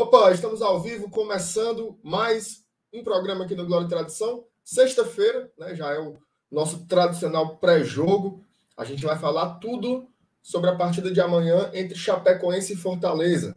[0.00, 2.64] Opa, estamos ao vivo, começando mais
[2.94, 4.44] um programa aqui no Glória e Tradição.
[4.62, 6.16] Sexta-feira, né, já é o
[6.48, 8.44] nosso tradicional pré-jogo.
[8.76, 10.06] A gente vai falar tudo
[10.40, 13.56] sobre a partida de amanhã entre Chapecoense e Fortaleza.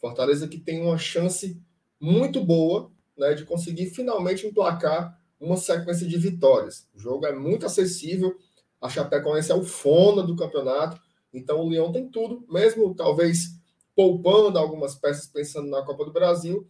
[0.00, 1.60] Fortaleza que tem uma chance
[2.00, 2.88] muito boa
[3.18, 6.86] né, de conseguir finalmente emplacar uma sequência de vitórias.
[6.94, 8.38] O jogo é muito acessível,
[8.80, 11.00] a Chapecoense é o fono do campeonato,
[11.34, 13.59] então o Leão tem tudo, mesmo talvez
[14.00, 16.66] poupando algumas peças, pensando na Copa do Brasil,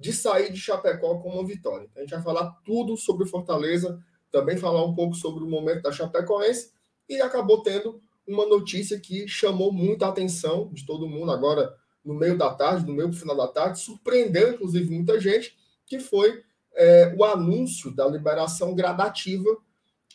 [0.00, 1.88] de sair de Chapecó com uma vitória.
[1.94, 5.92] A gente vai falar tudo sobre Fortaleza, também falar um pouco sobre o momento da
[5.92, 6.72] Chapecoense,
[7.08, 11.72] e acabou tendo uma notícia que chamou muita atenção de todo mundo agora
[12.04, 15.56] no meio da tarde, no meio do final da tarde, surpreendeu inclusive muita gente,
[15.86, 16.42] que foi
[16.74, 19.56] é, o anúncio da liberação gradativa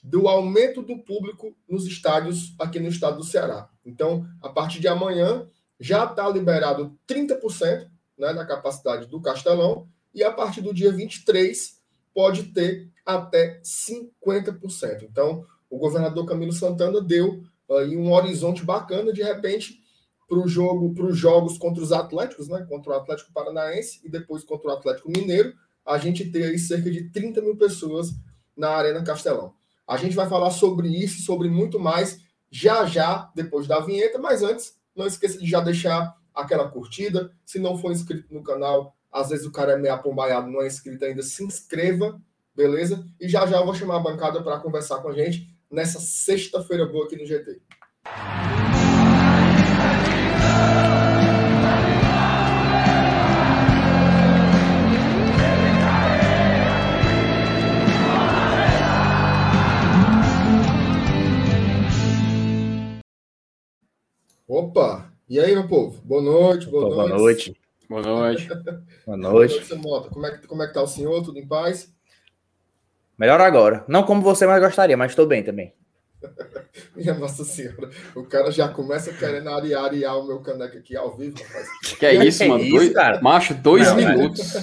[0.03, 3.70] do aumento do público nos estádios aqui no estado do Ceará.
[3.86, 5.47] Então, a partir de amanhã,
[5.80, 11.80] já está liberado 30% né, da capacidade do Castelão, e a partir do dia 23
[12.14, 15.03] pode ter até 50%.
[15.03, 19.80] Então, o governador Camilo Santana deu aí um horizonte bacana, de repente,
[20.28, 22.66] para o jogo, para os jogos contra os Atléticos, né?
[22.67, 25.53] Contra o Atlético Paranaense e depois contra o Atlético Mineiro,
[25.86, 28.09] a gente ter aí cerca de 30 mil pessoas
[28.55, 29.53] na Arena Castelão.
[29.88, 34.44] A gente vai falar sobre isso, sobre muito mais, já já, depois da vinheta, mas
[34.44, 37.31] antes, não esqueça de já deixar aquela curtida.
[37.45, 40.67] Se não for inscrito no canal, às vezes o cara é meio apombaiado, não é
[40.67, 42.20] inscrito ainda, se inscreva,
[42.56, 43.06] beleza?
[43.20, 46.86] E já já eu vou chamar a bancada para conversar com a gente nessa sexta-feira
[46.86, 47.62] boa aqui no GT.
[64.48, 65.12] Opa!
[65.28, 66.02] E aí, meu povo?
[66.06, 67.53] Boa noite, boa Opa, noite.
[67.90, 68.48] Boa noite.
[68.48, 69.76] Boa noite.
[69.76, 70.09] boa noite.
[70.09, 71.23] Como é, que, como é que tá o senhor?
[71.23, 71.94] Tudo em paz?
[73.17, 73.86] Melhor agora.
[73.88, 75.73] Não como você mais gostaria, mas estou bem também.
[76.95, 81.16] Minha Nossa Senhora, o cara já começa querendo arear, arear o meu caneco aqui ao
[81.16, 81.98] vivo, rapaz.
[81.98, 82.64] Que é isso, que mano?
[82.64, 83.21] É dois, cara?
[83.21, 84.54] Macho, dois não, minutos.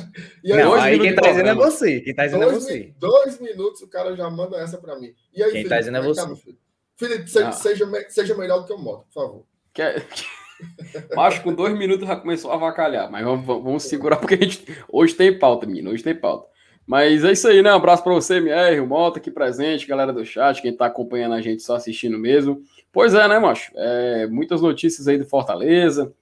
[0.43, 2.01] E aí, não, dois aí quem tá dizendo é você.
[2.01, 2.95] Quem tá dizendo é dois, você.
[2.99, 5.15] Dois minutos o cara já manda essa pra mim.
[5.33, 6.53] E aí, quem Felipe, tá dizendo é, tá, você.
[6.53, 6.59] Tá,
[6.97, 9.54] Felipe, seja, seja, seja melhor do que o Moto, por favor.
[9.75, 10.03] Que é...
[11.43, 15.13] Com dois minutos já começou a avacalhar, mas vamos, vamos segurar, porque a gente hoje
[15.13, 16.49] tem pauta, menino, hoje tem pauta.
[16.87, 17.73] Mas é isso aí, né?
[17.73, 21.35] Um abraço para você, MR, o Mota aqui presente, galera do chat, quem tá acompanhando
[21.35, 22.63] a gente só assistindo mesmo.
[22.93, 23.73] Pois é, né, macho?
[23.75, 26.13] É, muitas notícias aí do Fortaleza,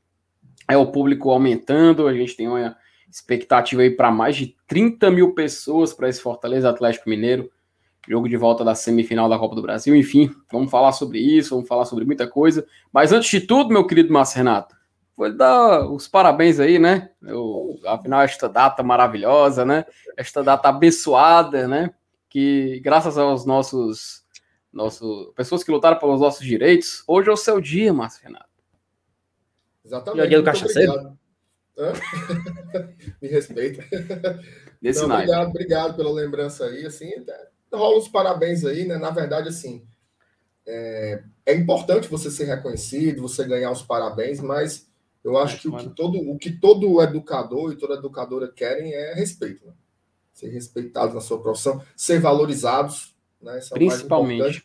[0.68, 2.76] é o público aumentando, a gente tem uma
[3.10, 7.50] expectativa aí para mais de 30 mil pessoas para esse Fortaleza Atlético Mineiro
[8.08, 9.94] jogo de volta da semifinal da Copa do Brasil.
[9.94, 12.66] Enfim, vamos falar sobre isso, vamos falar sobre muita coisa.
[12.92, 14.74] Mas antes de tudo, meu querido Márcio Renato,
[15.16, 17.10] vou dar os parabéns aí, né?
[17.22, 19.84] Eu, afinal, esta data maravilhosa, né?
[20.16, 21.91] Esta data abençoada, né?
[22.28, 24.24] Que graças aos nossos,
[24.72, 28.50] nossos pessoas que lutaram pelos nossos direitos, hoje é o seu dia, Márcio Renato.
[29.84, 30.26] Exatamente.
[30.26, 31.18] o dia do cachaceiro?
[33.20, 33.82] Me respeita.
[34.80, 36.84] Desse Não, obrigado, obrigado pela lembrança aí.
[36.84, 37.10] Assim,
[37.77, 38.97] rola os parabéns aí, né?
[38.97, 39.87] Na verdade, assim,
[40.66, 44.88] é, é, importante você ser reconhecido, você ganhar os parabéns, mas
[45.25, 49.15] eu acho que o que todo, o que todo educador e toda educadora querem é
[49.15, 49.66] respeito.
[49.66, 49.72] Né?
[50.33, 53.59] Ser respeitados na sua profissão, ser valorizados, né?
[53.59, 54.65] Isso é Principalmente.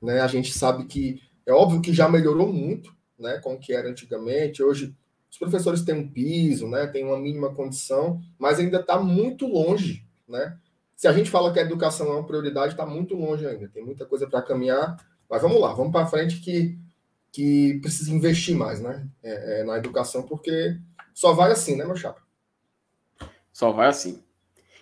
[0.00, 0.20] Né?
[0.20, 3.38] A gente sabe que é óbvio que já melhorou muito, né?
[3.38, 4.62] Com o que era antigamente.
[4.62, 4.94] Hoje
[5.30, 6.86] os professores têm um piso, né?
[6.86, 10.56] Tem uma mínima condição, mas ainda está muito longe, né?
[10.96, 13.68] Se a gente fala que a educação é uma prioridade, está muito longe ainda.
[13.68, 14.96] Tem muita coisa para caminhar.
[15.28, 16.78] Mas vamos lá, vamos para frente que,
[17.32, 19.08] que precisa investir mais né?
[19.22, 20.78] É, é, na educação, porque
[21.12, 22.22] só vai assim, né, meu chapa?
[23.52, 24.22] Só vai assim.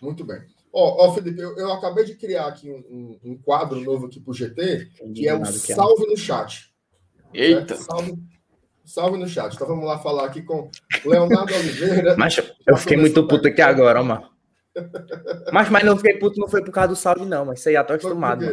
[0.01, 0.43] Muito bem.
[0.73, 4.19] Ó, ó Felipe, eu, eu, acabei de criar aqui um, um, um quadro novo aqui
[4.19, 5.45] para o GT, que é o é.
[5.45, 6.73] Salve no Chat.
[7.33, 7.77] Eita!
[7.77, 8.15] Salve,
[8.85, 9.55] salve no chat.
[9.55, 10.71] Então vamos lá falar aqui com
[11.05, 12.17] Leonardo Oliveira.
[12.19, 12.37] Mas
[12.67, 14.32] eu fiquei muito puto aqui agora, mano.
[15.53, 17.45] Mas, mas não fiquei puto, não foi por causa do salve, não.
[17.45, 18.47] Mas isso aí já tô acostumado.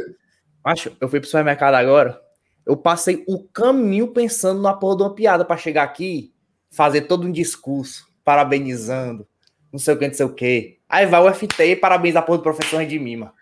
[0.63, 2.19] Macho, eu fui pro supermercado agora.
[2.65, 6.33] Eu passei o caminho pensando na porra de uma piada para chegar aqui,
[6.69, 9.27] fazer todo um discurso, parabenizando,
[9.71, 10.79] não sei o que, não sei o que.
[10.87, 13.33] Aí vai o FT e parabéns a porra do professor Redimima.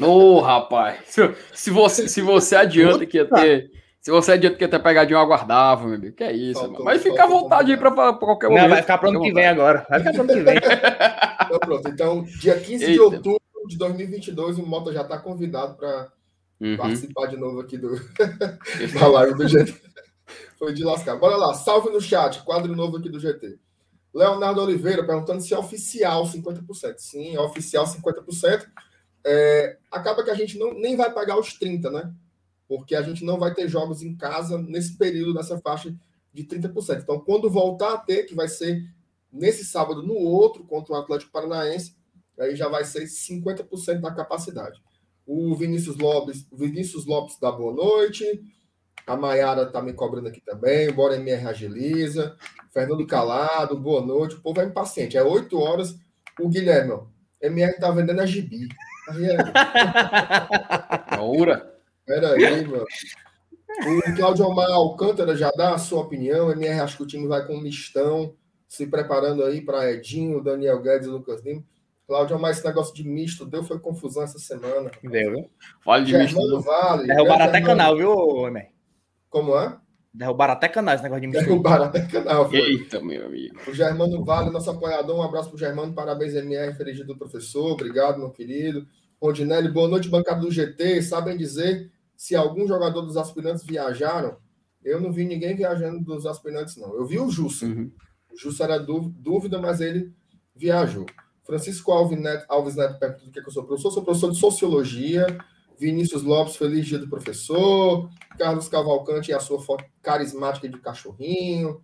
[0.00, 3.70] Ô, oh, rapaz, se, se, você, se você adianta que ia ter
[4.06, 6.60] se você adianta que até pegar de um aguardável, meu amigo, que é isso.
[6.60, 8.62] Faltou, mas fica à vontade aí para qualquer momento.
[8.62, 9.84] Não, vai ficar pronto que vem agora.
[9.90, 10.54] Vai ficar pronto que vem.
[11.42, 11.88] então, pronto.
[11.88, 12.92] Então, dia 15 Eita.
[12.92, 16.12] de outubro de 2022, o Mota já está convidado para
[16.60, 16.76] uhum.
[16.76, 17.96] participar de novo aqui do
[18.94, 19.74] da live do GT.
[20.56, 21.16] Foi de lascar.
[21.16, 23.58] Bora lá, salve no chat, quadro novo aqui do GT.
[24.14, 26.94] Leonardo Oliveira perguntando se é oficial 50%.
[26.98, 28.66] Sim, é oficial 50%.
[29.26, 32.12] É, acaba que a gente não, nem vai pagar os 30%, né?
[32.68, 35.94] Porque a gente não vai ter jogos em casa nesse período, nessa faixa
[36.32, 37.02] de 30%.
[37.02, 38.82] Então, quando voltar a ter, que vai ser
[39.32, 41.96] nesse sábado, no outro, contra o Atlético Paranaense,
[42.38, 44.82] aí já vai ser 50% da capacidade.
[45.26, 48.24] O Vinícius Lopes, Vinícius Lopes boa noite.
[49.06, 50.92] A Maiara tá me cobrando aqui também.
[50.92, 52.36] Bora MR agiliza.
[52.72, 54.36] Fernando Calado, boa noite.
[54.36, 55.16] O povo é impaciente.
[55.16, 55.96] É 8 horas.
[56.40, 57.06] O Guilherme, ó,
[57.40, 58.68] MR tá vendendo a gibi.
[59.08, 59.36] É.
[61.20, 61.75] Oura.
[62.06, 62.84] Peraí, mano.
[63.86, 66.50] O Claudio Omar Alcântara já dá a sua opinião.
[66.50, 68.34] MR acho que o time vai com um mistão,
[68.66, 71.62] se preparando aí para Edinho, Daniel Guedes e Lucas Lima.
[72.06, 74.90] Cláudio, mas esse negócio de misto deu foi confusão essa semana.
[75.02, 75.50] Deu, viu?
[75.84, 76.60] Vale de Germano misto.
[76.62, 77.06] Vale.
[77.08, 78.70] Derrubaram até Germano- canal, viu, Emer?
[79.28, 79.76] Como é?
[80.14, 81.46] Derrubaram até canal esse negócio de mistura.
[81.48, 82.48] Derrubaram até canal.
[82.48, 82.58] Foi.
[82.60, 83.56] Eita, meu amigo.
[83.68, 85.18] O Germano Vale, nosso apoiador.
[85.18, 85.92] Um abraço pro Germano.
[85.92, 86.72] Parabéns, MR.
[86.74, 87.72] Feliz dia do professor.
[87.72, 88.86] Obrigado, meu querido.
[89.20, 91.02] Rondinelli, boa noite, bancada do GT.
[91.02, 94.36] Sabem dizer se algum jogador dos aspirantes viajaram?
[94.84, 96.94] Eu não vi ninguém viajando dos aspirantes, não.
[96.94, 97.66] Eu vi o Jussa.
[97.66, 97.90] Uhum.
[98.32, 100.12] O Jussa era dú- dúvida, mas ele
[100.54, 101.06] viajou.
[101.44, 103.90] Francisco Alves Neto, Alves Neto pergunta do que, que eu sou professor.
[103.90, 105.26] Sou professor de Sociologia.
[105.78, 108.08] Vinícius Lopes, feliz dia do professor.
[108.38, 111.80] Carlos Cavalcante e a sua foto carismática de cachorrinho.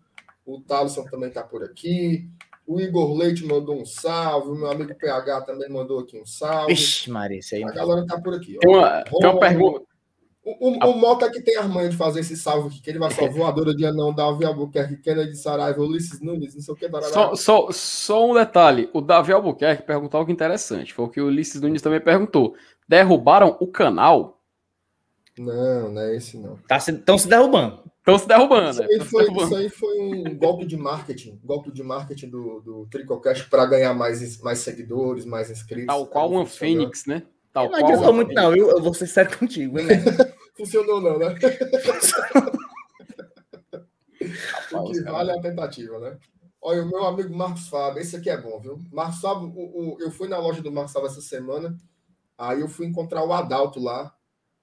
[0.47, 2.29] O Thaleson também está por aqui.
[2.67, 4.49] O Igor Leite mandou um salve.
[4.51, 6.75] O meu amigo PH também mandou aqui um salve.
[6.75, 7.63] Vixe, Maria, isso aí.
[7.65, 8.57] A galera tá por aqui.
[8.57, 8.61] ó.
[8.61, 9.83] Tem uma, tem uma pergunta.
[10.45, 12.99] O, o, o Mota que tem a manha de fazer esse salve aqui, que ele
[12.99, 16.89] vai só voadora de anão, Davi Albuquerque, Kennedy Saraiva, Ulisses Nunes, não sei o que.
[16.89, 17.13] darará.
[17.13, 18.91] Só, só, só um detalhe.
[18.93, 20.93] O Davi Albuquerque perguntou algo interessante.
[20.93, 22.57] Foi o que o Ulisses Nunes também perguntou.
[22.89, 24.41] Derrubaram o canal?
[25.39, 26.59] Não, não é esse não.
[26.69, 27.81] Tá se, estão se derrubando.
[27.99, 28.89] Estão se derrubando, Isso né?
[28.91, 29.47] aí, se foi, derrubando.
[29.47, 33.95] isso aí foi um golpe de marketing, golpe de marketing do, do Tricocast para ganhar
[33.95, 35.87] mais, mais seguidores, mais inscritos.
[35.87, 36.45] Tal qual uma.
[36.45, 37.23] Fênix, né?
[37.53, 38.71] Tal não qual adiantou uma muito, não, viu?
[38.71, 40.35] Eu vou ser sério contigo, hein, Emer?
[40.57, 41.35] Funcionou não, né?
[44.73, 46.19] O que vale é a tentativa, né?
[46.61, 48.81] Olha, o meu amigo Marcos Fábio, esse aqui é bom, viu?
[48.93, 51.77] Marcos Fábio, o, o- eu fui na loja do Marcos Fábio essa semana,
[52.39, 54.15] aí eu fui encontrar o Adalto lá.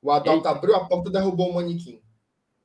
[0.02, 0.50] O Adalto Eita.
[0.52, 2.02] abriu a porta e derrubou o manequim.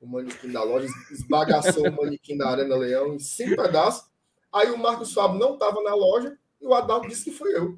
[0.00, 4.08] O manequim da loja, esbagaçou o manequim da Arena Leão em cinco pedaços.
[4.52, 7.76] Aí o Marcos Fábio não estava na loja e o Adalto disse que fui eu.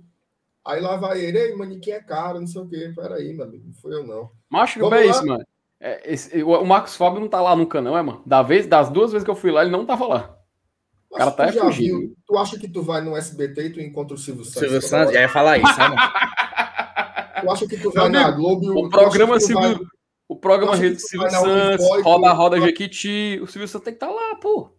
[0.67, 2.93] Aí lá vai ele, ei, manequim é caro, não sei o quê.
[2.95, 4.31] Peraí, meu amigo, não fui eu não.
[4.51, 5.45] Macho, que é isso, mano.
[5.81, 8.23] É, esse- o, o Marcos Fábio não tá lá nunca, não, é, mano?
[8.27, 10.37] Da vez, das duas vezes que eu fui lá, ele não tava lá.
[11.11, 11.99] O cara tá tu já fugindo.
[12.01, 14.61] viu- Tu acha que tu vai no SBT e tu encontra o Silvio Santos?
[14.61, 15.97] Silvio Santos, já ia falar isso, né, mano?
[17.43, 19.87] Tu acha que tu vai na amigo, Globo e O programa vai- Silvio.
[20.29, 23.39] O programa Silvio na Santos, Roda Roda Jequiti.
[23.43, 24.71] O Silvio Santos tem que estar lá, pô.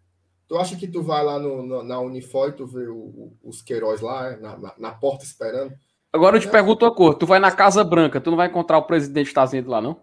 [0.48, 3.34] Tu acha que tu vai lá no, no- na Unifor e tu vê o- o-
[3.44, 5.74] os Queiroz lá, na, na- na porta esperando?
[6.14, 6.52] Agora eu te É.
[6.52, 9.52] pergunto uma coisa: tu vai na Casa Branca, tu não vai encontrar o presidente Estados
[9.54, 10.00] Unidos lá, não?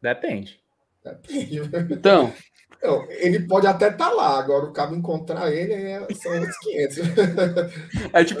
[0.00, 0.60] Depende.
[1.04, 1.60] Depende.
[1.92, 2.32] Então,
[2.80, 6.98] Não, ele pode até estar lá, agora o cabo encontrar ele é, são outros 500.
[8.14, 8.40] é tipo.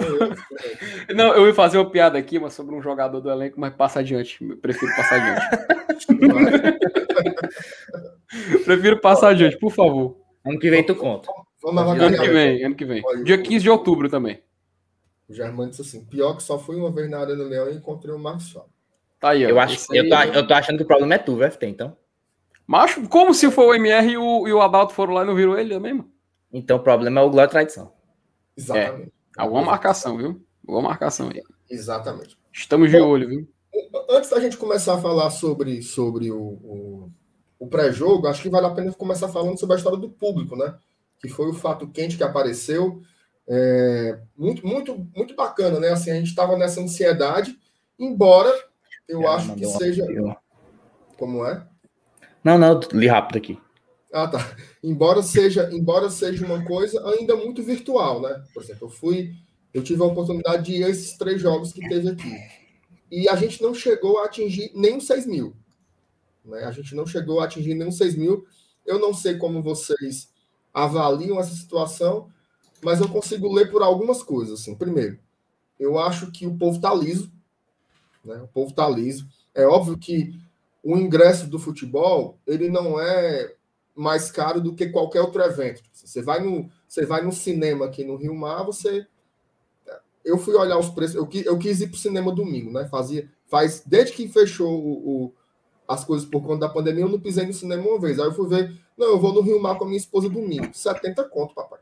[1.12, 3.98] Não, eu ia fazer uma piada aqui, mas sobre um jogador do elenco, mas passa
[3.98, 4.38] adiante.
[4.48, 6.06] Eu prefiro passar adiante.
[8.64, 10.16] Prefiro passar adiante, por favor.
[10.44, 11.28] Ano que vem tu conta.
[11.62, 12.20] Vamos Ano avacalhar.
[12.20, 13.02] que vem, ano que vem.
[13.24, 14.42] Dia 15 de outubro também.
[15.28, 18.14] O Germano disse assim: pior que só fui uma vez na Arena Leão e encontrei
[18.14, 18.70] o Marcos Fábio.
[19.20, 19.48] Tá aí, ó.
[19.48, 21.96] Eu, acho, eu, tô, aí- eu tô achando que o problema é tu, VFT, então.
[22.66, 25.34] Macho, como se for o MR e o, e o Adalto foram lá e não
[25.34, 26.10] viram ele também, mano?
[26.52, 27.92] Então o problema é o Glória e Tradição.
[28.56, 29.12] Exatamente.
[29.36, 30.44] Alguma marcação, viu?
[30.66, 31.42] Alguma marcação aí.
[31.70, 32.38] Exatamente.
[32.52, 33.48] Estamos de Bom, olho, viu?
[34.10, 37.10] Antes da gente começar a falar sobre, sobre o, o,
[37.58, 40.74] o pré-jogo, acho que vale a pena começar falando sobre a história do público, né?
[41.20, 43.02] Que foi o fato quente que apareceu.
[43.48, 45.88] É, muito, muito, muito bacana, né?
[45.88, 47.58] Assim, a gente estava nessa ansiedade,
[47.98, 48.52] embora
[49.08, 50.06] eu Ela acho que seja.
[51.16, 51.66] Como é?
[52.44, 53.58] Não, não, li rápido aqui.
[54.12, 54.38] Ah, tá.
[54.82, 58.42] Embora seja, embora seja uma coisa ainda muito virtual, né?
[58.54, 59.32] Por exemplo, eu fui,
[59.74, 62.32] eu tive a oportunidade de ir a esses três jogos que teve aqui.
[63.10, 65.54] E a gente não chegou a atingir nem os 6 mil.
[66.48, 66.64] Né?
[66.64, 68.46] A gente não chegou a atingir os 6 mil.
[68.84, 70.30] Eu não sei como vocês
[70.72, 72.28] avaliam essa situação,
[72.82, 74.60] mas eu consigo ler por algumas coisas.
[74.60, 74.74] Assim.
[74.74, 75.18] Primeiro,
[75.78, 77.30] eu acho que o povo está liso.
[78.24, 78.40] Né?
[78.42, 79.28] O povo está liso.
[79.54, 80.34] É óbvio que
[80.82, 83.54] o ingresso do futebol ele não é
[83.94, 85.82] mais caro do que qualquer outro evento.
[85.92, 89.06] Você vai no, você vai no cinema aqui no Rio Mar, você.
[90.24, 91.16] Eu fui olhar os preços.
[91.16, 92.86] Eu, eu quis ir para o cinema domingo, né?
[92.86, 95.34] Fazia, faz desde que fechou o, o-
[95.88, 98.18] as coisas por conta da pandemia, eu não pisei no cinema uma vez.
[98.20, 98.78] Aí eu fui ver.
[98.96, 100.68] Não, eu vou no Rio Mar com a minha esposa domingo.
[100.70, 101.78] 70 conto, papai.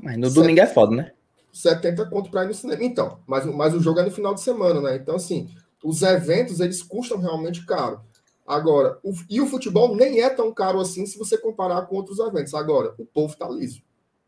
[0.00, 1.12] Mas no domingo é foda, né?
[1.52, 2.84] 70 conto para ir no cinema.
[2.84, 4.96] Então, mas, mas o jogo é no final de semana, né?
[4.96, 5.50] Então, assim,
[5.82, 8.00] os eventos, eles custam realmente caro.
[8.46, 12.20] Agora, o, e o futebol nem é tão caro assim se você comparar com outros
[12.20, 12.54] eventos.
[12.54, 13.82] Agora, o povo está liso.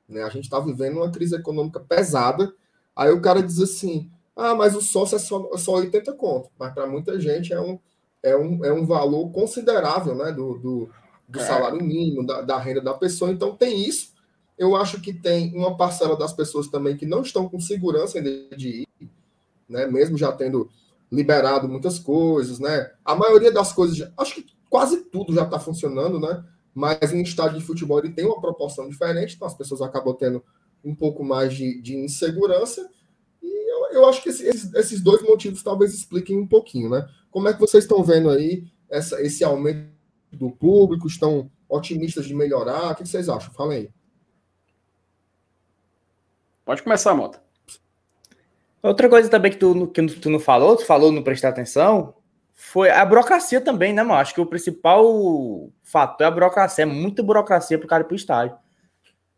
[0.08, 0.22] Né?
[0.22, 2.52] A gente está vivendo uma crise econômica pesada.
[2.96, 6.50] Aí o cara diz assim: ah, mas o sócio é só, é só 80 conto.
[6.58, 7.78] Mas para muita gente é um,
[8.22, 10.32] é, um, é um valor considerável né?
[10.32, 10.90] do, do,
[11.28, 11.44] do é.
[11.44, 13.30] salário mínimo, da, da renda da pessoa.
[13.30, 14.12] Então tem isso.
[14.58, 18.84] Eu acho que tem uma parcela das pessoas também que não estão com segurança de
[19.00, 19.08] ir,
[19.68, 19.86] né?
[19.86, 20.68] mesmo já tendo
[21.10, 22.92] liberado muitas coisas, né?
[23.04, 26.44] A maioria das coisas, acho que quase tudo já está funcionando, né?
[26.72, 30.42] Mas em estádio de futebol ele tem uma proporção diferente, então as pessoas acabam tendo
[30.84, 32.88] um pouco mais de, de insegurança.
[33.42, 37.08] E eu, eu acho que esses, esses, dois motivos talvez expliquem um pouquinho, né?
[37.30, 39.90] Como é que vocês estão vendo aí essa, esse aumento
[40.32, 41.06] do público?
[41.06, 42.92] Estão otimistas de melhorar?
[42.92, 43.52] O que vocês acham?
[43.52, 43.90] Fala aí.
[46.64, 47.42] Pode começar, Mota.
[48.82, 52.14] Outra coisa também que tu, que tu não falou, tu falou, não prestar atenção,
[52.54, 54.20] foi a burocracia também, né, mano?
[54.20, 56.82] Acho que o principal fator é a burocracia.
[56.82, 58.56] É muita burocracia pro cara ir pro estádio.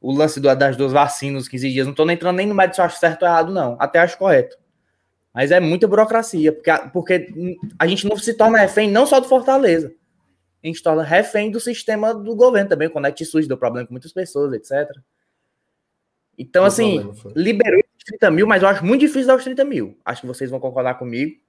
[0.00, 2.76] O lance do, das duas vacinas, 15 dias, não tô nem entrando nem no médico
[2.76, 3.76] se eu acho certo ou errado, não.
[3.78, 4.56] Até acho correto.
[5.34, 9.28] Mas é muita burocracia, porque, porque a gente não se torna refém não só do
[9.28, 9.94] Fortaleza.
[10.62, 12.88] A gente torna refém do sistema do governo também.
[12.88, 14.90] O Connect SUS deu problema com muitas pessoas, etc.
[16.38, 19.98] Então, assim, liberou 30 mil, mas eu acho muito difícil dar os 30 mil.
[20.04, 21.40] Acho que vocês vão concordar comigo.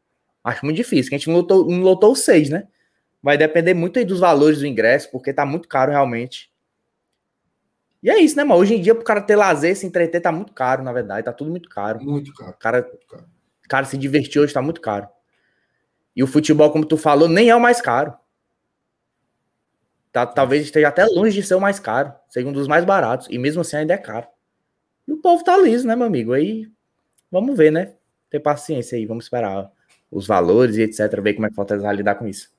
[0.44, 2.68] Acho muito difícil, que a gente não lotou, não lotou seis, né?
[3.22, 6.52] Vai depender muito aí dos valores do ingresso, porque tá muito caro realmente.
[8.02, 8.60] E é isso, né, mano?
[8.60, 11.24] Hoje em dia, pro cara ter lazer, se entreter, tá muito caro, na verdade.
[11.24, 12.04] Tá tudo muito caro.
[12.04, 12.52] Muito caro.
[12.52, 13.26] O cara, muito caro.
[13.68, 15.08] Cara se divertir hoje tá muito caro.
[16.16, 18.14] E o futebol, como tu falou, nem é o mais caro.
[20.12, 22.14] Tá, talvez esteja até longe de ser o mais caro.
[22.30, 23.28] Seja um dos mais baratos.
[23.32, 24.28] E mesmo assim ainda é caro.
[25.08, 26.34] E o povo tá liso, né, meu amigo?
[26.34, 26.70] Aí
[27.32, 27.96] vamos ver, né?
[28.30, 29.72] Ter paciência aí, vamos esperar
[30.12, 31.20] os valores e etc.
[31.22, 32.52] Ver como é que Fortaleza vai lidar com isso.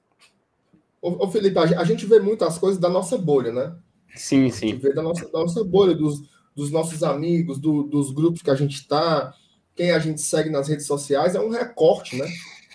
[1.01, 3.77] Ô, ô Felipe, a gente vê muitas coisas da nossa bolha, né?
[4.17, 4.67] Sim, sim.
[4.67, 6.23] A gente vê da nossa, da nossa bolha, dos,
[6.55, 9.33] dos nossos amigos, do, dos grupos que a gente está,
[9.75, 12.27] quem a gente segue nas redes sociais, é um recorte, né?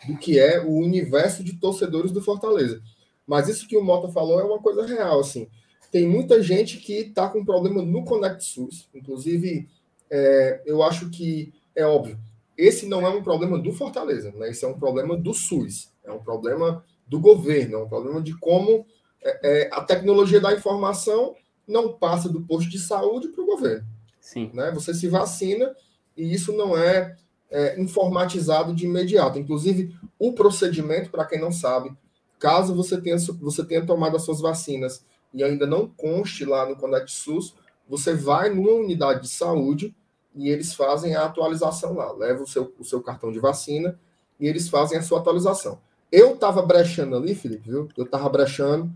[0.08, 2.82] Do que é o universo de torcedores do Fortaleza.
[3.28, 5.48] Mas isso que o Mota falou é uma coisa real, assim
[5.92, 8.88] tem muita gente que está com problema no Connect SUS.
[8.94, 9.68] Inclusive,
[10.10, 12.18] é, eu acho que é óbvio,
[12.58, 14.50] esse não é um problema do Fortaleza, né?
[14.50, 18.38] Esse é um problema do SUS, é um problema do governo, é um problema de
[18.38, 18.86] como
[19.24, 21.36] é, é, a tecnologia da informação
[21.68, 23.86] não passa do posto de saúde para o governo.
[24.20, 24.52] Sim.
[24.54, 24.72] Né?
[24.72, 25.74] Você se vacina
[26.20, 27.16] e isso não é,
[27.50, 29.40] é informatizado de imediato.
[29.40, 31.92] Inclusive, o procedimento, para quem não sabe,
[32.38, 36.76] caso você tenha, você tenha tomado as suas vacinas e ainda não conste lá no
[36.76, 37.56] Conect SUS,
[37.88, 39.96] você vai numa unidade de saúde
[40.36, 42.12] e eles fazem a atualização lá.
[42.12, 43.98] Leva o seu, o seu cartão de vacina
[44.38, 45.80] e eles fazem a sua atualização.
[46.12, 47.88] Eu estava brechando ali, Felipe, viu?
[47.96, 48.92] Eu estava brechando.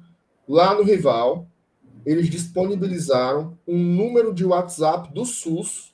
[0.48, 1.48] Lá no Rival,
[2.06, 5.93] eles disponibilizaram um número de WhatsApp do SUS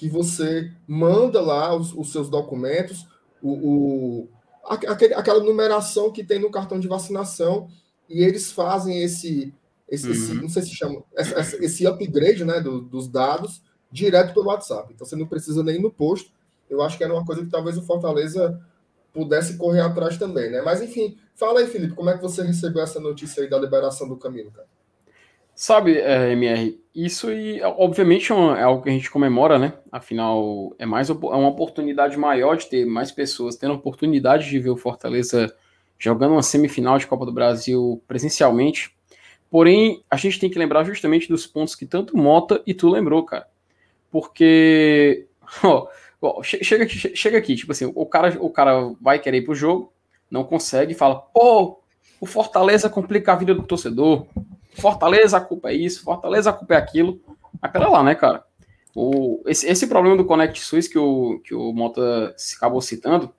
[0.00, 3.06] que você manda lá os, os seus documentos,
[3.42, 4.28] o, o
[4.64, 7.68] aquele, aquela numeração que tem no cartão de vacinação
[8.08, 9.52] e eles fazem esse,
[9.86, 10.12] esse, uhum.
[10.12, 13.60] esse não sei se chama, esse, esse upgrade né, do, dos dados
[13.92, 14.90] direto pelo WhatsApp.
[14.90, 16.30] Então você não precisa nem ir no posto.
[16.70, 18.58] Eu acho que era uma coisa que talvez o Fortaleza
[19.12, 20.62] pudesse correr atrás também, né?
[20.62, 24.08] Mas enfim, fala aí, Felipe, como é que você recebeu essa notícia aí da liberação
[24.08, 24.66] do caminho, cara?
[25.62, 29.74] Sabe, é, MR, isso e obviamente é, é algo que a gente comemora, né?
[29.92, 34.58] Afinal, é mais é uma oportunidade maior de ter mais pessoas tendo a oportunidade de
[34.58, 35.54] ver o Fortaleza
[35.98, 38.96] jogando uma semifinal de Copa do Brasil presencialmente.
[39.50, 43.22] Porém, a gente tem que lembrar justamente dos pontos que tanto Mota e tu lembrou,
[43.22, 43.46] cara.
[44.10, 45.26] Porque,
[45.62, 45.88] ó,
[46.22, 49.54] ó chega, aqui, chega aqui, tipo assim, o cara, o cara vai querer ir pro
[49.54, 49.92] jogo,
[50.30, 51.82] não consegue, fala, pô,
[52.18, 54.26] o Fortaleza complica a vida do torcedor.
[54.72, 57.20] Fortaleza, a culpa é isso, Fortaleza, a culpa é aquilo.
[57.60, 58.44] Mas pera lá, né, cara?
[58.94, 63.32] O, esse, esse problema do Connect Suisse que o, que o Mota acabou citando,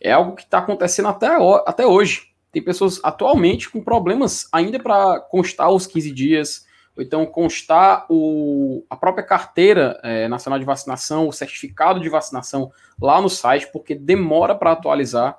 [0.00, 1.28] é algo que está acontecendo até,
[1.66, 2.32] até hoje.
[2.52, 6.66] Tem pessoas atualmente com problemas ainda para constar os 15 dias,
[6.96, 12.72] ou então constar o, a própria carteira é, nacional de vacinação, o certificado de vacinação
[13.00, 15.38] lá no site, porque demora para atualizar.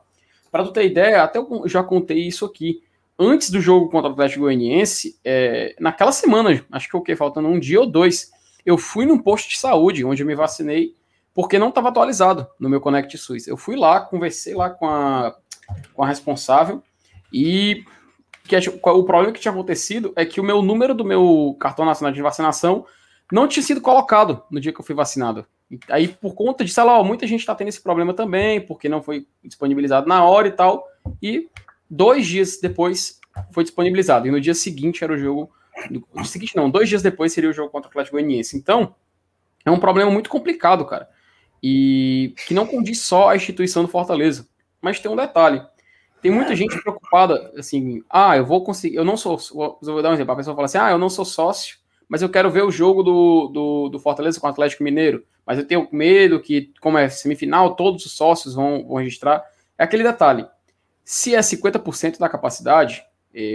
[0.52, 2.84] Para tu ter ideia, até eu já contei isso aqui.
[3.20, 7.48] Antes do jogo contra o Atlético Goianiense, é, naquela semana, acho que o que faltando
[7.48, 8.32] um dia ou dois,
[8.66, 10.94] eu fui num posto de saúde onde eu me vacinei
[11.34, 13.48] porque não estava atualizado no meu Connect SUS.
[13.48, 15.36] Eu fui lá, conversei lá com a,
[15.94, 16.82] com a responsável
[17.32, 17.84] e
[18.44, 22.14] que o problema que tinha acontecido é que o meu número do meu cartão nacional
[22.14, 22.86] de vacinação
[23.32, 25.46] não tinha sido colocado no dia que eu fui vacinado.
[25.90, 29.04] Aí, por conta disso, ela, ó, muita gente está tendo esse problema também, porque não
[29.04, 30.88] foi disponibilizado na hora e tal.
[31.22, 31.50] E
[31.90, 33.20] dois dias depois
[33.52, 34.28] foi disponibilizado.
[34.28, 35.52] E no dia seguinte era o jogo.
[36.14, 38.58] No seguinte, não, dois dias depois seria o jogo contra o Atlético Goianiense.
[38.58, 38.96] Então,
[39.64, 41.08] é um problema muito complicado, cara.
[41.62, 44.48] E que não condiz só a instituição do Fortaleza.
[44.82, 45.62] Mas tem um detalhe.
[46.22, 49.38] Tem muita gente preocupada, assim, ah, eu vou conseguir, eu não sou,
[49.82, 51.78] vou dar um exemplo, a pessoa fala assim, ah, eu não sou sócio,
[52.10, 55.60] mas eu quero ver o jogo do, do, do Fortaleza com o Atlético Mineiro, mas
[55.60, 59.44] eu tenho medo que, como é semifinal, todos os sócios vão, vão registrar.
[59.78, 60.48] É aquele detalhe,
[61.10, 63.02] se é 50% da capacidade,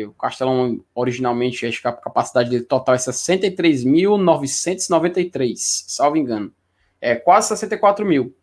[0.09, 5.55] o Castelão originalmente, a capacidade dele total é 63.993,
[5.87, 6.51] salvo engano.
[6.99, 8.35] É quase 64 mil.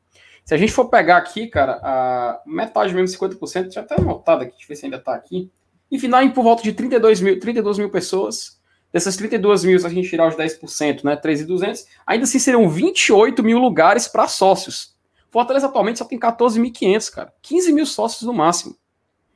[0.45, 4.51] Se a gente for pegar aqui, cara, a metade mesmo, 50%, já até anotado aqui,
[4.51, 5.51] deixa eu ver se ainda tá aqui.
[5.89, 8.59] Enfim, dá por volta de 32 mil, 32 mil pessoas.
[8.93, 13.43] Dessas 32 mil, se a gente tirar os 10%, né, 3.200, ainda assim seriam 28
[13.43, 14.95] mil lugares para sócios.
[15.31, 17.33] Fortaleza atualmente só tem 14.500, cara.
[17.41, 18.77] 15 mil sócios no máximo.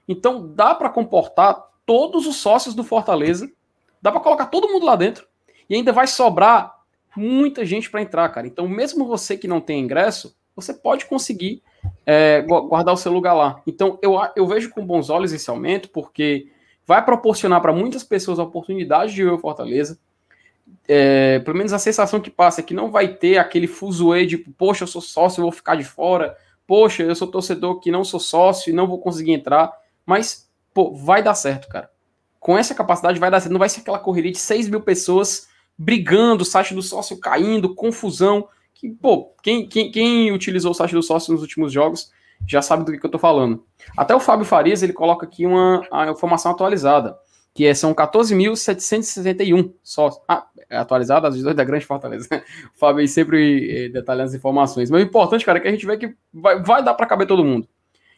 [0.08, 3.52] Então dá para comportar todos os sócios do Fortaleza.
[4.02, 5.28] Dá para colocar todo mundo lá dentro.
[5.70, 6.74] E ainda vai sobrar
[7.16, 8.48] muita gente para entrar, cara.
[8.48, 11.62] Então, mesmo você que não tem ingresso, você pode conseguir
[12.06, 13.62] é, guardar o seu lugar lá.
[13.66, 16.52] Então, eu, eu vejo com bons olhos esse aumento, porque
[16.86, 19.98] vai proporcionar para muitas pessoas a oportunidade de ver o Fortaleza.
[20.88, 24.38] É, pelo menos a sensação que passa é que não vai ter aquele fuzuê de,
[24.38, 26.36] poxa, eu sou sócio, eu vou ficar de fora,
[26.68, 29.72] poxa, eu sou torcedor que não sou sócio e não vou conseguir entrar.
[30.06, 31.90] Mas, pô, vai dar certo, cara.
[32.40, 33.54] Com essa capacidade vai dar certo.
[33.54, 37.74] Não vai ser aquela correria de 6 mil pessoas brigando, o site do sócio caindo,
[37.74, 42.12] confusão que, pô, quem, quem, quem utilizou o site do sócio nos últimos jogos
[42.46, 43.64] já sabe do que, que eu tô falando.
[43.98, 45.82] Até o Fábio Farias, ele coloca aqui uma
[46.12, 47.18] informação atualizada,
[47.54, 50.22] que é, são 14.761 sócios.
[50.28, 52.28] Ah, é atualizada, as da Grande Fortaleza.
[52.76, 54.90] O Fábio aí sempre eh, detalhando as informações.
[54.90, 57.28] Mas o importante, cara, é que a gente vê que vai, vai dar para caber
[57.28, 57.68] todo mundo.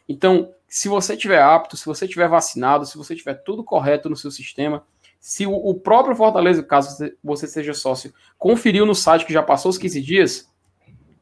[0.08, 4.16] Então, se você tiver apto, se você tiver vacinado, se você tiver tudo correto no
[4.16, 4.84] seu sistema,
[5.20, 9.70] se o, o próprio Fortaleza, caso você seja sócio, conferiu no site que já passou
[9.70, 10.52] os 15 dias,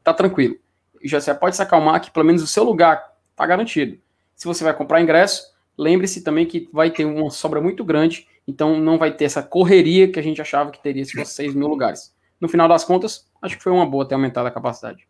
[0.03, 0.55] tá tranquilo.
[1.03, 3.97] Já você pode se acalmar que pelo menos o seu lugar tá garantido.
[4.35, 8.79] Se você vai comprar ingresso, lembre-se também que vai ter uma sobra muito grande, então
[8.79, 11.67] não vai ter essa correria que a gente achava que teria se fosse 6 mil
[11.67, 12.13] lugares.
[12.39, 15.07] No final das contas, acho que foi uma boa ter aumentado a capacidade.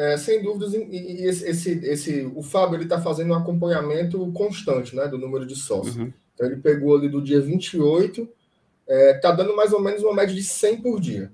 [0.00, 5.06] É, sem dúvidas, e esse, esse, o Fábio ele está fazendo um acompanhamento constante né,
[5.06, 5.94] do número de sócios.
[5.94, 6.10] Uhum.
[6.32, 8.30] Então ele pegou ali do dia 28, está
[8.88, 11.30] é, tá dando mais ou menos uma média de 100 por dia.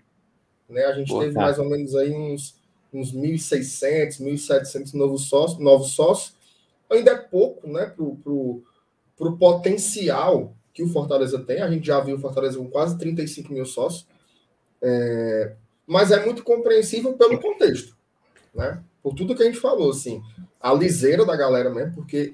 [0.68, 0.84] Né?
[0.84, 1.42] A gente Boa, teve tá.
[1.42, 2.56] mais ou menos aí uns,
[2.92, 6.34] uns 1.600, 1.700 novos sócios, novos sócios.
[6.90, 8.64] Ainda é pouco né, para o
[9.16, 11.62] pro potencial que o Fortaleza tem.
[11.62, 14.08] A gente já viu o Fortaleza com quase 35 mil sócios.
[14.82, 15.54] É,
[15.86, 17.95] mas é muito compreensível pelo contexto.
[18.56, 18.82] Né?
[19.02, 20.22] Por tudo que a gente falou, assim,
[20.58, 22.32] a liseira da galera mesmo, porque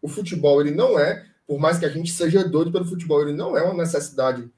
[0.00, 3.32] o futebol ele não é, por mais que a gente seja doido pelo futebol, ele
[3.32, 4.48] não é uma necessidade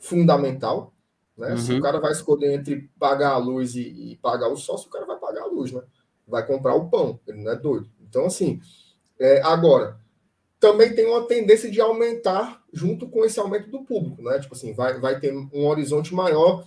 [0.00, 0.94] fundamental.
[1.36, 1.50] Né?
[1.50, 1.58] Uhum.
[1.58, 4.90] Se o cara vai escolher entre pagar a luz e, e, pagar o sócio, o
[4.90, 5.82] cara vai pagar a luz, né?
[6.26, 7.88] Vai comprar o pão, ele não é doido.
[8.08, 8.60] Então, assim,
[9.18, 9.98] é, agora,
[10.58, 14.38] também tem uma tendência de aumentar junto com esse aumento do público, né?
[14.40, 16.64] Tipo assim, vai, vai ter um horizonte maior,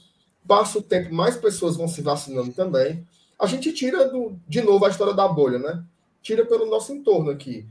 [0.48, 3.06] passa o tempo, mais pessoas vão se vacinando também.
[3.42, 5.84] A gente tira do, de novo a história da bolha, né?
[6.22, 7.68] Tira pelo nosso entorno aqui.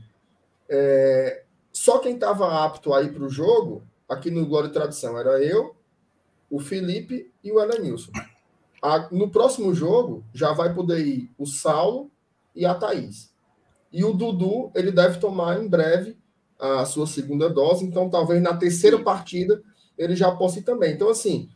[0.67, 5.17] É, só quem estava apto a ir para o jogo, aqui no Glória e Tradição,
[5.17, 5.73] era eu,
[6.49, 8.11] o Felipe e o Elenilson.
[8.81, 12.11] A, no próximo jogo, já vai poder ir o Saulo
[12.53, 13.33] e a Thaís.
[13.93, 16.17] E o Dudu, ele deve tomar em breve
[16.59, 19.63] a sua segunda dose, então talvez na terceira partida
[19.97, 20.93] ele já possa ir também.
[20.93, 21.49] Então, assim,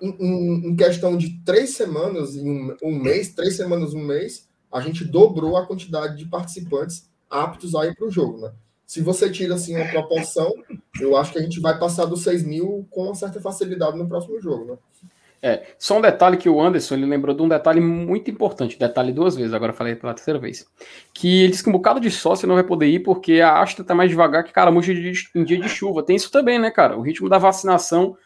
[0.00, 5.04] em, em questão de três semanas, em um, mês, três semanas, um mês, a gente
[5.04, 8.52] dobrou a quantidade de participantes aptos a ir para o jogo, né?
[8.86, 10.52] Se você tira assim uma proporção,
[11.00, 14.40] eu acho que a gente vai passar dos 6 mil com certa facilidade no próximo
[14.40, 14.78] jogo, né?
[15.44, 19.12] É, só um detalhe que o Anderson ele lembrou de um detalhe muito importante, detalhe
[19.12, 20.64] duas vezes, agora falei pela terceira vez,
[21.12, 23.84] que ele disse que um bocado de sócio não vai poder ir porque a Astra
[23.84, 26.04] tá mais devagar que caramujo em dia de chuva.
[26.04, 26.96] Tem isso também, né, cara?
[26.96, 28.16] O ritmo da vacinação,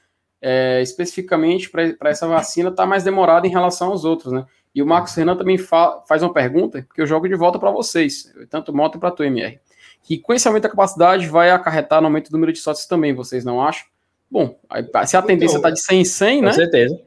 [0.48, 4.44] é, especificamente para essa vacina, tá mais demorado em relação aos outros, né?
[4.72, 7.70] E o Marcos Renan também fa faz uma pergunta que eu jogo de volta para
[7.70, 9.59] vocês, tanto moto para tu, MR
[10.06, 13.12] que com esse aumento da capacidade vai acarretar no aumento do número de sócios também,
[13.12, 13.85] vocês não acham?
[14.30, 14.56] Bom,
[15.04, 16.48] se a tendência está então, de 100 em 100, né?
[16.48, 17.02] Com certeza.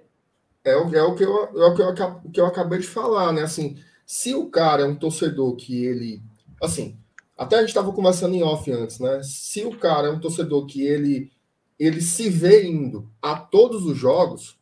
[0.65, 3.31] É o, é o, que, eu, é o que, eu, que eu acabei de falar,
[3.31, 3.43] né?
[3.43, 6.21] Assim, se o cara é um torcedor que ele.
[6.61, 6.97] Assim,
[7.37, 9.21] até a gente estava conversando em off antes, né?
[9.23, 11.31] Se o cara é um torcedor que ele,
[11.79, 14.59] ele se vê indo a todos os jogos,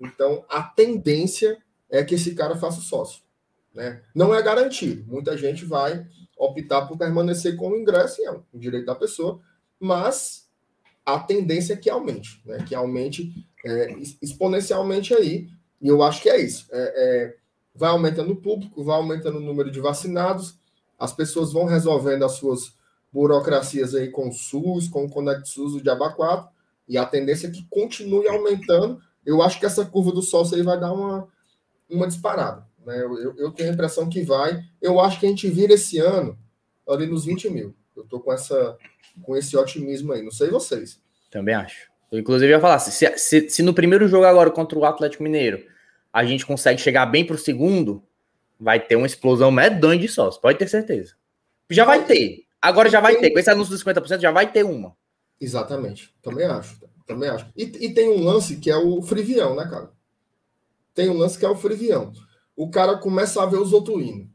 [0.00, 1.58] Então, a tendência
[1.90, 3.22] é que esse cara faça sócio.
[3.74, 4.00] Né?
[4.14, 5.04] Não é garantido.
[5.06, 6.06] Muita gente vai
[6.38, 9.40] optar por permanecer com o ingresso, é um direito da pessoa,
[9.78, 10.48] mas
[11.04, 12.64] a tendência é que aumente, né?
[12.66, 15.48] que aumente é, exponencialmente aí,
[15.82, 16.66] e eu acho que é isso.
[16.70, 17.36] É, é,
[17.74, 20.58] vai aumentando o público, vai aumentando o número de vacinados,
[20.98, 22.74] as pessoas vão resolvendo as suas
[23.12, 26.48] burocracias aí com o SUS, com o Conect SUS, o Diaba 4,
[26.90, 29.00] e a tendência é que continue aumentando.
[29.24, 31.28] Eu acho que essa curva do sócio aí vai dar uma,
[31.88, 32.66] uma disparada.
[32.84, 33.00] Né?
[33.00, 34.60] Eu, eu, tenho a impressão que vai.
[34.82, 36.36] Eu acho que a gente vira esse ano
[36.88, 37.72] ali nos 20 mil.
[37.96, 38.76] Eu estou com, essa,
[39.22, 40.20] com esse otimismo aí.
[40.20, 41.00] Não sei vocês.
[41.30, 41.88] Também acho.
[42.10, 45.64] Eu, inclusive, ia falar: se, se, se no primeiro jogo agora contra o Atlético Mineiro
[46.12, 48.02] a gente consegue chegar bem para o segundo,
[48.58, 51.14] vai ter uma explosão medonha de sócios, pode ter certeza.
[51.70, 52.46] Já vai ter.
[52.60, 53.30] Agora já vai ter.
[53.30, 54.96] Com esse anúncio dos 50% já vai ter uma.
[55.40, 56.14] Exatamente.
[56.22, 56.80] Também acho.
[57.06, 57.50] Também acho.
[57.56, 59.90] E, e tem um lance que é o frivião, né, cara?
[60.94, 62.12] Tem um lance que é o frivião
[62.60, 64.28] o cara começa a ver os outros indo.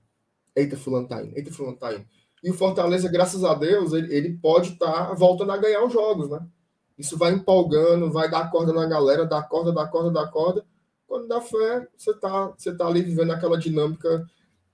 [0.55, 2.07] Eita, fulano tá indo, eita, fulano tá indo.
[2.43, 5.93] E o Fortaleza, graças a Deus, ele, ele pode estar tá voltando a ganhar os
[5.93, 6.43] jogos, né?
[6.97, 10.65] Isso vai empolgando, vai dar corda na galera, dá corda, dá corda, dá corda.
[11.05, 14.25] Quando dá fé, você tá, você tá ali vivendo aquela dinâmica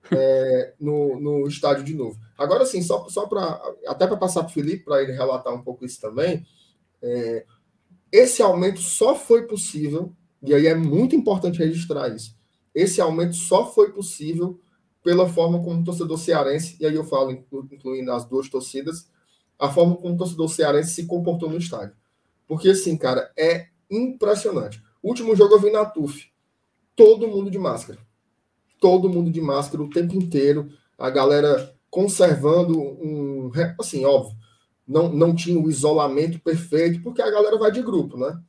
[0.10, 2.18] é, no, no estádio de novo.
[2.42, 3.62] Agora, sim, só, só para.
[3.88, 6.46] Até para passar para o Felipe, para ele relatar um pouco isso também.
[7.02, 7.46] É,
[8.12, 12.36] esse aumento só foi possível, e aí é muito importante registrar isso
[12.74, 14.60] esse aumento só foi possível
[15.04, 19.10] pela forma como o torcedor cearense, e aí eu falo incluindo as duas torcidas,
[19.58, 21.96] a forma como o torcedor cearense se comportou no estádio.
[22.48, 24.82] Porque, assim, cara, é impressionante.
[25.02, 26.32] Último jogo eu vi na TUF.
[26.96, 28.00] Todo mundo de máscara.
[28.80, 30.70] Todo mundo de máscara o tempo inteiro.
[30.98, 33.52] A galera conservando um.
[33.78, 34.36] Assim, óbvio,
[34.88, 38.42] não, não tinha o isolamento perfeito, porque a galera vai de grupo, né?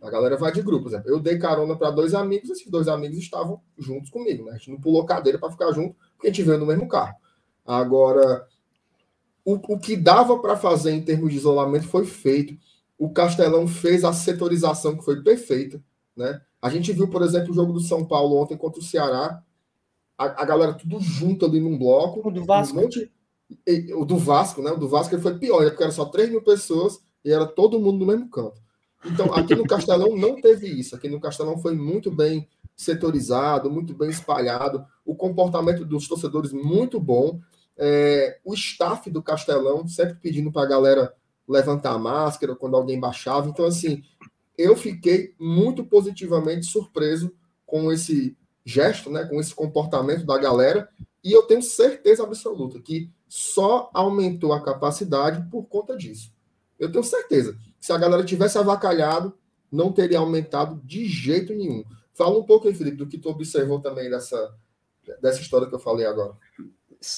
[0.00, 1.10] A galera vai de grupo, por exemplo.
[1.10, 4.52] Eu dei carona para dois amigos, esses dois amigos estavam juntos comigo, né?
[4.52, 7.14] A gente não pulou cadeira para ficar junto, porque a gente veio no mesmo carro.
[7.64, 8.46] Agora,
[9.44, 12.56] o, o que dava para fazer em termos de isolamento foi feito.
[12.98, 15.82] O Castelão fez a setorização que foi perfeita,
[16.16, 16.40] né?
[16.60, 19.42] A gente viu, por exemplo, o jogo do São Paulo ontem contra o Ceará.
[20.16, 22.26] A, a galera tudo junto ali num bloco.
[22.26, 22.78] O do Vasco.
[22.78, 23.10] Um monte,
[23.94, 24.70] o do Vasco, né?
[24.70, 28.00] O do Vasco foi pior, porque era só 3 mil pessoas e era todo mundo
[28.00, 28.60] no mesmo canto.
[29.04, 30.94] Então, aqui no Castelão não teve isso.
[30.94, 34.84] Aqui no Castelão foi muito bem setorizado, muito bem espalhado.
[35.04, 37.40] O comportamento dos torcedores muito bom.
[37.76, 41.14] É, o staff do Castelão sempre pedindo para a galera
[41.48, 43.48] levantar a máscara quando alguém baixava.
[43.48, 44.02] Então, assim,
[44.56, 47.32] eu fiquei muito positivamente surpreso
[47.66, 50.88] com esse gesto, né, com esse comportamento da galera.
[51.22, 56.32] E eu tenho certeza absoluta que só aumentou a capacidade por conta disso.
[56.78, 59.36] Eu tenho certeza se a galera tivesse avacalhado,
[59.70, 61.84] não teria aumentado de jeito nenhum.
[62.14, 64.54] Fala um pouco aí, Felipe, do que tu observou também dessa,
[65.20, 66.34] dessa história que eu falei agora.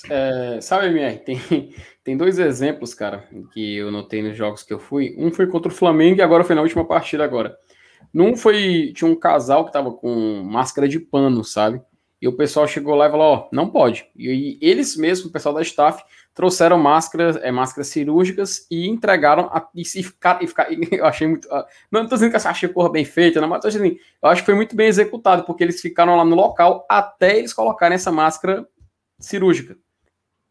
[0.09, 4.79] É, sabe, MR, tem, tem dois exemplos, cara, que eu notei nos jogos que eu
[4.79, 5.15] fui.
[5.19, 7.59] Um foi contra o Flamengo e agora foi na última partida agora.
[8.15, 8.93] Num foi.
[8.95, 11.83] Tinha um casal que tava com máscara de pano, sabe?
[12.23, 14.07] E o pessoal chegou lá e falou: Ó, oh, não pode.
[14.17, 19.47] E, e eles mesmos, o pessoal da staff, trouxeram máscaras, é, máscaras cirúrgicas e entregaram
[19.53, 22.51] a, e, e ficar, e ficar, eu achei muito, uh, não estou dizendo que eu
[22.51, 25.45] achei porra bem feita, não, mas tô dizendo, eu acho que foi muito bem executado,
[25.45, 28.67] porque eles ficaram lá no local até eles colocarem essa máscara
[29.19, 29.77] cirúrgica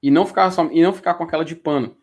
[0.02, 1.96] e não ficar só, e não ficar com aquela de pano.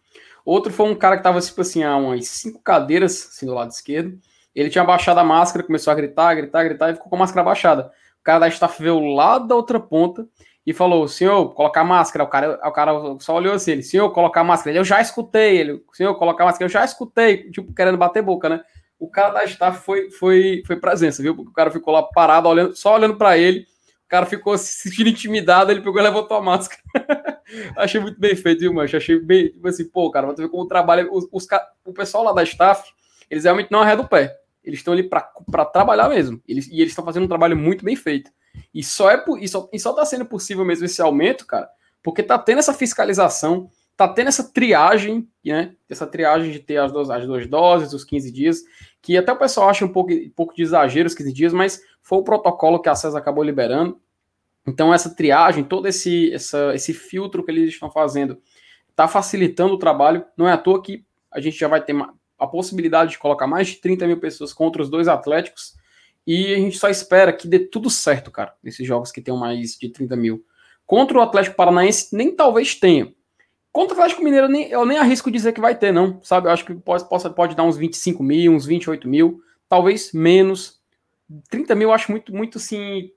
[0.44, 3.70] Outro foi um cara que estava tipo assim, a umas cinco cadeiras assim, do lado
[3.70, 4.18] esquerdo.
[4.54, 7.44] Ele tinha baixado a máscara, começou a gritar, gritar, gritar e ficou com a máscara
[7.44, 7.92] baixada.
[8.20, 10.26] O cara da staff veio lá da outra ponta
[10.66, 12.24] e falou: senhor, colocar máscara.
[12.24, 14.72] O cara, o cara só olhou assim: ele, senhor, colocar máscara.
[14.72, 15.58] Ele, eu já escutei.
[15.58, 16.66] Ele, senhor, colocar máscara.
[16.66, 18.60] Eu já escutei, tipo, querendo bater boca, né?
[18.98, 21.34] O cara da staff foi, foi, foi presença, viu?
[21.34, 23.60] Porque o cara ficou lá parado, olhando, só olhando para ele.
[24.04, 26.82] O cara ficou se sentindo intimidado, ele pegou e levantou a máscara.
[27.76, 28.96] Achei muito bem feito, viu, mancho?
[28.96, 31.08] Achei bem, tipo assim, pô, cara, você ver como trabalha.
[31.10, 31.46] Os, os,
[31.84, 32.90] o pessoal lá da staff,
[33.30, 34.36] eles realmente não arredam o pé.
[34.64, 36.40] Eles estão ali para trabalhar mesmo.
[36.46, 38.30] Eles, e eles estão fazendo um trabalho muito bem feito.
[38.74, 41.68] E só é e só, e só tá sendo possível mesmo esse aumento, cara,
[42.02, 45.74] porque tá tendo essa fiscalização, tá tendo essa triagem, né?
[45.88, 48.62] Essa triagem de ter as duas, as duas doses, os 15 dias,
[49.02, 51.82] que até o pessoal acha um pouco, um pouco de exagero os 15 dias, mas
[52.02, 54.00] foi o protocolo que a CESA acabou liberando.
[54.66, 58.40] Então, essa triagem, todo esse, essa, esse filtro que eles estão fazendo,
[58.88, 60.24] está facilitando o trabalho.
[60.36, 61.94] Não é à toa que a gente já vai ter
[62.40, 65.78] a possibilidade de colocar mais de 30 mil pessoas contra os dois Atléticos
[66.26, 69.76] e a gente só espera que dê tudo certo, cara, nesses jogos que tenham mais
[69.76, 70.44] de 30 mil.
[70.86, 73.12] Contra o Atlético Paranaense, nem talvez tenha.
[73.72, 76.20] Contra o Atlético Mineiro, nem, eu nem arrisco dizer que vai ter, não.
[76.22, 76.48] Sabe?
[76.48, 80.80] Eu acho que pode, pode, pode dar uns 25 mil, uns 28 mil, talvez menos.
[81.48, 83.10] 30 mil eu acho muito, muito assim.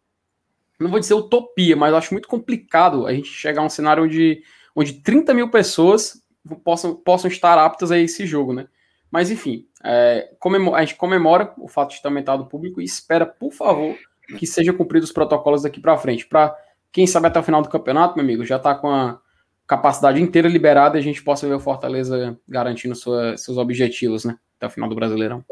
[0.79, 4.03] Não vou dizer utopia, mas eu acho muito complicado a gente chegar a um cenário
[4.03, 4.43] onde,
[4.75, 6.21] onde 30 mil pessoas
[6.63, 8.67] possam, possam estar aptas a esse jogo, né?
[9.13, 10.28] Mas enfim, é,
[10.73, 13.95] a gente comemora o fato de ter aumentado o público e espera, por favor,
[14.39, 16.26] que sejam cumpridos os protocolos daqui para frente.
[16.26, 16.58] Para
[16.91, 19.21] quem sabe até o final do campeonato, meu amigo, já está com a
[19.67, 24.36] capacidade inteira liberada e a gente possa ver o Fortaleza garantindo sua, seus objetivos, né?
[24.58, 25.45] Até o final do Brasileirão.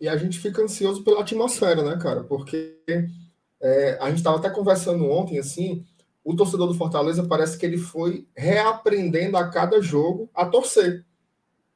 [0.00, 2.22] E a gente fica ansioso pela atmosfera, né, cara?
[2.22, 2.78] Porque
[3.60, 5.84] é, a gente estava até conversando ontem, assim,
[6.22, 11.07] o torcedor do Fortaleza parece que ele foi reaprendendo a cada jogo a torcer.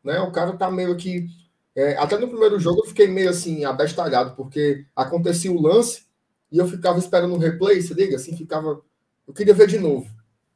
[0.04, 0.20] Né?
[0.20, 1.26] O cara tá meio que.
[1.74, 6.04] É, até no primeiro jogo eu fiquei meio assim, abestalhado, porque acontecia o lance
[6.50, 8.82] e eu ficava esperando o replay, se liga, assim, ficava.
[9.26, 10.06] Eu queria ver de novo.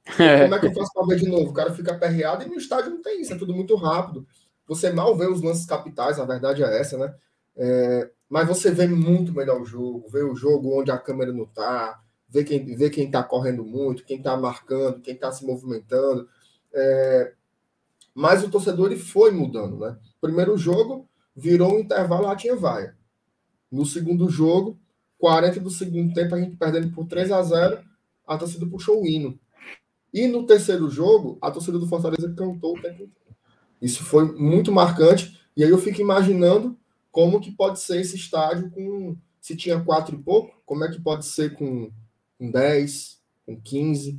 [0.16, 1.50] Como é que eu faço para ver de novo?
[1.50, 4.26] O cara fica aperreado e no estádio não tem isso, é tudo muito rápido.
[4.66, 7.14] Você mal vê os lances capitais, a verdade é essa, né?
[7.56, 11.46] É, mas você vê muito melhor o jogo, vê o jogo onde a câmera não
[11.46, 16.28] tá, vê quem, vê quem tá correndo muito, quem tá marcando, quem tá se movimentando.
[16.74, 17.32] É,
[18.16, 19.94] mas o torcedor ele foi mudando, né?
[20.22, 22.96] Primeiro jogo, virou um intervalo, lá tinha vaia.
[23.70, 24.78] No segundo jogo,
[25.18, 27.78] 40 do segundo tempo, a gente perdendo por 3 a 0
[28.26, 29.38] a torcida puxou o hino.
[30.14, 33.36] E no terceiro jogo, a torcida do Fortaleza cantou o tempo inteiro.
[33.82, 35.38] Isso foi muito marcante.
[35.54, 36.74] E aí eu fico imaginando
[37.12, 39.14] como que pode ser esse estádio com.
[39.42, 41.90] Se tinha quatro e pouco, como é que pode ser com,
[42.38, 44.18] com 10, com 15,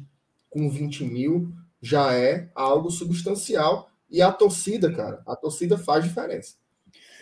[0.52, 1.52] com 20 mil?
[1.82, 3.90] Já é algo substancial.
[4.10, 6.56] E a torcida, cara, a torcida faz diferença.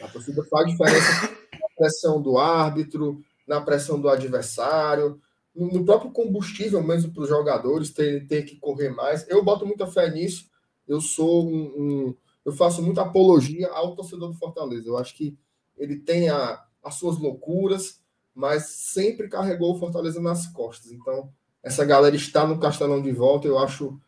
[0.02, 5.20] A torcida faz diferença na pressão do árbitro, na pressão do adversário,
[5.56, 9.28] no próprio combustível mesmo para os jogadores ter, ter que correr mais.
[9.30, 10.50] Eu boto muita fé nisso.
[10.88, 14.88] Eu sou um, um, eu faço muita apologia ao torcedor do Fortaleza.
[14.88, 15.38] Eu acho que
[15.78, 18.02] ele tem a, as suas loucuras,
[18.34, 20.92] mas sempre carregou o Fortaleza nas costas.
[20.92, 21.32] Então,
[21.64, 24.00] essa galera está no Castelão de volta, eu acho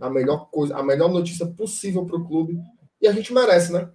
[0.00, 2.58] a melhor coisa, a melhor notícia possível para o clube.
[3.00, 3.90] E a gente merece, né?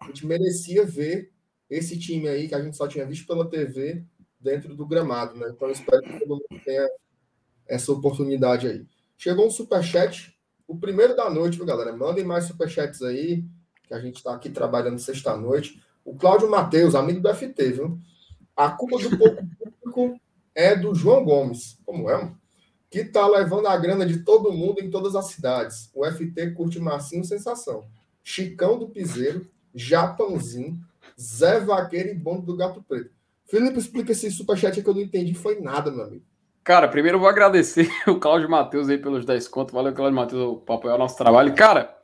[0.00, 1.30] A gente merecia ver
[1.68, 4.04] esse time aí que a gente só tinha visto pela TV
[4.40, 5.50] dentro do gramado, né?
[5.50, 6.88] Então eu espero que todo mundo tenha
[7.66, 8.86] essa oportunidade aí.
[9.16, 11.96] Chegou um superchat, o primeiro da noite, viu, galera?
[11.96, 13.44] Mandem mais superchats aí,
[13.84, 15.80] que a gente está aqui trabalhando sexta-noite.
[16.04, 17.98] O Cláudio Matheus, amigo do FT, viu?
[18.56, 20.20] A culpa do pouco público
[20.54, 21.78] é do João Gomes.
[21.84, 22.32] Como é?
[22.90, 25.90] Que está levando a grana de todo mundo em todas as cidades.
[25.94, 27.84] O FT curte Marcinho Sensação.
[28.24, 30.78] Chicão do Piseiro, Japãozinho,
[31.18, 33.10] Zé Vaqueiro e Bonde do Gato Preto.
[33.46, 36.24] Felipe, explica esse superchat que eu não entendi, foi nada, meu amigo.
[36.62, 39.72] Cara, primeiro eu vou agradecer o Cláudio Matheus aí pelos 10 contos.
[39.72, 41.54] Valeu, Cláudio Matheus, por apoiar o nosso trabalho.
[41.54, 41.96] Cara,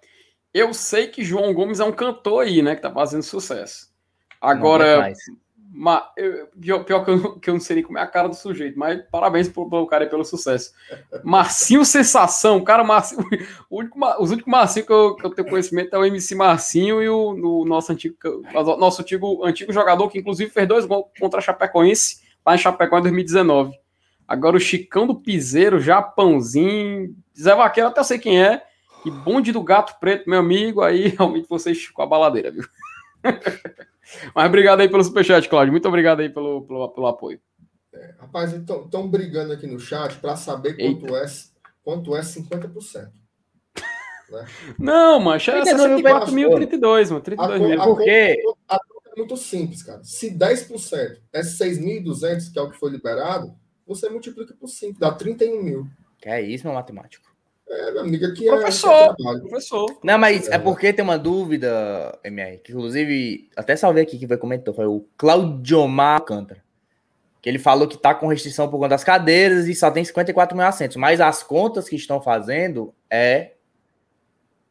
[0.55, 3.91] eu sei que João Gomes é um cantor aí, né, que tá fazendo sucesso.
[4.41, 5.13] Agora,
[5.73, 8.35] mas, eu, pior que eu, que eu não sei nem como é a cara do
[8.35, 10.73] sujeito, mas parabéns pro, pro cara aí pelo sucesso.
[11.23, 13.25] Marcinho Sensação, cara, Marcinho,
[13.71, 17.09] único, os únicos Marcinho que eu, que eu tenho conhecimento é o MC Marcinho e
[17.09, 18.17] o, o nosso, antigo,
[18.79, 22.99] nosso antigo, antigo jogador, que inclusive fez dois gols contra a Chapecoense, lá em Chapecó
[22.99, 23.73] em 2019.
[24.27, 28.63] Agora o Chicão do Piseiro, Japãozinho, Zé Vaqueiro, até sei quem é,
[29.05, 32.65] e Bonde do Gato Preto, meu amigo, aí realmente vocês com a baladeira, viu?
[34.35, 35.73] Mas obrigado aí pelo superchat, Claudio.
[35.73, 37.41] Muito obrigado aí pelo, pelo, pelo apoio.
[37.93, 41.27] É, rapaz, estão brigando aqui no chat para saber quanto é,
[41.83, 43.11] quanto é 50%.
[44.29, 44.45] Né?
[44.77, 47.23] Não, mancha, é 64 mil, 32, mano.
[47.23, 47.81] 32 a, mil.
[47.81, 48.43] A, Porque...
[48.67, 50.03] A, conta é muito simples, cara.
[50.03, 53.55] Se 10% é 6.200, que é o que foi liberado,
[53.87, 55.87] você multiplica por 5, dá 31 mil.
[56.19, 57.36] Que é isso, meu matemático.
[57.69, 59.99] É, meu amigo, aqui professor, é professor.
[60.03, 60.55] Não, mas é.
[60.55, 60.59] é.
[60.59, 65.05] porque tem uma dúvida, MR, que inclusive, até salvei aqui que vai comentou, foi o
[65.17, 66.65] Claudiomar Alcântara.
[67.43, 70.57] Que ele falou que tá com restrição por conta das cadeiras e só tem 54
[70.57, 70.97] mil assentos.
[70.97, 73.53] Mas as contas que estão fazendo é.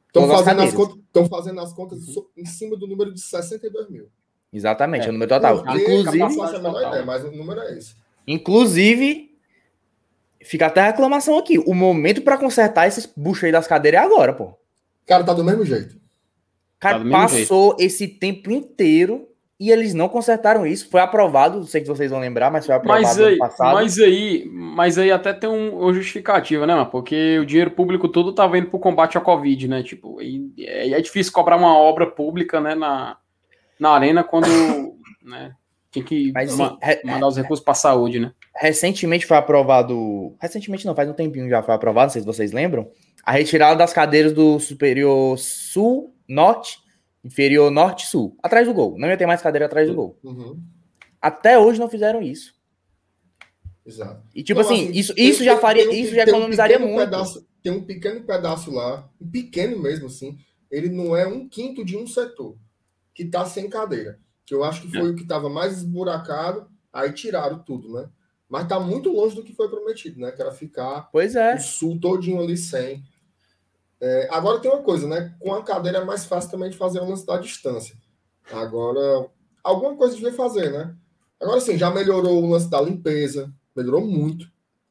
[0.08, 2.00] Estão fazendo, as contas, estão fazendo as contas
[2.38, 4.08] em cima do número de 62 mil.
[4.52, 5.62] Exatamente, é, o número total.
[5.62, 6.18] Porque, inclusive.
[6.62, 7.96] Menor ideia, mas o número é esse.
[8.26, 9.25] Inclusive,
[10.46, 11.58] Fica até a reclamação aqui.
[11.58, 14.54] O momento para consertar esses buchos aí das cadeiras é agora, pô.
[15.06, 15.96] Cara, tá do mesmo jeito.
[16.80, 17.82] Cara, tá passou jeito.
[17.82, 19.28] esse tempo inteiro
[19.60, 20.90] e eles não consertaram isso.
[20.90, 23.74] Foi aprovado, não sei se vocês vão lembrar, mas foi aprovado mas aí, passado.
[23.74, 26.92] Mas aí, mas aí até tem um, uma justificativa, né, mano?
[26.92, 29.82] Porque o dinheiro público todo tá indo pro combate à Covid, né?
[29.82, 33.18] Tipo, e, é, é difícil cobrar uma obra pública, né, na,
[33.80, 34.46] na arena quando,
[35.24, 35.56] né,
[35.92, 38.32] tem que mas, ma mandar os recursos para saúde, né?
[38.56, 40.36] Recentemente foi aprovado.
[40.40, 42.90] Recentemente não, faz um tempinho já foi aprovado, não sei se vocês lembram.
[43.24, 46.80] A retirada das cadeiras do superior sul, norte,
[47.24, 48.98] inferior norte sul, atrás do gol.
[48.98, 50.20] Não ia ter mais cadeira atrás do gol.
[50.24, 50.60] Uhum.
[51.22, 52.54] Até hoje não fizeram isso.
[53.86, 54.24] Exato.
[54.34, 56.98] E tipo então, assim, assim, isso, tem, isso já faria, isso já economizaria um muito.
[56.98, 60.38] Pedaço, tem um pequeno pedaço lá, um pequeno mesmo assim,
[60.72, 62.58] ele não é um quinto de um setor
[63.14, 64.20] que está sem cadeira.
[64.46, 65.12] Que eu acho que foi é.
[65.12, 68.10] o que estava mais esburacado, aí tiraram tudo, né?
[68.56, 70.32] Mas está muito longe do que foi prometido, né?
[70.32, 71.56] Que era ficar pois é.
[71.56, 73.04] o sul todinho ali sem.
[74.00, 75.36] É, agora tem uma coisa, né?
[75.42, 77.98] Com a cadeira é mais fácil também de fazer o lance da distância.
[78.50, 79.30] Agora,
[79.62, 80.96] alguma coisa devia fazer, né?
[81.38, 84.48] Agora sim, já melhorou o lance da limpeza, melhorou muito.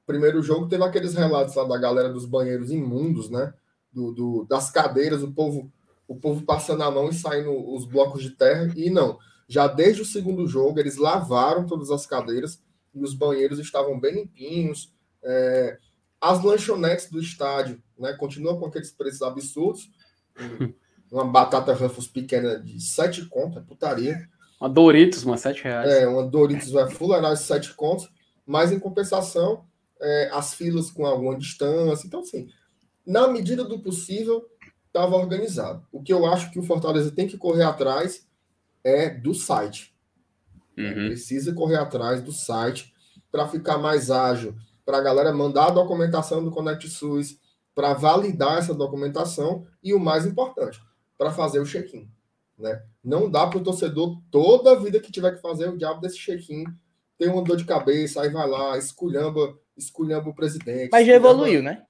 [0.06, 3.54] Primeiro jogo teve aqueles relatos lá da galera dos banheiros imundos, né?
[3.90, 5.72] Do, do, das cadeiras, o povo,
[6.06, 8.70] o povo passando a mão e saindo os blocos de terra.
[8.76, 12.62] E não, já desde o segundo jogo eles lavaram todas as cadeiras
[12.94, 14.92] e os banheiros estavam bem limpinhos.
[15.22, 15.78] É,
[16.20, 18.12] as lanchonetes do estádio, né?
[18.14, 19.90] Continuam com aqueles preços absurdos.
[21.10, 24.28] Uma batata Ruffles pequena de 7 contas, é putaria.
[24.60, 25.88] Uma Doritos, uma 7 reais.
[25.88, 28.10] É, uma Doritos vai fuleirar de 7 contos
[28.46, 29.64] mas em compensação,
[30.00, 32.06] é, as filas com alguma distância.
[32.06, 32.48] Então, assim,
[33.06, 34.48] na medida do possível,
[34.86, 35.86] estava organizado.
[35.90, 38.26] O que eu acho que o Fortaleza tem que correr atrás
[38.82, 39.93] é do site.
[40.76, 41.08] Uhum.
[41.08, 42.92] Precisa correr atrás do site
[43.30, 47.38] para ficar mais ágil, para a galera mandar a documentação do Connect SUS,
[47.74, 50.80] para validar essa documentação e o mais importante,
[51.18, 52.08] para fazer o check-in.
[52.58, 52.82] Né?
[53.02, 56.18] Não dá para o torcedor toda a vida que tiver que fazer o diabo desse
[56.18, 56.64] check-in
[57.18, 60.90] tem uma dor de cabeça, aí vai lá, esculhamba, esculhamba o presidente.
[60.90, 61.84] Mas já evoluiu, né?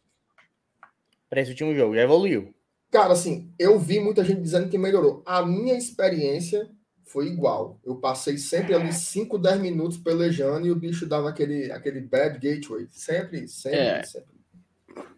[1.29, 2.55] Para esse último jogo, já evoluiu.
[2.91, 5.23] Cara, assim, eu vi muita gente dizendo que melhorou.
[5.27, 6.71] A minha experiência
[7.05, 7.79] foi igual.
[7.85, 12.39] Eu passei sempre ali 5, 10 minutos pelejando e o bicho dava aquele, aquele bad
[12.39, 12.87] gateway.
[12.91, 14.03] Sempre, sempre, é.
[14.03, 14.35] sempre.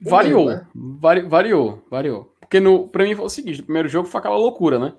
[0.01, 0.66] Variou, né?
[0.75, 2.35] Vari, variou, variou.
[2.40, 4.94] Porque no, pra mim foi o seguinte: o primeiro jogo foi aquela loucura, né?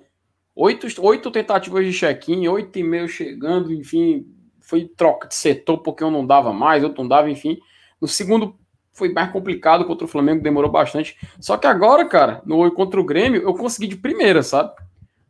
[0.54, 4.26] Oito, oito tentativas de check-in, oito e meio chegando, enfim,
[4.60, 7.58] foi troca de setor porque eu não dava mais, outro não dava, enfim.
[8.00, 8.56] No segundo
[8.92, 11.16] foi mais complicado contra o Flamengo, demorou bastante.
[11.40, 14.72] Só que agora, cara, no contra o Grêmio, eu consegui de primeira, sabe?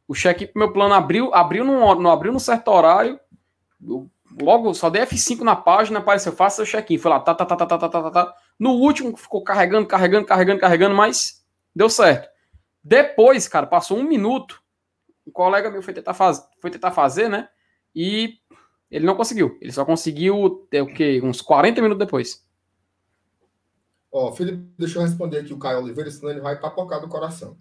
[0.09, 3.21] O check meu plano abriu, abriu num, não abriu num certo horário.
[3.87, 6.97] Eu, logo, só dei F5 na página, apareceu, faça seu check-in.
[6.97, 8.35] Foi lá, tá, tá, tá, tá, tá, tá, tá, tá.
[8.59, 11.45] No último, ficou carregando, carregando, carregando, carregando, mas
[11.77, 12.29] deu certo.
[12.83, 14.63] Depois, cara, passou um minuto.
[15.27, 17.49] Um colega meu foi tentar, faz, foi tentar fazer, né?
[17.95, 18.39] E
[18.91, 19.59] ele não conseguiu.
[19.61, 21.21] Ele só conseguiu é, o quê?
[21.23, 22.48] Uns 40 minutos depois.
[24.11, 27.59] Ó, Felipe, deixa eu responder aqui o Caio Oliveira, senão ele vai papocar do coração.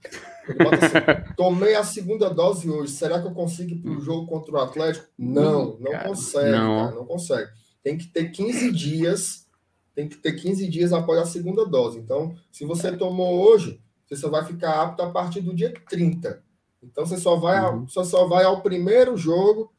[0.48, 4.56] Assim, tomei a segunda dose hoje, será que eu consigo ir para o jogo contra
[4.56, 5.08] o Atlético?
[5.18, 6.86] Não, não cara, consegue, não.
[6.86, 7.52] Cara, não consegue.
[7.84, 9.46] Tem que ter 15 dias,
[9.94, 12.00] tem que ter 15 dias após a segunda dose.
[12.00, 16.42] Então, se você tomou hoje, você só vai ficar apto a partir do dia 30.
[16.82, 17.66] Então, você só vai, uhum.
[17.66, 19.74] ao, você só vai ao primeiro jogo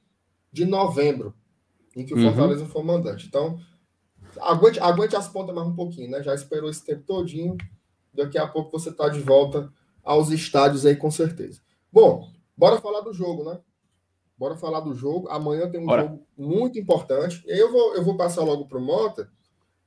[0.53, 1.35] de novembro,
[1.97, 2.25] em que o uhum.
[2.25, 3.27] Fortaleza foi mandante.
[3.27, 3.59] Então,
[4.41, 6.23] aguente, aguente as pontas mais um pouquinho, né?
[6.23, 7.57] Já esperou esse tempo todinho.
[8.13, 9.73] Daqui a pouco você está de volta
[10.03, 11.61] aos estádios aí, com certeza.
[11.93, 13.59] Bom, bora falar do jogo, né?
[14.37, 15.29] Bora falar do jogo.
[15.29, 16.03] Amanhã tem um bora.
[16.03, 17.43] jogo muito importante.
[17.47, 19.31] E aí eu vou, eu vou passar logo para o Mota,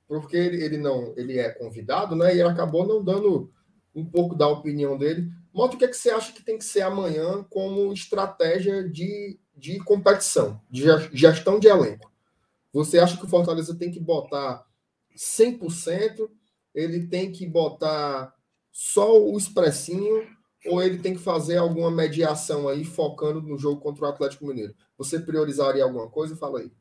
[0.08, 2.36] porque ele, ele não ele é convidado, né?
[2.36, 3.52] E ele acabou não dando
[3.94, 5.30] um pouco da opinião dele.
[5.54, 9.40] Mota, o que, é que você acha que tem que ser amanhã como estratégia de
[9.62, 10.84] de competição, de
[11.14, 12.11] gestão de elenco.
[12.74, 14.66] Você acha que o Fortaleza tem que botar
[15.16, 16.30] 100%,
[16.74, 18.34] ele tem que botar
[18.72, 20.28] só o expressinho,
[20.66, 24.76] ou ele tem que fazer alguma mediação aí, focando no jogo contra o Atlético Mineiro?
[24.98, 26.36] Você priorizaria alguma coisa?
[26.36, 26.72] Fala aí.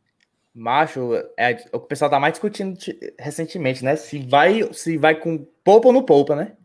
[0.54, 2.76] Macho, é, o pessoal tá mais discutindo
[3.18, 3.96] recentemente, né?
[3.96, 6.56] Se vai, se vai com poupa ou não poupa, né?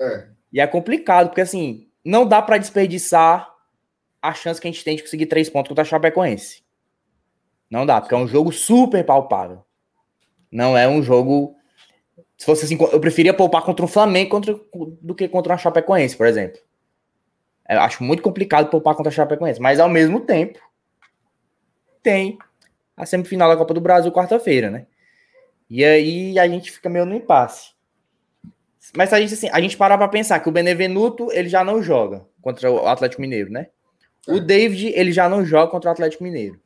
[0.00, 0.28] É.
[0.52, 3.48] E é complicado, porque assim, não dá para desperdiçar
[4.20, 6.62] a chance que a gente tem de conseguir três pontos contra a Chapecoense.
[7.70, 9.64] Não dá, porque é um jogo super palpável.
[10.50, 11.56] Não é um jogo.
[12.36, 14.58] Se fosse assim, eu preferia poupar contra o Flamengo contra,
[15.00, 16.60] do que contra uma Chapecoense, por exemplo.
[17.68, 20.58] Eu acho muito complicado poupar contra a Chapecoense, mas ao mesmo tempo
[22.02, 22.38] tem
[22.96, 24.86] a semifinal da Copa do Brasil quarta-feira, né?
[25.68, 27.70] E aí a gente fica meio no impasse.
[28.96, 31.80] Mas a gente assim, a gente parar para pensar que o Benevenuto ele já não
[31.80, 33.68] joga contra o Atlético Mineiro, né?
[34.26, 34.40] O é.
[34.40, 36.60] David, ele já não joga contra o Atlético Mineiro.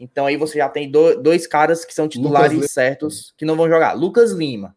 [0.00, 3.68] Então aí você já tem do, dois caras que são titulares certos que não vão
[3.68, 3.92] jogar.
[3.92, 4.74] Lucas Lima.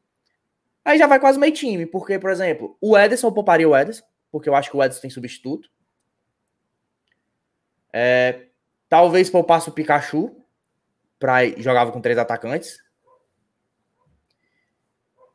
[0.84, 4.04] Aí já vai quase meio time, porque, por exemplo, o Ederson eu pouparia o Ederson,
[4.30, 5.70] porque eu acho que o Ederson tem substituto.
[7.94, 8.48] É,
[8.90, 10.36] talvez poupasse o Pikachu
[11.18, 12.84] para jogava com três atacantes.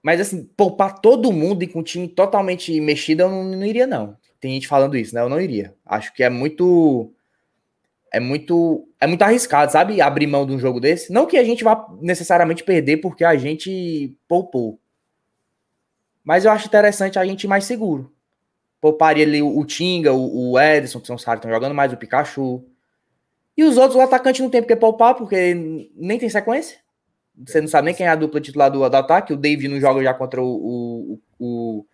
[0.03, 3.87] Mas assim, poupar todo mundo e com o time totalmente mexido, eu não, não iria,
[3.87, 4.19] não.
[4.39, 5.23] Tem gente falando isso, né?
[5.23, 5.75] Eu não iria.
[5.85, 7.13] Acho que é muito.
[8.13, 10.01] É muito é muito arriscado, sabe?
[10.01, 11.13] Abrir mão de um jogo desse.
[11.13, 14.79] Não que a gente vá necessariamente perder porque a gente poupou.
[16.25, 18.13] Mas eu acho interessante a gente ir mais seguro.
[18.81, 21.97] Pouparia ali o, Tinga, o, Edson, que são os caras que estão jogando mais, o
[21.97, 22.65] Pikachu.
[23.57, 25.55] E os outros, o atacante não tem porque poupar, porque
[25.97, 26.79] nem tem sequência.
[27.47, 29.33] Você não sabe nem quem é a dupla titular do, do ataque.
[29.33, 31.87] O David não joga já contra o, o, o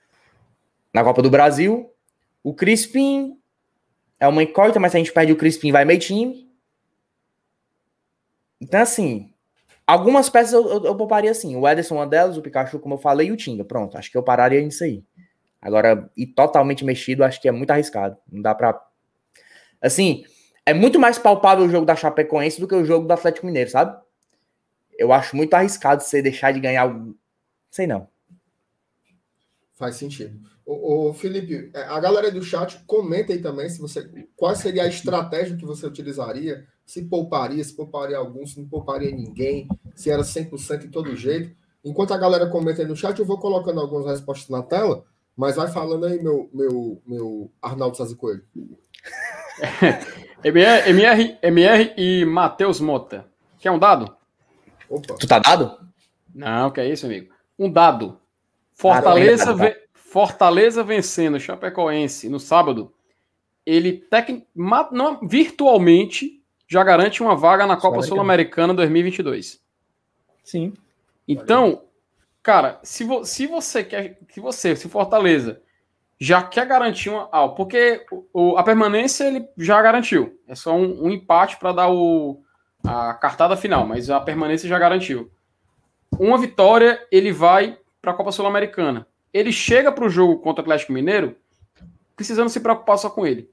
[0.93, 1.91] na Copa do Brasil.
[2.43, 3.39] O Crispim
[4.25, 6.51] é uma incógnita, mas se a gente perde o Crispim, vai meio time.
[8.61, 9.33] Então, assim,
[9.87, 11.55] algumas peças eu, eu, eu pouparia assim.
[11.57, 13.64] O Ederson, uma delas, o Pikachu, como eu falei, e o Tinga.
[13.64, 15.05] Pronto, acho que eu pararia nisso aí.
[15.61, 18.16] Agora, e totalmente mexido, acho que é muito arriscado.
[18.31, 18.81] Não dá pra.
[19.81, 20.25] Assim,
[20.66, 23.70] é muito mais palpável o jogo da Chapecoense do que o jogo do Atlético Mineiro,
[23.70, 23.99] sabe?
[24.99, 26.89] Eu acho muito arriscado você deixar de ganhar.
[27.70, 28.09] Sei não.
[29.75, 30.54] Faz sentido.
[30.67, 34.89] O, Felipe, é, a galera do chat comenta aí também se você qual seria a
[34.89, 40.23] estratégia que você utilizaria, se pouparia, se pouparia algum, se não pouparia ninguém, se era
[40.23, 41.55] 100% em todo jeito.
[41.85, 45.05] Enquanto a galera comenta aí no chat, eu vou colocando algumas respostas na tela,
[45.37, 48.45] mas vai falando aí, meu, meu, meu Arnaldo Sazi Coelho.
[50.43, 53.27] MR, MR, MR e Matheus Mota.
[53.59, 54.15] Quer um dado?
[54.89, 55.15] Opa.
[55.15, 55.79] Tu tá dado?
[56.35, 57.33] Não, que é isso, amigo.
[57.59, 58.19] Um dado.
[58.75, 59.75] Fortaleza, ve...
[60.15, 62.95] Fortaleza vencendo Chapecoense no sábado,
[63.67, 64.47] ele tec...
[64.55, 69.61] não, virtualmente já garante uma vaga na Copa Sul-Americana 2022.
[70.45, 70.73] Sim.
[71.27, 71.83] Então,
[72.45, 73.25] cara, se, vo...
[73.25, 75.61] se você quer, se você, se Fortaleza
[76.21, 81.07] já quer garantir uma, ah, porque o, a permanência ele já garantiu, é só um,
[81.07, 82.41] um empate para dar o
[82.87, 85.29] a cartada final, mas a permanência já garantiu.
[86.17, 90.64] Uma vitória, ele vai para a Copa Sul-Americana ele chega para o jogo contra o
[90.64, 91.37] Atlético Mineiro
[92.14, 93.51] precisando se preocupar só com ele.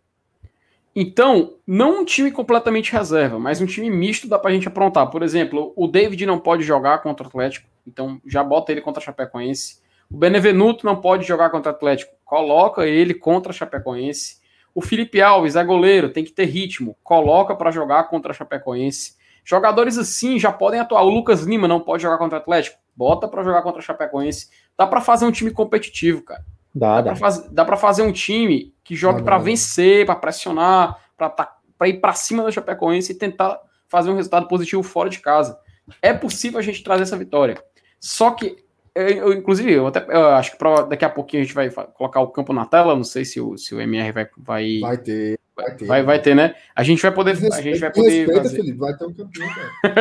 [0.95, 5.09] Então, não um time completamente reserva, mas um time misto dá para a gente aprontar.
[5.09, 9.01] Por exemplo, o David não pode jogar contra o Atlético, então já bota ele contra
[9.01, 9.81] a Chapecoense.
[10.09, 14.41] O Benevenuto não pode jogar contra o Atlético, coloca ele contra a Chapecoense.
[14.75, 19.15] O Felipe Alves é goleiro, tem que ter ritmo, coloca para jogar contra a Chapecoense.
[19.43, 21.03] Jogadores assim já podem atuar.
[21.03, 24.49] O Lucas Lima não pode jogar contra o Atlético, bota para jogar contra a Chapecoense.
[24.77, 26.43] Dá para fazer um time competitivo, cara.
[26.73, 27.13] Dá, dá.
[27.51, 32.13] Dá para fazer um time que jogue para vencer, para pressionar, para tá, ir para
[32.13, 35.57] cima da Chapecoense e tentar fazer um resultado positivo fora de casa.
[36.01, 37.61] É possível a gente trazer essa vitória.
[37.99, 38.57] Só que,
[38.95, 42.21] eu, inclusive, eu até eu acho que pra, daqui a pouquinho a gente vai colocar
[42.21, 42.95] o campo na tela.
[42.95, 44.29] Não sei se o, se o MR vai.
[44.37, 45.39] Vai, vai ter.
[45.53, 46.55] Vai ter, vai, vai ter, né?
[46.73, 47.31] A gente vai poder.
[47.31, 48.09] Respeita, a gente vai poder.
[48.09, 48.55] Respeita, fazer...
[48.55, 49.49] Felipe, vai ter um campeão,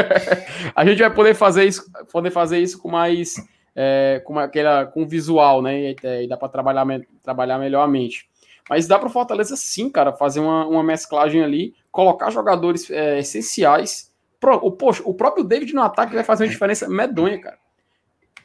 [0.74, 3.34] a gente vai poder fazer isso, poder fazer isso com mais
[3.82, 5.92] é, com, aquela, com visual, né?
[5.92, 6.86] E, e dá para trabalhar,
[7.22, 8.28] trabalhar melhor a mente.
[8.68, 14.12] Mas dá para Fortaleza sim, cara, fazer uma, uma mesclagem ali, colocar jogadores é, essenciais.
[14.38, 17.58] Pro, o, poxa, o próprio David no ataque vai fazer uma diferença medonha, cara.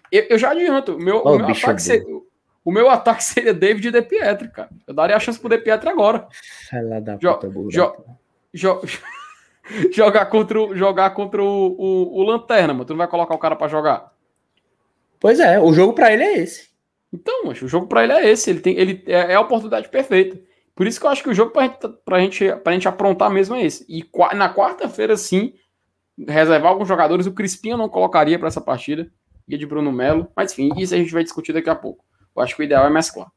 [0.10, 2.06] Eu, eu já adianto, meu, oh, o, meu ataque seria,
[2.64, 4.70] o meu ataque seria David e De Pietri, cara.
[4.88, 6.30] Eu daria a chance pro De Pietri agora.
[6.72, 7.94] Ela dá jo, jo,
[8.54, 8.82] jo,
[9.92, 13.40] jogar contra, o, jogar contra o, o, o Lanterna, mas tu não vai colocar o
[13.40, 14.15] cara para jogar.
[15.20, 16.70] Pois é, o jogo para ele é esse.
[17.12, 18.50] Então, o jogo para ele é esse.
[18.50, 20.40] Ele tem, ele é, é, a oportunidade perfeita.
[20.76, 23.56] Por isso que eu acho que o jogo para gente, gente, a gente aprontar mesmo
[23.56, 23.86] é esse.
[23.88, 24.06] E
[24.36, 25.54] na quarta-feira, sim,
[26.28, 27.26] reservar alguns jogadores.
[27.26, 29.10] O Crispim eu não colocaria para essa partida.
[29.48, 30.28] Ia de Bruno Melo.
[30.36, 32.04] Mas enfim, isso a gente vai discutir daqui a pouco.
[32.36, 33.32] Eu acho que o ideal é mesclar.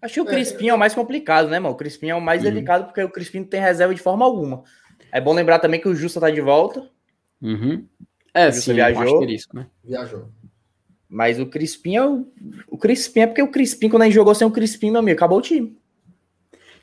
[0.00, 1.74] Acho que o Crispim é, é o mais complicado, né, mano?
[1.74, 2.48] O Crispim é o mais uhum.
[2.48, 4.62] delicado porque o Crispim não tem reserva de forma alguma.
[5.10, 6.88] É bom lembrar também que o Justa tá de volta.
[7.42, 7.84] Uhum.
[8.32, 9.26] É, sim, viajou.
[9.52, 9.66] né?
[9.82, 10.30] Viajou.
[11.08, 12.26] Mas o Crispim é o,
[12.68, 15.16] o Crispim é porque o Crispim, quando a gente jogou sem o Crispim, meu amigo,
[15.16, 15.78] acabou o time.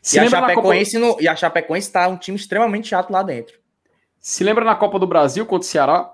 [0.02, 1.16] Se e, a Chapecoense Copa...
[1.16, 3.60] no, e a Chapecoense tá um time extremamente chato lá dentro.
[4.20, 6.12] Se lembra na Copa do Brasil contra o Ceará?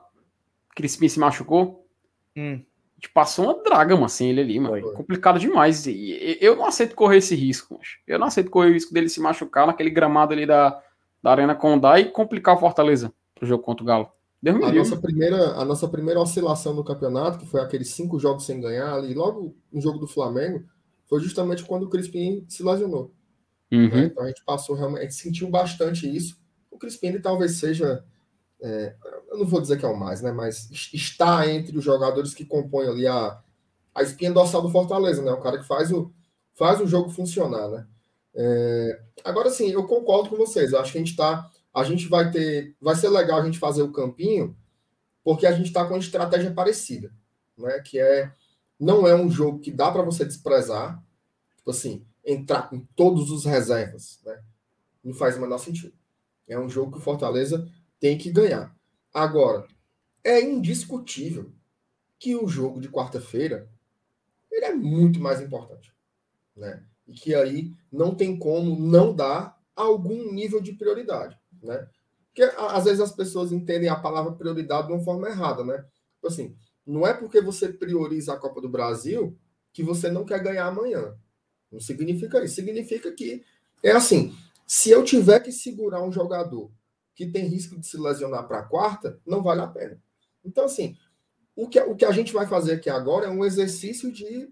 [0.76, 1.88] Crispim se machucou?
[2.36, 2.62] Hum.
[2.64, 4.82] A gente passou uma draga, mano, sem ele ali, mano.
[4.82, 4.93] Foi.
[4.93, 5.88] Complicado demais.
[5.88, 9.09] E eu não aceito correr esse risco, mas eu não aceito correr o risco dele
[9.09, 10.80] se machucar naquele gramado ali da,
[11.24, 14.12] da Arena Condá e complicar o Fortaleza pro jogo contra o Galo.
[14.43, 18.59] A nossa, primeira, a nossa primeira oscilação no campeonato, que foi aqueles cinco jogos sem
[18.59, 20.63] ganhar, ali logo no jogo do Flamengo,
[21.07, 23.13] foi justamente quando o Crispim se lesionou.
[23.71, 23.87] Uhum.
[23.89, 24.05] Né?
[24.05, 26.39] Então a gente passou realmente, a gente sentiu bastante isso.
[26.71, 28.03] O Crispim ele talvez seja,
[28.59, 28.95] é,
[29.29, 30.31] eu não vou dizer que é o mais, né?
[30.31, 33.39] Mas está entre os jogadores que compõem ali a,
[33.93, 35.31] a espinha dorsal do Fortaleza, né?
[35.31, 36.11] O cara que faz o,
[36.55, 37.85] faz o jogo funcionar, né?
[38.33, 40.71] É, agora sim, eu concordo com vocês.
[40.71, 42.76] Eu acho que a gente está a gente vai ter.
[42.82, 44.55] Vai ser legal a gente fazer o campinho,
[45.24, 47.13] porque a gente está com uma estratégia parecida,
[47.57, 47.80] né?
[47.80, 48.32] Que é
[48.80, 50.99] não é um jogo que dá para você desprezar,
[51.55, 54.41] tipo assim, entrar com todos os reservas, né?
[55.03, 55.93] Não faz o menor sentido.
[56.47, 57.69] É um jogo que o Fortaleza
[57.99, 58.76] tem que ganhar.
[59.13, 59.67] Agora,
[60.24, 61.51] é indiscutível
[62.17, 63.69] que o jogo de quarta-feira
[64.51, 65.93] ele é muito mais importante,
[66.55, 66.84] né?
[67.07, 71.88] E que aí não tem como não dar algum nível de prioridade, né?
[72.28, 75.78] Porque às vezes as pessoas entendem a palavra prioridade de uma forma errada, né?
[76.16, 76.55] Tipo assim,
[76.86, 79.38] não é porque você prioriza a Copa do Brasil
[79.74, 81.16] que você não quer ganhar amanhã.
[81.72, 82.55] Não significa isso.
[82.55, 83.43] Significa que
[83.84, 84.36] é assim:
[84.66, 86.72] se eu tiver que segurar um jogador
[87.16, 90.01] que tem risco de se lesionar para a quarta, não vale a pena.
[90.43, 90.97] Então, assim,
[91.55, 94.49] o que, o que a gente vai fazer aqui agora é um exercício de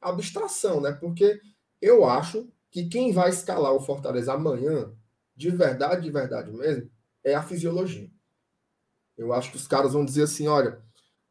[0.00, 0.92] abstração, né?
[0.92, 1.40] Porque
[1.80, 4.92] eu acho que quem vai escalar o Fortaleza amanhã,
[5.38, 6.90] de verdade, de verdade mesmo,
[7.22, 8.10] é a fisiologia.
[9.16, 10.82] Eu acho que os caras vão dizer assim: olha,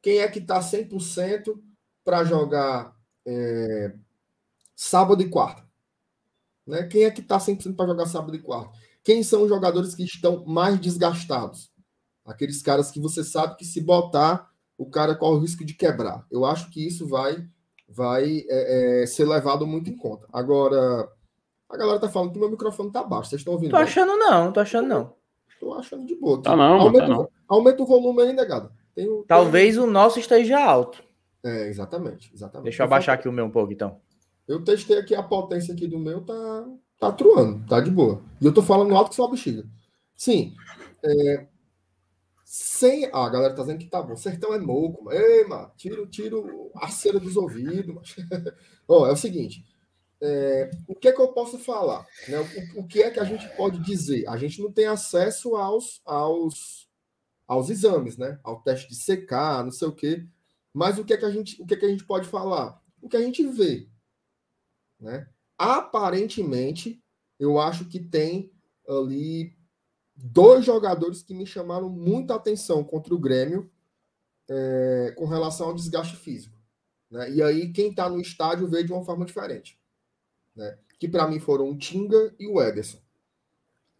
[0.01, 1.60] quem é que está 100%
[2.05, 2.95] para jogar
[3.26, 3.93] é,
[4.74, 5.68] sábado e quarta?
[6.66, 6.84] Né?
[6.84, 8.72] Quem é que está 100% para jogar sábado e quarta?
[9.03, 11.70] Quem são os jogadores que estão mais desgastados?
[12.26, 16.26] Aqueles caras que você sabe que se botar, o cara corre o risco de quebrar.
[16.32, 17.45] Eu acho que isso vai,
[17.89, 20.28] vai é, é, ser levado muito em conta.
[20.32, 21.10] Agora,
[21.70, 23.30] a galera tá falando que meu microfone tá baixo.
[23.30, 23.72] Vocês estão ouvindo?
[23.72, 25.13] Tô achando não, tô achando não.
[25.59, 26.41] Tô achando de boa.
[26.41, 27.30] Tá não, aumenta, tá não.
[27.47, 28.72] aumenta o volume aí, negado.
[28.95, 29.84] Tem, Talvez tem...
[29.84, 31.03] o nosso esteja alto.
[31.43, 32.65] É, exatamente, exatamente.
[32.65, 33.99] Deixa eu abaixar aqui o meu um pouco, então.
[34.47, 36.65] Eu testei aqui a potência aqui do meu, tá,
[36.99, 38.22] tá truando, tá de boa.
[38.39, 39.65] E eu tô falando alto que só a bexiga.
[40.15, 40.53] Sim.
[41.03, 41.47] É,
[42.43, 43.09] sem.
[43.13, 44.15] Ah, a galera tá dizendo que tá bom.
[44.15, 45.20] Sertão é moco, mano.
[45.20, 48.15] Ei, mano, tiro, tiro a cera dos ouvidos.
[48.88, 49.65] Ó, é o seguinte.
[50.22, 52.05] É, o que é que eu posso falar?
[52.28, 52.39] Né?
[52.76, 54.28] O, o, que é que a gente pode dizer?
[54.28, 56.89] A gente não tem acesso aos, aos,
[57.47, 58.39] aos exames, né?
[58.43, 60.26] Ao teste de secar, não sei o quê.
[60.74, 62.82] Mas o que é que a gente, o que é que a gente pode falar?
[63.01, 63.88] O que a gente vê,
[64.99, 65.30] né?
[65.57, 67.03] Aparentemente,
[67.39, 68.51] eu acho que tem
[68.88, 69.55] ali
[70.15, 73.72] dois jogadores que me chamaram muita atenção contra o Grêmio
[74.49, 76.57] é, com relação ao desgaste físico.
[77.09, 77.32] Né?
[77.32, 79.76] E aí, quem está no estádio vê de uma forma diferente.
[80.58, 80.78] Né?
[80.99, 82.97] Que para mim foram o Tinga e o Ederson.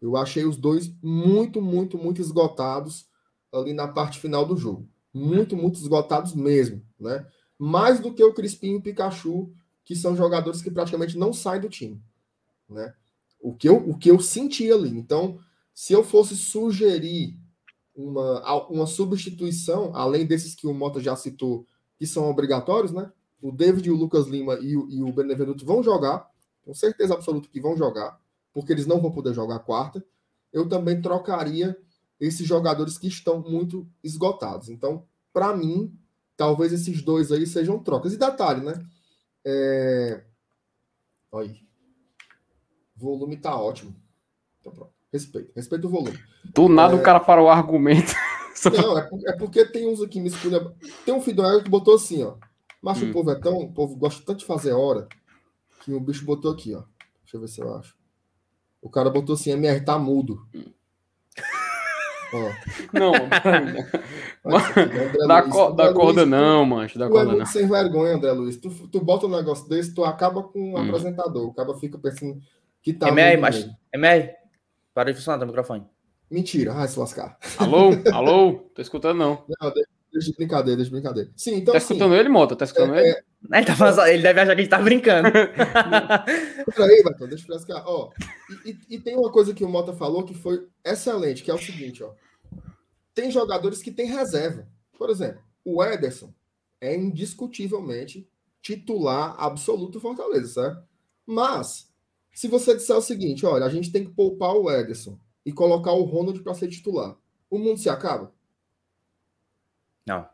[0.02, 3.08] Eu achei os dois muito, muito, muito esgotados
[3.52, 4.88] ali na parte final do jogo.
[5.14, 6.82] Muito, muito esgotados mesmo.
[6.98, 7.26] Né?
[7.58, 9.52] Mais do que o Crispim e o Pikachu,
[9.84, 12.02] que são jogadores que praticamente não saem do time.
[12.68, 12.92] Né?
[13.40, 14.90] O, que eu, o que eu senti ali.
[14.90, 15.38] Então,
[15.72, 17.38] se eu fosse sugerir
[17.94, 23.10] uma, uma substituição, além desses que o Mota já citou, que são obrigatórios, né?
[23.40, 26.28] O David, o Lucas Lima e o, e o Benevenuto vão jogar,
[26.68, 28.20] com certeza absoluta que vão jogar,
[28.52, 30.04] porque eles não vão poder jogar quarta.
[30.52, 31.74] Eu também trocaria
[32.20, 34.68] esses jogadores que estão muito esgotados.
[34.68, 35.98] Então, para mim,
[36.36, 38.12] talvez esses dois aí sejam trocas.
[38.12, 38.74] E detalhe, né?
[39.46, 40.24] É...
[41.32, 41.56] Olha aí.
[42.94, 43.96] O volume tá ótimo.
[44.60, 44.92] Então, pronto.
[45.10, 45.50] Respeito.
[45.56, 46.18] Respeito o volume.
[46.54, 46.96] Do nada é...
[47.00, 48.12] o cara parou o argumento.
[48.76, 50.70] Não, é, é, porque tem uns aqui me escolha.
[51.06, 52.34] Tem um filho que botou assim, ó.
[52.82, 53.08] Mas hum.
[53.08, 53.56] o povo é tão.
[53.56, 55.08] O povo gosta tanto de fazer hora
[55.80, 56.82] que o bicho botou aqui, ó.
[57.22, 57.96] Deixa eu ver se eu acho.
[58.80, 60.46] O cara botou assim, MR tá mudo.
[60.54, 60.72] Hum.
[62.92, 63.12] Não,
[65.26, 66.98] dá, co dá corda Luiz, não, mancho.
[66.98, 67.46] Tu corda é muito não.
[67.46, 68.58] sem vergonha, André Luiz.
[68.58, 70.76] Tu, tu bota um negócio desse, tu acaba com um hum.
[70.76, 71.48] apresentador.
[71.48, 72.38] O cara fica pensando
[72.82, 73.08] que tá.
[73.08, 73.66] MR, mas.
[73.92, 74.30] MR,
[74.92, 75.86] para de funcionar o microfone.
[76.30, 77.38] Mentira, vai se lascar.
[77.56, 77.92] Alô?
[78.12, 78.70] Alô?
[78.74, 79.42] Tô escutando não.
[79.60, 81.30] Não, deixa de brincadeira, deixa de brincadeira.
[81.36, 81.72] Sim, então.
[81.72, 82.56] Tá assim, escutando ele, Mota?
[82.56, 83.08] Tá escutando é, ele?
[83.10, 83.22] É...
[83.58, 85.28] Ele, tá fazendo, ele deve achar que a gente tá brincando.
[86.74, 87.84] Peraí, Beto, deixa eu frescar.
[87.86, 88.10] Ó,
[88.64, 91.54] e, e, e, tem uma coisa que o Mota falou que foi excelente, que é
[91.54, 92.12] o seguinte, ó
[93.18, 94.68] tem jogadores que têm reserva.
[94.96, 96.32] Por exemplo, o Ederson
[96.80, 98.30] é indiscutivelmente
[98.62, 100.84] titular absoluto do Fortaleza, certo?
[101.26, 101.92] Mas,
[102.32, 105.90] se você disser o seguinte, olha, a gente tem que poupar o Ederson e colocar
[105.94, 107.16] o Ronald para ser titular,
[107.50, 108.32] o mundo se acaba?
[110.08, 110.26] Não.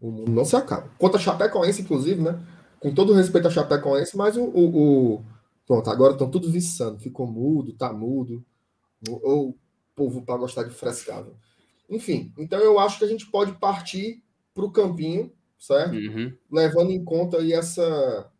[0.00, 0.88] O mundo não se acaba.
[0.98, 2.38] Contra a Chapecoense, inclusive, né?
[2.80, 5.24] Com todo respeito a Chapecoense, mas o, o, o...
[5.66, 6.98] Pronto, agora estão tudo viçando.
[6.98, 8.44] Ficou mudo, tá mudo.
[9.08, 9.58] Ou o
[9.94, 11.34] povo para gostar de frescável.
[11.88, 14.22] Enfim, então eu acho que a gente pode partir
[14.54, 15.94] para o campinho, certo?
[15.94, 16.32] Uhum.
[16.50, 18.30] Levando em conta aí essa,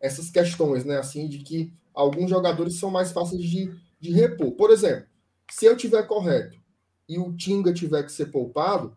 [0.00, 0.96] essas questões, né?
[0.98, 3.70] Assim, de que alguns jogadores são mais fáceis de,
[4.00, 4.52] de repor.
[4.52, 5.06] Por exemplo,
[5.50, 6.58] se eu tiver correto
[7.08, 8.96] e o Tinga tiver que ser poupado,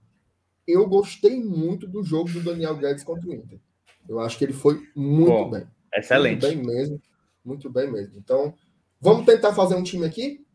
[0.71, 3.59] eu gostei muito do jogo do Daniel Guedes contra o Inter.
[4.07, 5.67] Eu acho que ele foi muito Bom, bem.
[5.93, 6.41] Excelente.
[6.45, 7.01] Muito bem mesmo.
[7.43, 8.17] Muito bem mesmo.
[8.17, 8.53] Então,
[8.99, 10.45] vamos tentar fazer um time aqui?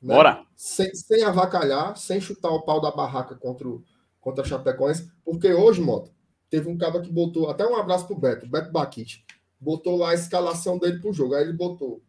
[0.00, 0.14] Né?
[0.14, 0.44] Bora!
[0.56, 3.84] Sem, sem avacalhar, sem chutar o pau da barraca contra, o,
[4.20, 6.10] contra a Chapecoense, porque hoje, Mota,
[6.50, 9.24] teve um cara que botou, até um abraço pro Beto, Beto Baquite,
[9.58, 11.34] botou lá a escalação dele pro jogo.
[11.34, 12.02] Aí ele botou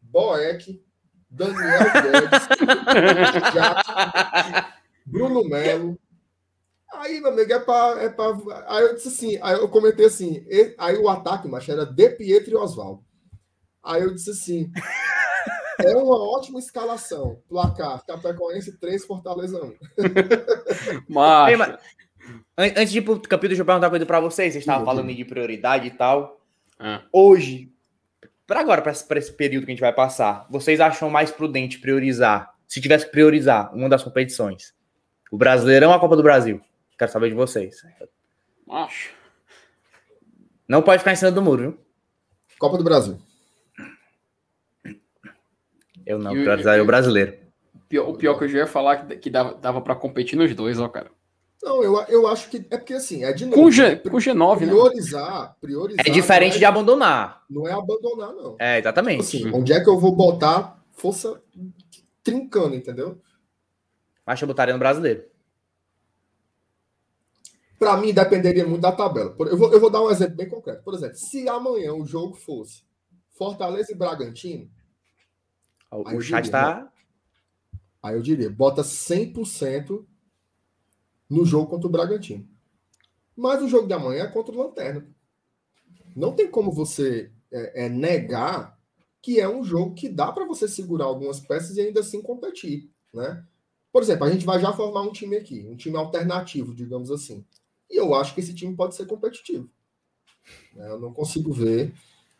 [0.00, 0.82] Boeck,
[1.30, 2.48] Daniel Guedes,
[3.52, 4.68] Jackson,
[5.06, 5.98] Bruno Melo.
[6.92, 8.34] Aí, meu amigo, é pra, é pra.
[8.66, 12.08] Aí eu disse assim, aí eu comentei assim, e- aí o ataque, macho, era De
[12.10, 13.02] Pietro e Oswaldo.
[13.84, 14.70] Aí eu disse assim.
[15.80, 17.40] É uma ótima escalação.
[17.48, 19.74] Placar: Capecoense 3, Fortaleza 1.
[21.08, 21.50] Macho.
[21.50, 21.68] Ei, mas-
[22.58, 24.52] An- Antes de ir pro capítulo, deixa eu perguntar uma coisa pra vocês.
[24.54, 26.40] Vocês estavam falando de prioridade e tal.
[26.80, 27.02] Ah.
[27.12, 27.70] Hoje,
[28.44, 31.30] pra agora, pra esse, pra esse período que a gente vai passar, vocês acham mais
[31.30, 34.74] prudente priorizar, se tivesse que priorizar uma das competições,
[35.30, 36.60] o Brasileirão ou a Copa do Brasil?
[36.98, 37.82] Quero saber de vocês.
[38.66, 39.10] Macho.
[40.68, 41.78] Não pode ficar em cima do muro, viu?
[42.58, 43.18] Copa do Brasil.
[46.04, 47.36] Eu não, o- priorizaria o brasileiro.
[47.88, 50.54] Pior- o pior que eu já ia falar que, que dava, dava pra competir nos
[50.54, 51.10] dois, ó, cara.
[51.62, 52.58] Não, eu, eu acho que.
[52.70, 53.56] É porque assim, é de novo.
[53.56, 53.70] Com, né?
[53.72, 54.66] G, com G9, né?
[54.66, 56.06] priorizar, priorizar.
[56.06, 57.44] É diferente não de abandonar.
[57.50, 58.56] Não é abandonar, não.
[58.60, 59.20] É, exatamente.
[59.22, 61.40] Assim, onde é que eu vou botar força
[62.22, 63.20] trincando, entendeu?
[64.24, 65.24] Mas eu botaria no brasileiro.
[67.78, 69.34] Para mim, dependeria muito da tabela.
[69.38, 70.82] Eu vou, eu vou dar um exemplo bem concreto.
[70.82, 72.82] Por exemplo, se amanhã o jogo fosse
[73.30, 74.68] Fortaleza e Bragantino,
[75.90, 76.92] O, chat diria, tá.
[78.02, 80.04] aí eu diria, bota 100%
[81.30, 82.48] no jogo contra o Bragantino.
[83.36, 85.06] Mas o jogo de amanhã é contra o Lanterna.
[86.16, 88.76] Não tem como você é, é, negar
[89.22, 92.90] que é um jogo que dá para você segurar algumas peças e ainda assim competir,
[93.14, 93.44] né?
[93.92, 97.44] Por exemplo, a gente vai já formar um time aqui, um time alternativo, digamos assim.
[97.90, 99.68] E eu acho que esse time pode ser competitivo.
[100.74, 100.88] né?
[100.90, 101.92] Eu não consigo ver.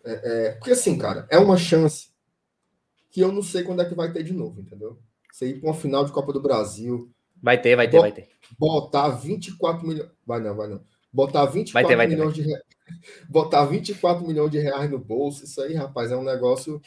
[0.04, 2.08] é, é, porque assim, cara, é uma chance
[3.10, 4.98] que eu não sei quando é que vai ter de novo, entendeu?
[5.32, 7.10] Você ir para uma final de Copa do Brasil,
[7.42, 8.28] Vai ter, vai ter, vai ter.
[8.58, 10.10] botar 24 milhões.
[10.26, 10.82] Vai não, vai não.
[11.12, 12.62] Botar 24 Vai ter, vai ter, milhões de reais.
[13.28, 16.80] Botar 24 milhões de reais no bolso, isso aí, rapaz, é um negócio.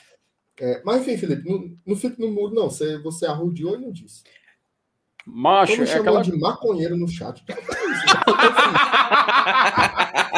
[0.60, 2.70] é, Mas enfim, Felipe, não, não fique no muro, não.
[2.70, 4.24] Você, você arrudeou e não disse.
[5.26, 6.22] Macho, me é aquela.
[6.22, 7.44] de maconheiro no chat.
[7.46, 8.06] Que é isso?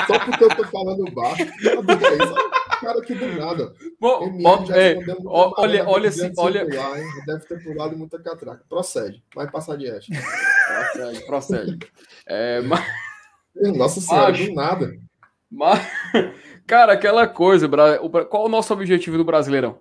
[0.07, 1.43] Só porque eu tô falando baixo.
[1.43, 2.53] É isso?
[2.81, 3.73] Cara que do nada.
[3.99, 6.63] Bom, já é, ó, olha, olha assim, olha.
[6.63, 7.07] hein?
[7.25, 8.63] Deve ter pulado muita catraca.
[8.67, 9.23] Procede.
[9.33, 10.11] Vai passar adiante.
[10.91, 11.79] Procede, procede.
[12.27, 12.83] É, mas,
[13.77, 14.45] Nossa senhora, Macho.
[14.47, 14.93] do nada.
[15.49, 15.87] mas-
[16.67, 17.69] cara, aquela coisa,
[18.29, 19.79] qual o nosso objetivo do Brasileirão?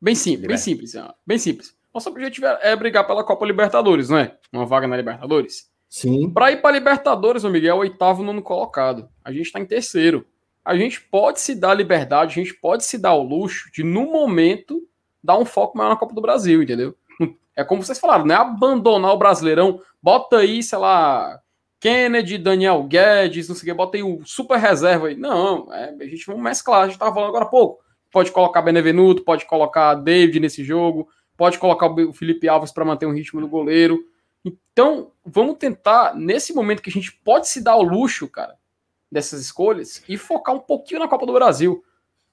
[0.00, 0.92] Bem simples, bem simples,
[1.26, 1.74] bem simples.
[1.98, 4.36] Nosso objetivo é é brigar pela Copa Libertadores, não é?
[4.52, 5.68] Uma vaga na Libertadores.
[5.88, 6.30] Sim.
[6.30, 9.08] Para ir para Libertadores, meu Miguel, é o oitavo nono colocado.
[9.24, 10.24] A gente está em terceiro.
[10.64, 13.82] A gente pode se dar a liberdade, a gente pode se dar o luxo de,
[13.82, 14.80] no momento,
[15.20, 16.94] dar um foco maior na Copa do Brasil, entendeu?
[17.56, 19.82] É como vocês falaram, não é abandonar o Brasileirão.
[20.00, 21.40] Bota aí, sei lá,
[21.80, 25.16] Kennedy, Daniel Guedes, não sei o que, bota aí o super reserva aí.
[25.16, 27.82] Não, é, a gente vai mesclar, a gente estava falando agora há pouco.
[28.12, 31.08] Pode colocar Benevenuto, pode colocar David nesse jogo,
[31.38, 34.04] pode colocar o Felipe Alves para manter o ritmo do goleiro.
[34.44, 38.56] Então, vamos tentar, nesse momento que a gente pode se dar o luxo, cara,
[39.10, 41.84] dessas escolhas, e focar um pouquinho na Copa do Brasil.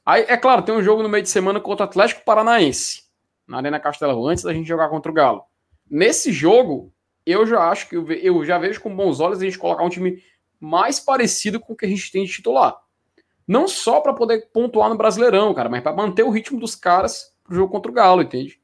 [0.03, 3.03] Aí, é claro, tem um jogo no meio de semana contra o Atlético Paranaense,
[3.47, 5.43] na Arena Castelão, antes da gente jogar contra o Galo.
[5.87, 6.91] Nesse jogo,
[7.23, 10.19] eu já acho que eu já vejo com bons olhos a gente colocar um time
[10.59, 12.75] mais parecido com o que a gente tem de titular.
[13.47, 17.35] Não só para poder pontuar no Brasileirão, cara, mas para manter o ritmo dos caras
[17.43, 18.59] pro jogo contra o Galo, entende?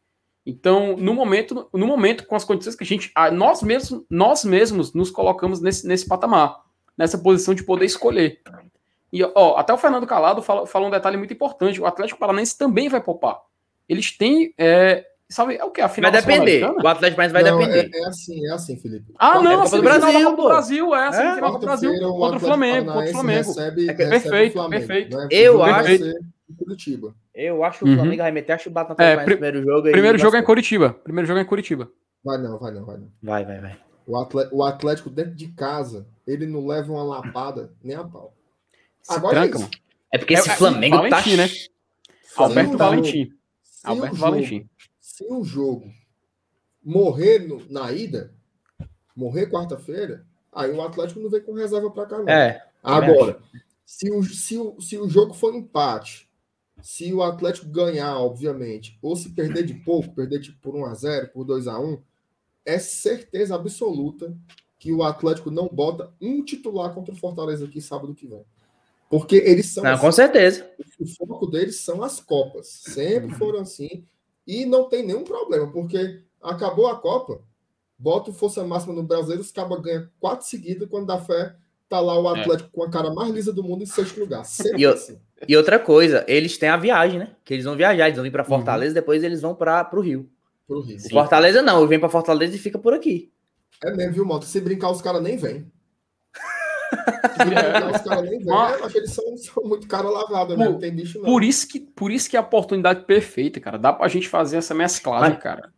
[0.46, 4.94] Então, no momento, no momento com as condições que a gente, nós mesmos, nós mesmos
[4.94, 6.62] nos colocamos nesse, nesse patamar,
[6.98, 8.42] nessa posição de poder escolher.
[9.14, 12.58] E ó, até o Fernando Calado fala, fala um detalhe muito importante: o Atlético Paranaense
[12.58, 13.40] também vai poupar.
[13.88, 16.64] Eles têm, é, sabe, é o que a final Vai depender.
[16.66, 17.90] O Atlético Paranaense vai Não, depender.
[17.98, 19.14] É, é assim, é assim, Felipe.
[19.18, 20.48] Ah, não, É a Copa do da Brasil, Copa do.
[20.48, 23.48] Brasil, é a É, semifinal do Brasil contra o Atlético Flamengo, contra o Flamengo.
[23.48, 25.18] Recebe, É que- recebe perfeito, o Flamengo, perfeito.
[25.18, 25.28] né?
[25.32, 26.16] Eu O acho- ser
[26.50, 27.16] em Curitiba.
[27.34, 27.96] Eu acho que o Uhum.
[27.96, 29.90] Flamengo vai meter a chibata no É, no primeiro jogo.
[29.92, 30.44] Primeiro jogo é em.
[30.44, 30.94] Curitiba.
[31.04, 31.90] Primeiro jogo é em Curitiba.
[32.24, 33.08] Vai não, vai não, vai não.
[33.24, 33.78] Vai, vai, vai.
[34.06, 38.34] O Atlético, o Atlético dentro de casa, ele não leva uma lapada nem a pau.
[39.02, 39.60] Se Agora tranca,
[40.12, 40.16] é.
[40.16, 41.02] É porque É- esse é- Flamengo tá.
[41.10, 41.50] Valentim, né?
[42.36, 43.30] Alberto o- Valentim.
[43.84, 44.70] Alberto o jogo- Valentim.
[45.14, 45.92] Se o jogo
[46.82, 48.34] morrer no- na ida,
[49.14, 52.30] morrer quarta-feira, aí o Atlético não vem com reserva para cá, não.
[52.30, 52.66] É.
[52.82, 53.42] Agora,
[53.86, 56.30] se o, se, o, se o jogo for empate,
[56.82, 61.46] se o Atlético ganhar, obviamente, ou se perder de pouco, perder tipo por 1x0, por
[61.46, 62.02] 2x1,
[62.66, 64.34] é certeza absoluta
[64.80, 68.44] que o Atlético não bota um titular contra o Fortaleza aqui sábado que vem.
[69.10, 69.84] Porque eles são.
[69.84, 70.72] Não, assim, com certeza.
[71.00, 72.68] o foco deles são as Copas.
[72.68, 74.06] Sempre foram assim.
[74.52, 77.40] E não tem nenhum problema, porque acabou a Copa,
[77.98, 81.56] bota o Força Máxima no Brasileiro, os cabas ganham quatro seguidas, quando dá fé,
[81.88, 82.76] tá lá o Atlético é.
[82.76, 84.44] com a cara mais lisa do mundo em sexto lugar.
[84.78, 85.18] E, assim.
[85.48, 87.32] e, outra coisa, eles têm a viagem, né?
[87.46, 88.50] Que eles vão viajar, eles vão vir para uhum.
[88.50, 88.96] Fortaleza, uhum.
[88.96, 90.30] depois eles vão para o Rio.
[90.68, 91.00] Pro Rio.
[91.10, 93.32] Fortaleza não, vem para Fortaleza e fica por aqui.
[93.82, 94.44] É mesmo, viu, Moto?
[94.44, 95.66] Se brincar, os caras nem vêm.
[97.46, 98.48] Brincar, os caras nem vêm.
[98.48, 98.80] Mas...
[98.80, 100.66] Eu acho que eles são, são muito cara lavada, né?
[100.66, 101.26] Não tem bicho não.
[101.26, 103.78] Por isso, que, por isso que é a oportunidade perfeita, cara.
[103.78, 105.72] Dá pra gente fazer essa mesclagem, mas, cara.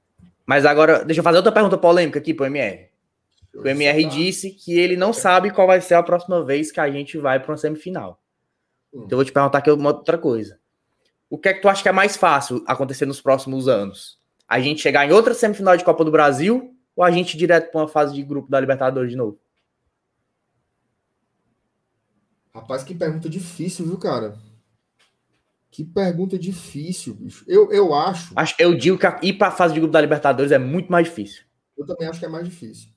[0.46, 2.90] Mas agora, deixa eu fazer outra pergunta polêmica aqui pro MR.
[3.54, 6.90] O MR disse que ele não sabe qual vai ser a próxima vez que a
[6.90, 8.20] gente vai para uma semifinal.
[8.92, 9.04] Hum.
[9.06, 10.60] Então eu vou te perguntar aqui uma outra coisa.
[11.30, 14.18] O que é que tu acha que é mais fácil acontecer nos próximos anos?
[14.48, 17.72] A gente chegar em outra semifinal de Copa do Brasil ou a gente ir direto
[17.72, 19.40] para uma fase de grupo da Libertadores de novo?
[22.56, 24.38] Rapaz, que pergunta difícil, viu, cara?
[25.72, 27.44] Que pergunta difícil, bicho.
[27.48, 28.36] Eu, eu acho.
[28.60, 31.44] Eu digo que ir para a fase de grupo da Libertadores é muito mais difícil.
[31.76, 32.90] Eu também acho que é mais difícil.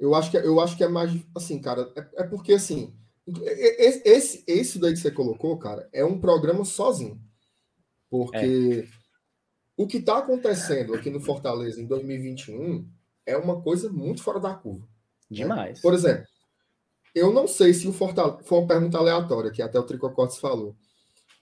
[0.00, 1.12] Eu acho que, é, eu acho que é mais.
[1.36, 2.94] Assim, cara, é, é porque assim.
[3.26, 7.20] Esse, esse daí que você colocou, cara, é um programa sozinho.
[8.08, 8.88] Porque é.
[9.76, 12.88] o que está acontecendo aqui no Fortaleza em 2021
[13.26, 14.86] é uma coisa muito fora da curva.
[15.30, 15.36] Né?
[15.36, 15.76] Demais.
[15.76, 15.82] Né?
[15.82, 16.24] Por exemplo,
[17.18, 18.38] eu não sei se o Fortaleza.
[18.44, 20.76] Foi uma pergunta aleatória, que até o Tricocotes falou.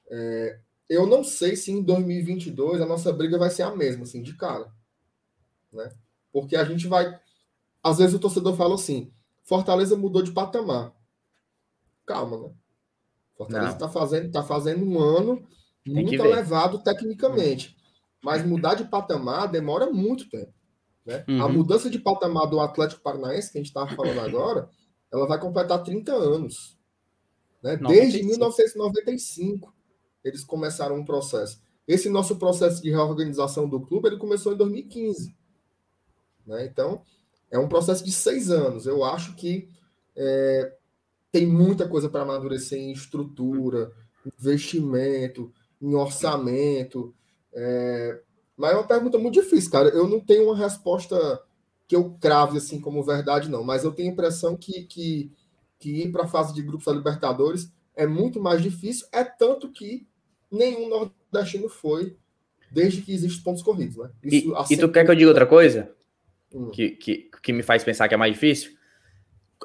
[0.09, 0.59] É,
[0.89, 4.35] eu não sei se em 2022 a nossa briga vai ser a mesma, assim, de
[4.37, 4.71] cara.
[5.73, 5.91] Né?
[6.33, 7.21] Porque a gente vai
[7.87, 9.13] às vezes o torcedor fala assim:
[9.45, 10.93] Fortaleza mudou de patamar.
[12.05, 12.51] Calma, né?
[13.37, 15.47] Fortaleza está fazendo, tá fazendo um ano
[15.85, 17.77] Tem muito elevado tecnicamente.
[18.25, 20.53] Mas mudar de patamar demora muito tempo.
[21.05, 21.25] Né?
[21.29, 21.43] Uhum.
[21.45, 24.69] A mudança de patamar do Atlético Paranaense, que a gente estava falando agora,
[25.13, 26.77] ela vai completar 30 anos.
[27.63, 27.77] Né?
[27.77, 29.75] Desde 1995
[30.25, 31.61] eles começaram um processo.
[31.87, 35.37] Esse nosso processo de reorganização do clube ele começou em 2015.
[36.47, 36.67] Né?
[36.67, 37.03] Então,
[37.51, 38.87] é um processo de seis anos.
[38.87, 39.69] Eu acho que
[40.17, 40.75] é,
[41.31, 43.93] tem muita coisa para amadurecer em estrutura,
[44.39, 47.15] investimento, em orçamento.
[47.53, 48.21] É,
[48.57, 49.89] mas é uma pergunta muito difícil, cara.
[49.91, 51.43] Eu não tenho uma resposta
[51.89, 53.63] que eu crave assim como verdade, não.
[53.63, 55.33] Mas eu tenho a impressão que, que,
[55.79, 59.07] que ir para a fase de grupos da Libertadores é muito mais difícil.
[59.13, 60.07] É tanto que
[60.51, 62.17] nenhum nordestino foi
[62.71, 64.11] desde que existem pontos corridos, né?
[64.23, 65.91] Isso, e, e tu quer que eu diga outra coisa?
[66.53, 66.71] Hum.
[66.71, 68.77] Que, que, que me faz pensar que é mais difícil.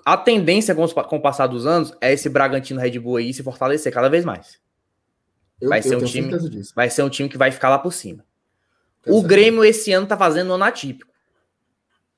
[0.05, 3.33] A tendência com, os, com o passar dos anos é esse Bragantino Red Bull aí
[3.33, 4.59] se fortalecer cada vez mais.
[5.59, 6.31] Eu, vai, ser um time,
[6.73, 8.25] vai ser um time que vai ficar lá por cima.
[9.03, 9.41] Tenho o certeza.
[9.41, 11.10] Grêmio esse ano tá fazendo um ano atípico.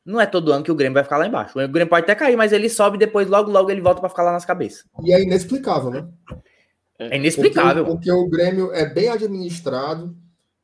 [0.06, 1.58] Não é todo ano que o Grêmio vai ficar lá embaixo.
[1.58, 4.10] O Grêmio pode até cair, mas ele sobe e depois logo, logo ele volta para
[4.10, 4.86] ficar lá nas cabeças.
[5.02, 6.08] E é inexplicável, né?
[7.00, 7.86] É inexplicável.
[7.86, 10.16] Porque, porque o Grêmio é bem administrado,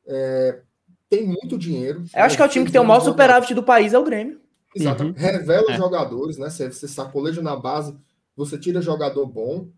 [0.06, 0.60] é,
[1.08, 2.04] tem muito dinheiro.
[2.14, 4.04] Eu acho que é o time que tem o maior superávit do país, é o
[4.04, 4.40] Grêmio.
[4.74, 5.04] Exato.
[5.04, 5.14] Uhum.
[5.16, 5.76] Revela é.
[5.76, 6.48] jogadores, né?
[6.48, 7.96] Você, você sacoleja na base,
[8.36, 9.68] você tira jogador bom.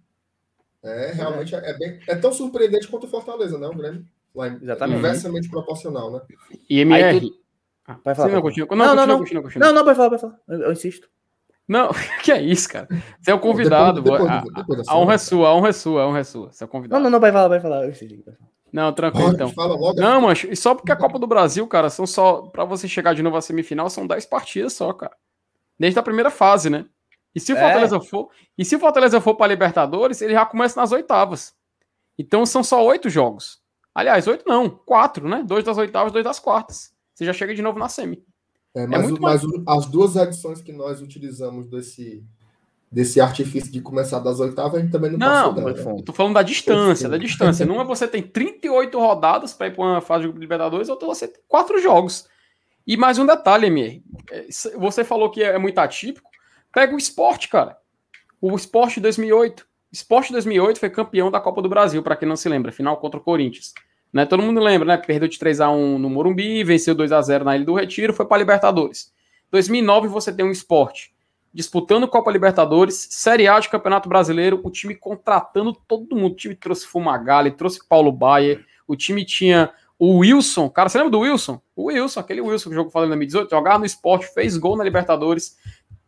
[0.83, 3.69] É, realmente é, é, bem, é tão surpreendente quanto o Fortaleza, né?
[3.69, 4.05] O Grêmio.
[4.35, 4.99] Lá, Exatamente.
[4.99, 6.21] Inversamente proporcional, né?
[6.69, 7.31] E MR.
[8.05, 8.29] Vai falar.
[8.29, 10.39] Não, não, continua, não, não, continua, continua, não, não, vai falar, vai falar.
[10.49, 11.09] Eu, eu, insisto.
[11.69, 11.91] Não,
[12.23, 12.89] que é isso, cara?
[13.21, 14.03] Você é o convidado.
[14.03, 16.19] Depois, depois, depois, depois a, a honra é sua, a honra é sua, a honra
[16.19, 16.53] é sua.
[16.53, 16.99] Você é o convidado.
[16.99, 17.85] Não, não, não, vai falar, vai falar.
[17.85, 18.33] Eu insisto.
[18.73, 19.51] Não, tranquilo então.
[19.51, 20.01] Fala logo.
[20.01, 22.43] Não, mancho, e só porque a Copa do Brasil, cara, são só.
[22.43, 25.15] para você chegar de novo à semifinal, são 10 partidas só, cara.
[25.79, 26.87] Desde a primeira fase, né?
[27.35, 27.61] E se o é.
[27.61, 28.31] Fortaleza for.
[28.57, 31.55] E se o Fortaleza for para Libertadores, ele já começa nas oitavas.
[32.19, 33.61] Então são só oito jogos.
[33.95, 35.43] Aliás, oito não, quatro, né?
[35.45, 36.92] Dois das oitavas, dois das quartas.
[37.23, 38.25] Você já chega de novo na semi.
[38.75, 42.25] É, mas, é o, mas as duas edições que nós utilizamos desse,
[42.91, 45.99] desse artifício de começar das oitavas, a gente também não, não passou dela.
[45.99, 47.65] Eu tô falando da distância, da distância.
[47.65, 51.41] Numa você tem 38 rodadas para ir para uma fase de Libertadores, outra você tem
[51.47, 52.27] quatro jogos.
[52.85, 54.03] E mais um detalhe, Emir.
[54.31, 54.47] É,
[54.77, 56.29] você falou que é muito atípico.
[56.73, 57.77] Pega o esporte, cara.
[58.41, 59.65] O esporte 2008.
[59.93, 63.21] Esporte 2008 foi campeão da Copa do Brasil, para quem não se lembra, final contra
[63.21, 63.73] o Corinthians.
[64.13, 64.27] Né?
[64.27, 64.97] Todo mundo lembra, né?
[64.97, 68.13] Perdeu de 3 a 1 no Morumbi, venceu 2 a 0 na Ilha do Retiro,
[68.13, 69.13] foi para Libertadores.
[69.51, 71.13] 2009 você tem um esporte
[71.53, 76.33] disputando Copa Libertadores, Série A de Campeonato Brasileiro, o time contratando todo mundo.
[76.33, 81.13] O time trouxe Fumagalli, trouxe Paulo Baier, o time tinha o Wilson, cara, você lembra
[81.13, 81.61] do Wilson?
[81.77, 84.83] O Wilson, aquele Wilson que jogou falando em 2018, jogava no esporte, fez gol na
[84.83, 85.57] Libertadores.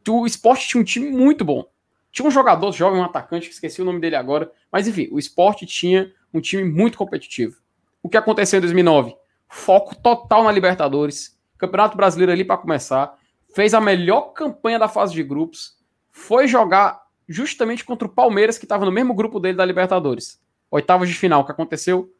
[0.08, 1.64] O esporte tinha um time muito bom.
[2.10, 5.18] Tinha um jogador jovem, um atacante, que esqueci o nome dele agora, mas enfim, o
[5.18, 7.56] esporte tinha um time muito competitivo.
[8.04, 9.16] O que aconteceu em 2009?
[9.48, 13.16] Foco total na Libertadores, Campeonato Brasileiro ali para começar
[13.54, 15.76] fez a melhor campanha da fase de grupos,
[16.10, 20.38] foi jogar justamente contra o Palmeiras, que estava no mesmo grupo dele da Libertadores.
[20.70, 22.12] Oitavas de final, o que aconteceu?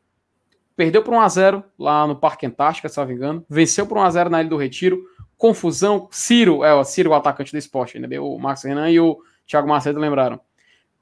[0.74, 3.44] Perdeu por 1x0 lá no Parque Antártica, se não me engano.
[3.50, 5.04] Venceu por 1x0 na Ilha do Retiro.
[5.36, 6.08] Confusão.
[6.10, 9.68] Ciro, é o Ciro, o atacante do esporte, bem, o Marcos Renan e o Thiago
[9.68, 10.40] Macedo lembraram.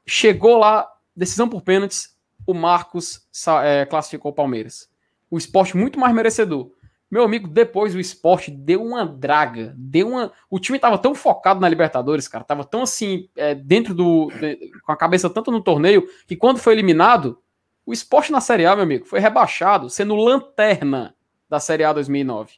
[0.04, 2.16] Chegou lá, decisão por pênaltis,
[2.46, 3.26] o Marcos
[3.64, 4.90] é, classificou o Palmeiras.
[5.30, 6.70] O esporte muito mais merecedor.
[7.10, 10.32] Meu amigo, depois o esporte deu uma draga, deu uma.
[10.48, 14.28] O time tava tão focado na Libertadores, cara, tava tão assim, é, dentro do.
[14.40, 17.38] De, com a cabeça tanto no torneio, que quando foi eliminado,
[17.84, 21.14] o esporte na Série A, meu amigo, foi rebaixado, sendo lanterna
[21.50, 22.54] da Série A 2009.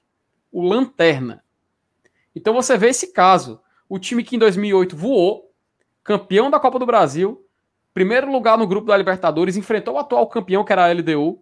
[0.53, 1.43] O lanterna.
[2.33, 3.61] Então você vê esse caso.
[3.89, 5.53] O time que em 2008 voou,
[6.05, 7.45] campeão da Copa do Brasil,
[7.95, 11.41] primeiro lugar no grupo da Libertadores, enfrentou o atual campeão, que era a LDU.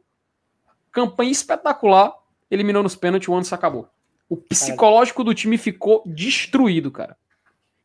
[0.92, 2.14] Campanha espetacular
[2.50, 3.88] eliminou nos pênaltis, o ano se acabou.
[4.28, 7.16] O psicológico do time ficou destruído, cara.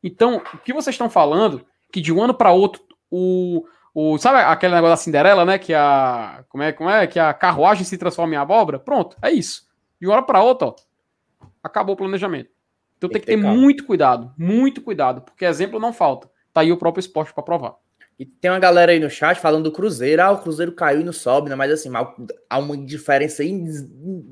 [0.04, 4.18] Então, o que vocês estão falando, que de um ano para outro, o, o.
[4.18, 5.58] Sabe aquele negócio da Cinderela, né?
[5.58, 6.44] Que a.
[6.50, 7.08] Como é, como é?
[7.08, 8.78] Que a carruagem se transforma em abóbora?
[8.78, 9.68] Pronto, é isso.
[10.00, 10.76] De uma hora para outra, ó,
[11.64, 12.50] acabou o planejamento.
[12.98, 16.30] Então tem, tem que ter, ter muito cuidado, muito cuidado, porque exemplo não falta.
[16.54, 17.76] Tá aí o próprio esporte para provar.
[18.20, 20.22] E tem uma galera aí no chat falando do Cruzeiro.
[20.22, 21.56] Ah, o Cruzeiro caiu e não sobe, né?
[21.56, 21.90] Mas assim,
[22.50, 23.44] há uma diferença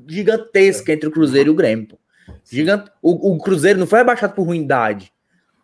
[0.08, 1.96] gigantesca entre o Cruzeiro e o Grêmio.
[2.44, 2.90] Gigante...
[3.00, 5.12] O, o, Cruzeiro não foi rebaixado por ruindade.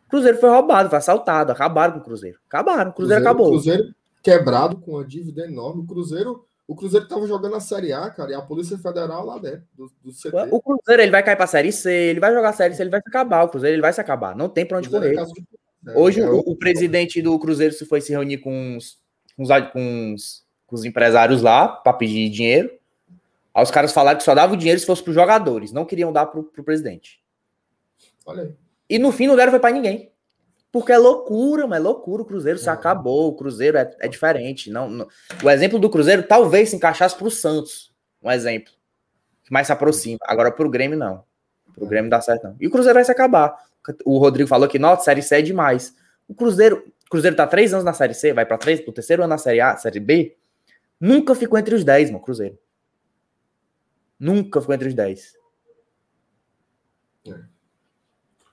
[0.07, 1.51] O Cruzeiro foi roubado, foi assaltado.
[1.51, 2.39] Acabaram com o Cruzeiro.
[2.47, 3.47] Acabaram, o Cruzeiro, Cruzeiro acabou.
[3.49, 5.83] O Cruzeiro quebrado com uma dívida enorme.
[5.83, 6.45] O Cruzeiro.
[6.69, 9.91] O Cruzeiro tava jogando a Série A, cara, e a Polícia Federal lá dentro do,
[10.03, 10.49] do CT.
[10.53, 12.91] O Cruzeiro ele vai cair pra Série C, ele vai jogar a Série C, ele
[12.91, 13.43] vai se acabar.
[13.43, 14.37] O Cruzeiro ele vai se acabar.
[14.37, 15.19] Não tem pra onde é correr.
[15.19, 15.25] É,
[15.95, 18.99] Hoje é o, o, presidente do Cruzeiro se foi se reunir com os,
[19.37, 22.71] com os, com os, com os empresários lá para pedir dinheiro.
[23.55, 25.85] Aí os caras falaram que só dava o dinheiro se fosse para os jogadores, não
[25.85, 27.21] queriam dar para o presidente.
[28.25, 28.55] Olha aí.
[28.89, 30.13] E no fim não deram foi para ninguém.
[30.71, 32.23] Porque é loucura, mas é loucura.
[32.23, 32.73] O Cruzeiro se é.
[32.73, 33.29] acabou.
[33.29, 34.71] O Cruzeiro é, é diferente.
[34.71, 35.07] Não, não,
[35.43, 37.93] O exemplo do Cruzeiro talvez se encaixasse para o Santos.
[38.23, 38.73] Um exemplo.
[39.45, 40.19] Que mais se aproxima.
[40.23, 41.25] Agora para o Grêmio, não.
[41.75, 42.57] Para o Grêmio dá certo, não.
[42.59, 43.55] E o Cruzeiro vai se acabar.
[44.05, 45.95] O Rodrigo falou que, nossa, Série C é demais.
[46.29, 49.23] O Cruzeiro, o Cruzeiro tá três anos na Série C, vai para três, pro terceiro
[49.23, 50.37] ano na Série A, Série B.
[51.01, 52.59] Nunca ficou entre os dez, mano, Cruzeiro.
[54.19, 55.35] Nunca ficou entre os dez.
[57.27, 57.35] É.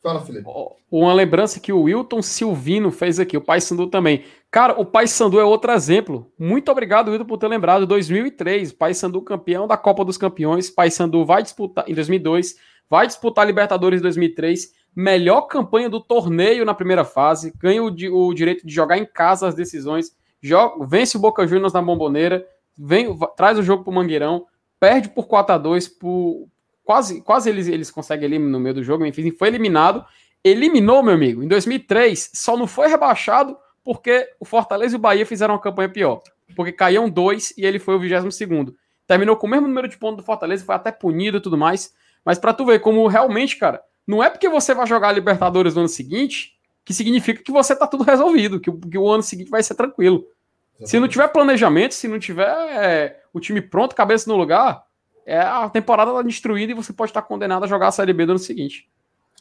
[0.02, 0.50] Fala, Felipe.
[0.90, 4.24] Uma lembrança que o Wilton Silvino fez aqui, o Pai Sandu também.
[4.50, 6.32] Cara, o Pai Sandu é outro exemplo.
[6.40, 7.86] Muito obrigado, Wilton, por ter lembrado.
[7.86, 10.70] 2003, Pai Sandu campeão da Copa dos Campeões.
[10.70, 12.56] Pai Sandu vai disputar em 2002,
[12.90, 18.34] vai disputar Libertadores em 2003 melhor campanha do torneio na primeira fase, ganha o, o
[18.34, 22.46] direito de jogar em casa as decisões, joga, vence o Boca Juniors na bomboneira,
[22.78, 24.46] vem, traz o jogo pro Mangueirão,
[24.80, 26.48] perde por 4 a 2 por
[26.84, 30.04] quase, quase eles, eles conseguem ali no meio do jogo, enfim, foi eliminado,
[30.44, 35.26] eliminou, meu amigo, em 2003, só não foi rebaixado porque o Fortaleza e o Bahia
[35.26, 36.22] fizeram uma campanha pior,
[36.56, 38.76] porque caíam dois e ele foi o 22 segundo.
[39.06, 41.94] Terminou com o mesmo número de pontos do Fortaleza, foi até punido e tudo mais,
[42.24, 45.76] mas para tu ver como realmente, cara, não é porque você vai jogar a Libertadores
[45.76, 49.52] no ano seguinte que significa que você tá tudo resolvido, que, que o ano seguinte
[49.52, 50.26] vai ser tranquilo.
[50.72, 50.90] Exatamente.
[50.90, 54.84] Se não tiver planejamento, se não tiver é, o time pronto, cabeça no lugar,
[55.28, 58.26] é, a temporada tá destruída e você pode estar condenado a jogar a Série B
[58.26, 58.90] no ano seguinte.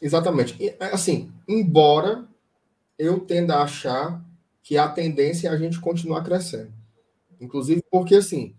[0.03, 0.55] Exatamente.
[0.61, 2.29] E, assim, embora
[2.99, 4.23] eu tenda a achar
[4.63, 6.75] que a tendência é a gente continuar crescendo.
[7.41, 8.55] Inclusive porque, assim,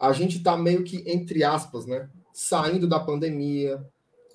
[0.00, 3.86] a gente está meio que, entre aspas, né, saindo da pandemia,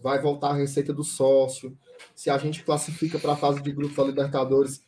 [0.07, 1.77] vai voltar a receita do sócio.
[2.15, 4.81] Se a gente classifica para a fase de grupo da Libertadores,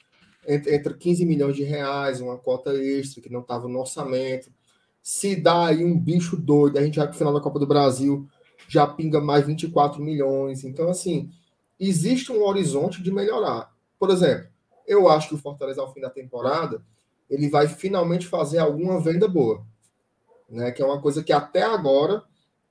[0.47, 4.49] entra 15 milhões de reais, uma cota extra que não estava no orçamento.
[5.03, 7.67] Se dá aí um bicho doido, a gente vai para o final da Copa do
[7.67, 8.29] Brasil,
[8.69, 10.63] já pinga mais 24 milhões.
[10.63, 11.29] Então, assim,
[11.77, 13.73] existe um horizonte de melhorar.
[13.99, 14.47] Por exemplo,
[14.87, 16.81] eu acho que o Fortaleza, ao fim da temporada,
[17.29, 19.65] ele vai finalmente fazer alguma venda boa.
[20.49, 20.71] Né?
[20.71, 22.23] Que é uma coisa que até agora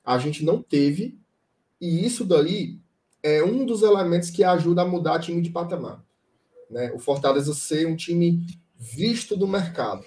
[0.03, 1.19] a gente não teve
[1.81, 2.79] e isso daí
[3.23, 6.05] é um dos elementos que ajuda a mudar time de patamar.
[6.71, 6.93] Né?
[6.93, 10.05] O Fortaleza ser um time visto do mercado.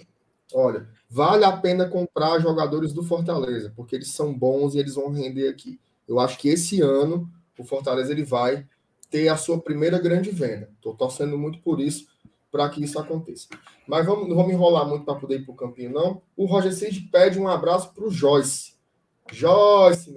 [0.53, 5.11] Olha, vale a pena comprar jogadores do Fortaleza, porque eles são bons e eles vão
[5.11, 5.79] render aqui.
[6.07, 8.65] Eu acho que esse ano o Fortaleza ele vai
[9.09, 10.69] ter a sua primeira grande venda.
[10.75, 12.07] Estou torcendo muito por isso,
[12.51, 13.47] para que isso aconteça.
[13.87, 16.21] Mas vamos, não vamos enrolar muito para poder ir para o campinho, não.
[16.35, 18.73] O Roger Cid pede um abraço para o Joyce.
[19.31, 20.13] Joyce,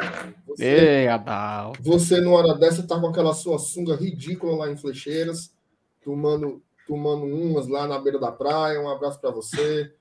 [0.57, 1.73] você, Ei, Adal.
[1.81, 5.55] você numa hora dessa tá com aquela sua sunga ridícula lá em Flecheiras,
[6.03, 8.81] tomando, tomando umas lá na beira da praia.
[8.81, 9.93] Um abraço para você.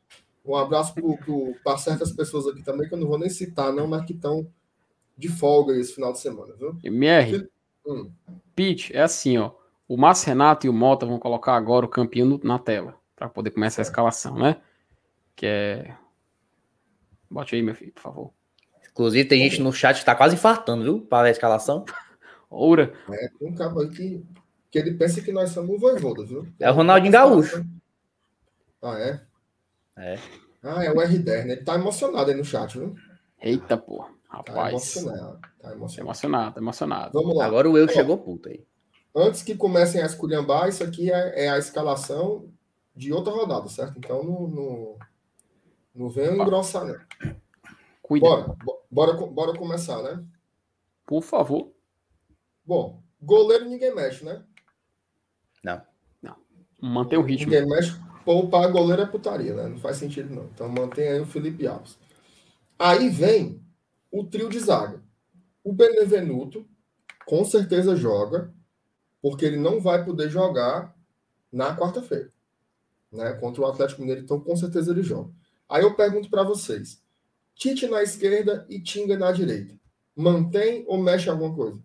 [0.45, 0.93] Um abraço
[1.64, 4.45] para certas pessoas aqui também, que eu não vou nem citar, não, mas que estão
[5.18, 6.78] de folga esse final de semana, viu?
[6.84, 7.47] MR,
[7.86, 8.12] hum.
[8.56, 9.51] Pete, é assim, ó.
[9.88, 13.51] O Márcio Renato e o Mota vão colocar agora o campeão na tela, para poder
[13.51, 14.60] começar a escalação, né?
[15.36, 15.97] Que é.
[17.30, 18.34] Bote aí, meu filho, por favor.
[18.94, 21.02] Inclusive, tem gente no chat que tá quase infartando, viu?
[21.02, 21.84] Para a escalação.
[22.50, 22.94] Oura.
[23.12, 24.24] É, tem um cabo aqui
[24.70, 26.48] que ele pensa que nós somos o Voivoda, viu?
[26.60, 27.66] É o Ronaldinho Gaúcho.
[28.82, 29.22] Ah, é?
[29.98, 30.20] É.
[30.62, 31.54] Ah, é o R10, né?
[31.54, 32.96] Ele tá emocionado aí no chat, viu?
[33.41, 34.10] Eita, porra.
[34.30, 34.72] Tá Rapaz.
[34.72, 35.39] emocionado.
[35.41, 36.08] Tá Tá emocionado.
[36.08, 37.12] emocionado, tá emocionado.
[37.14, 37.46] Vamos lá.
[37.46, 38.64] Agora o eu Ó, chegou puto aí.
[39.16, 42.50] Antes que comecem a esculhambar, isso aqui é, é a escalação
[42.96, 43.94] de outra rodada, certo?
[43.98, 44.96] Então não, não,
[45.96, 46.96] não venham engrossar, não.
[48.04, 50.24] Cuida, Bora, bo- bora, bora começar, né?
[51.08, 51.72] por favor.
[52.66, 54.43] Bom, goleiro ninguém mexe, né?
[56.82, 57.49] Mantém o ritmo.
[57.49, 57.97] Ninguém mexe.
[58.26, 59.68] Poupar goleiro é putaria, né?
[59.70, 60.45] Não faz sentido, não.
[60.45, 61.97] Então mantém aí o Felipe Alves.
[62.78, 63.62] Aí vem
[64.12, 65.01] o trio de zaga.
[65.64, 66.68] O Benevenuto,
[67.26, 68.54] com certeza joga,
[69.22, 70.93] porque ele não vai poder jogar
[71.51, 72.32] na quarta-feira,
[73.12, 73.34] né?
[73.34, 75.32] Contra o Atlético Mineiro, então com certeza ele joga.
[75.70, 77.01] Aí eu pergunto para vocês:
[77.56, 79.76] Tite na esquerda e Tinga na direita.
[80.16, 81.82] Mantém ou mexe alguma coisa?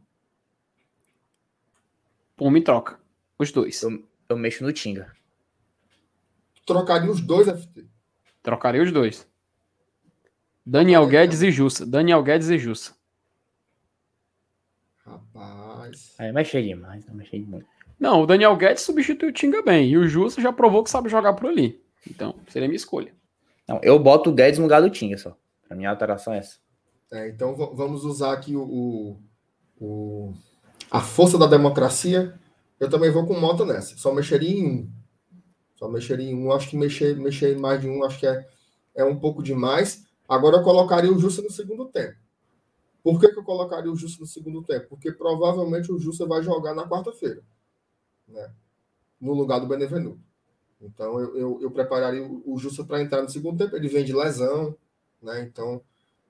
[2.36, 3.00] Por mim, troca.
[3.38, 3.82] Os dois.
[4.28, 5.12] Eu mexo no Tinga.
[6.66, 7.86] Trocaria os dois FT.
[8.42, 9.26] Trocaria os dois.
[10.64, 11.86] Daniel Guedes e Jussa.
[11.86, 12.94] Daniel Guedes e Jussa.
[14.98, 16.14] Rapaz.
[16.18, 17.66] Aí eu mexi demais, eu mexi muito.
[17.98, 19.88] Não, o Daniel Guedes substitui o Tinga bem.
[19.88, 21.82] E o Jussa já provou que sabe jogar por ali.
[22.08, 23.14] Então, seria minha escolha.
[23.66, 25.36] Não, eu boto o Guedes no lugar do Tinga só.
[25.68, 26.56] Pra minha alteração é essa.
[27.12, 29.18] É, então va- vamos usar aqui o,
[29.80, 30.34] o-
[30.90, 32.38] a força da democracia.
[32.80, 33.96] Eu também vou com Mota nessa.
[33.96, 34.90] Só mexeria em um.
[35.76, 36.52] Só mexeria em um.
[36.52, 38.46] Acho que mexer, mexer em mais de um, acho que é,
[38.94, 40.04] é um pouco demais.
[40.28, 42.16] Agora eu colocaria o Jussa no segundo tempo.
[43.02, 44.88] Por que, que eu colocaria o Jussa no segundo tempo?
[44.90, 47.42] Porque provavelmente o Jussa vai jogar na quarta-feira.
[48.26, 48.50] Né?
[49.20, 50.20] No lugar do Benevenuto.
[50.80, 53.74] Então eu, eu, eu prepararia o, o Jussa para entrar no segundo tempo.
[53.76, 54.76] Ele vem de lesão,
[55.22, 55.40] né?
[55.42, 55.80] Então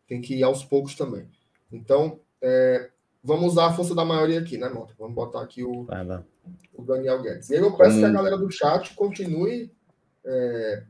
[0.07, 1.29] tem que ir aos poucos também.
[1.71, 2.91] Então, é,
[3.23, 4.95] vamos usar a força da maioria aqui, né, Mota?
[4.99, 6.23] Vamos botar aqui o, Vai, vai.
[6.75, 7.51] o Daniel Guedes.
[7.51, 9.71] E aí eu peço Como- que a galera do chat continue
[10.25, 10.83] é,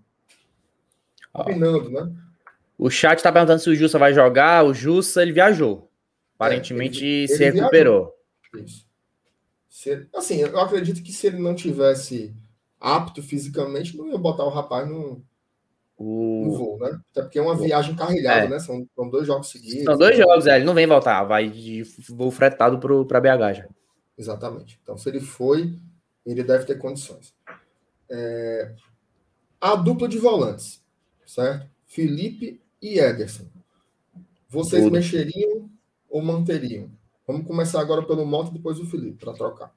[1.35, 2.13] opinando, né?
[2.77, 4.65] O chat tá perguntando se o Jussa vai jogar.
[4.65, 5.91] O Jussa, ele viajou.
[6.37, 8.15] Aparentemente É, ele- se ele recuperou.
[8.55, 8.87] Isso.
[9.69, 12.35] Se assim, eu acredito que se ele não tivesse
[12.81, 15.25] apto fisicamente, não ia botar o rapaz no,
[15.99, 16.57] no O...
[16.57, 17.01] voo, né?
[17.11, 18.49] Até porque é uma viagem carregada, É.
[18.49, 18.59] né?
[18.59, 19.85] São, são dois jogos seguidos.
[19.85, 21.25] São dois jogos, é, ele não vem voltar.
[21.25, 23.69] Vai de voo fretado pro, pra BH já.
[24.17, 24.79] Exatamente.
[24.83, 25.75] Então, se ele foi,
[26.25, 27.35] ele deve ter condições.
[28.11, 28.73] É,
[29.61, 30.83] A dupla de volantes,
[31.27, 31.67] certo?
[31.87, 33.45] Felipe e Ederson.
[34.49, 34.93] Vocês Tudo.
[34.93, 35.69] mexeriam
[36.09, 36.89] ou manteriam?
[37.27, 39.75] Vamos começar agora pelo Moto, depois o Felipe, para trocar.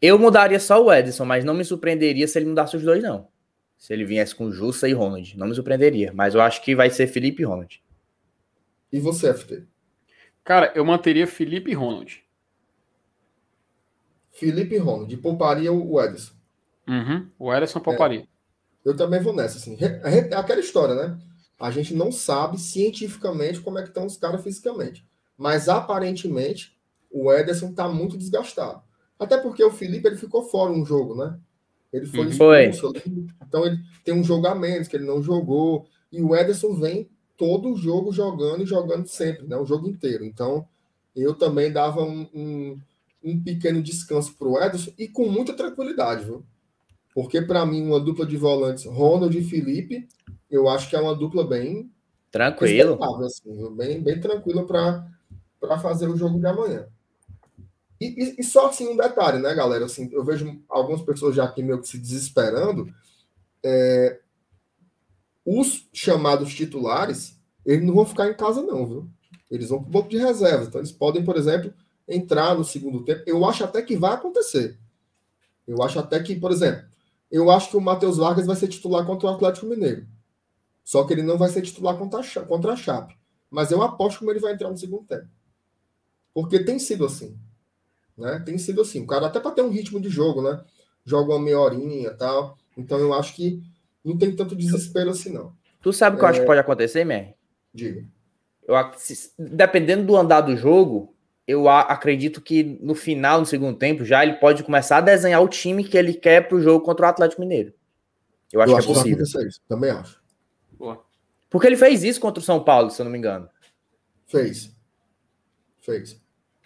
[0.00, 3.26] Eu mudaria só o Edson, mas não me surpreenderia se ele mudasse os dois, não.
[3.78, 5.38] Se ele viesse com Jussa e Ronald.
[5.38, 6.12] Não me surpreenderia.
[6.12, 7.80] Mas eu acho que vai ser Felipe e Ronald.
[8.92, 9.64] E você, FT?
[10.44, 12.22] Cara, eu manteria Felipe e Ronald.
[14.32, 15.16] Felipe e Ronald.
[15.18, 16.32] Pouparia o Ederson.
[16.88, 17.30] Uhum.
[17.38, 18.26] O Ederson pouparia.
[18.84, 19.76] Eu também vou nessa, assim.
[19.80, 21.18] É aquela história, né?
[21.60, 25.06] A gente não sabe cientificamente como é que estão os caras fisicamente.
[25.36, 26.76] Mas aparentemente
[27.10, 28.82] o Ederson tá muito desgastado.
[29.18, 31.38] Até porque o Felipe ele ficou fora um jogo, né?
[31.92, 32.28] Ele foi Uhum.
[32.70, 32.86] expulso.
[32.88, 33.26] ali.
[33.46, 35.86] Então ele tem um jogo a menos que ele não jogou.
[36.12, 39.56] E o Ederson vem todo o jogo jogando e jogando sempre, né?
[39.56, 40.24] O jogo inteiro.
[40.24, 40.66] Então
[41.16, 42.78] eu também dava um, um,
[43.24, 46.44] um pequeno descanso pro Ederson e com muita tranquilidade, viu?
[47.14, 50.06] Porque para mim uma dupla de volantes, Ronald e Felipe,
[50.50, 51.90] eu acho que é uma dupla bem
[52.30, 52.98] Tranquilo.
[53.24, 56.86] assim, bem, bem tranquila para fazer o jogo de amanhã.
[58.00, 59.84] E, e- e só assim um detalhe, né, galera?
[59.86, 62.92] Assim, eu vejo algumas pessoas já aqui meio que se desesperando.
[63.64, 64.20] É,
[65.44, 69.08] os chamados titulares, eles não vão ficar em casa, não, viu?
[69.50, 70.64] Eles vão para o banco de reserva.
[70.64, 71.72] Então, eles podem, por exemplo,
[72.06, 73.22] entrar no segundo tempo.
[73.26, 74.78] Eu acho até que vai acontecer.
[75.66, 76.84] Eu acho até que, por exemplo,
[77.30, 80.06] eu acho que o Matheus Vargas vai ser titular contra o Atlético Mineiro.
[80.84, 83.16] Só que ele não vai ser titular contra a, contra a Chape.
[83.50, 85.28] Mas eu aposto como ele vai entrar no segundo tempo.
[86.32, 87.36] Porque tem sido assim.
[88.18, 88.42] Né?
[88.44, 89.02] Tem sido assim.
[89.02, 90.62] O cara até para ter um ritmo de jogo, né?
[91.04, 92.58] Joga uma meia horinha e tal.
[92.76, 93.62] Então eu acho que
[94.04, 95.52] não tem tanto desespero assim, não.
[95.80, 97.34] Tu sabe o que eu acho que pode acontecer, Mer?
[97.72, 98.04] Diga.
[98.66, 98.74] Eu,
[99.38, 101.14] dependendo do andar do jogo,
[101.46, 105.42] eu a- acredito que no final, no segundo tempo, já ele pode começar a desenhar
[105.42, 107.72] o time que ele quer pro jogo contra o Atlético Mineiro.
[108.52, 109.24] Eu acho eu que acho é que vai possível.
[109.24, 109.60] acontecer isso.
[109.68, 110.20] Também acho.
[110.72, 111.02] Boa.
[111.48, 113.48] Porque ele fez isso contra o São Paulo, se eu não me engano.
[114.26, 114.70] Fez.
[115.80, 116.20] Fez.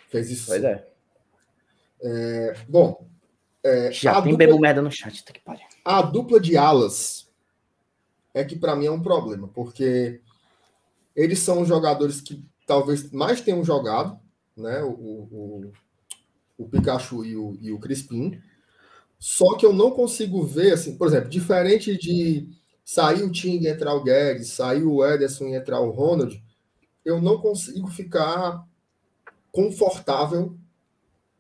[0.09, 0.46] Fez isso.
[0.46, 0.91] Pois sim.
[2.03, 2.55] É.
[2.68, 3.07] Bom,
[3.62, 5.24] é, Já tem dupla- bebo merda no chat.
[5.24, 5.62] Tá que pariu.
[5.84, 7.28] A dupla de alas
[8.34, 10.20] é que para mim é um problema, porque
[11.14, 14.18] eles são os jogadores que talvez mais tenham jogado,
[14.57, 14.82] né?
[14.82, 15.72] O, o,
[16.59, 18.40] o Pikachu e o, e o Crispim.
[19.18, 22.48] Só que eu não consigo ver, assim, por exemplo, diferente de
[22.84, 26.42] sair o Ting e entrar o Guedes, sair o Ederson e entrar o Ronald,
[27.05, 28.66] eu não consigo ficar
[29.53, 30.57] confortável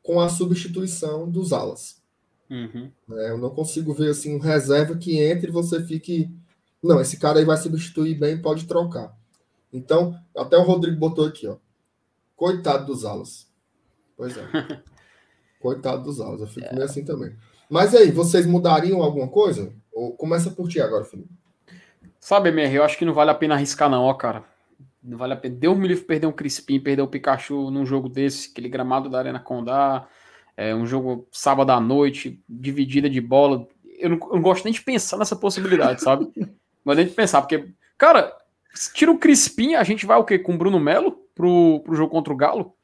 [0.02, 2.02] com a substituição dos alas.
[2.50, 2.90] Uhum.
[3.12, 6.30] É, eu não consigo ver assim um reserva que entre e você fique.
[6.82, 9.16] Não, esse cara aí vai substituir bem, pode trocar.
[9.72, 11.56] Então, até o Rodrigo botou aqui, ó.
[12.36, 13.48] Coitado dos alas.
[14.16, 14.44] Pois é.
[15.60, 16.40] Coitado dos alas.
[16.40, 16.72] Eu fico é.
[16.72, 17.34] meio assim também.
[17.70, 19.72] Mas aí, vocês mudariam alguma coisa?
[19.92, 21.30] Ou começa por ti agora, Felipe.
[22.20, 24.44] Sabe, MR, eu acho que não vale a pena arriscar, não, ó, cara.
[25.02, 25.56] Não vale a pena.
[25.56, 29.08] Deu um livro perder um Crispim, perder o um Pikachu num jogo desse, aquele gramado
[29.08, 30.06] da Arena Condá.
[30.56, 33.66] É um jogo sábado à noite, dividida de bola.
[33.98, 36.30] Eu não, eu não gosto nem de pensar nessa possibilidade, sabe?
[36.84, 38.32] Mas nem de pensar, porque, cara,
[38.94, 40.38] tira o Crispim, a gente vai o quê?
[40.38, 42.74] Com o Bruno Melo pro, pro jogo contra o Galo?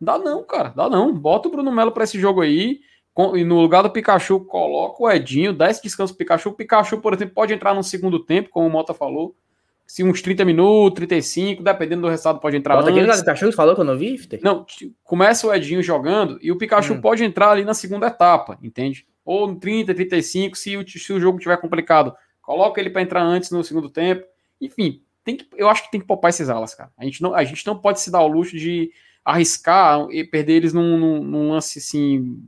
[0.00, 1.12] Dá não, cara, dá não.
[1.14, 2.80] Bota o Bruno Melo para esse jogo aí.
[3.12, 6.48] Com, e no lugar do Pikachu, coloca o Edinho, dá esse descanso pro Pikachu.
[6.50, 9.36] O Pikachu, por exemplo, pode entrar no segundo tempo, como o Mota falou.
[9.86, 12.98] Se uns 30 minutos, 35, dependendo do resultado, pode entrar Bota antes.
[12.98, 14.18] Aquele Pikachu falou que eu não vi?
[14.42, 14.64] Não,
[15.02, 17.00] começa o Edinho jogando e o Pikachu hum.
[17.00, 19.06] pode entrar ali na segunda etapa, entende?
[19.24, 23.22] Ou no 30, 35, se o, se o jogo tiver complicado, coloca ele para entrar
[23.22, 24.26] antes no segundo tempo.
[24.60, 26.90] Enfim, tem que, eu acho que tem que poupar esses alas, cara.
[26.96, 28.90] A gente não, a gente não pode se dar o luxo de
[29.24, 32.38] arriscar e perder eles num, num, num lance assim,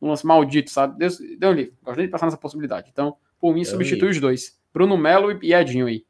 [0.00, 0.98] num lance maldito, sabe?
[0.98, 1.74] Deus, deu um livro.
[1.82, 2.88] Gostaria de passar nessa possibilidade.
[2.90, 4.58] Então, por mim, substitui os dois.
[4.72, 6.04] Bruno Melo e Edinho aí.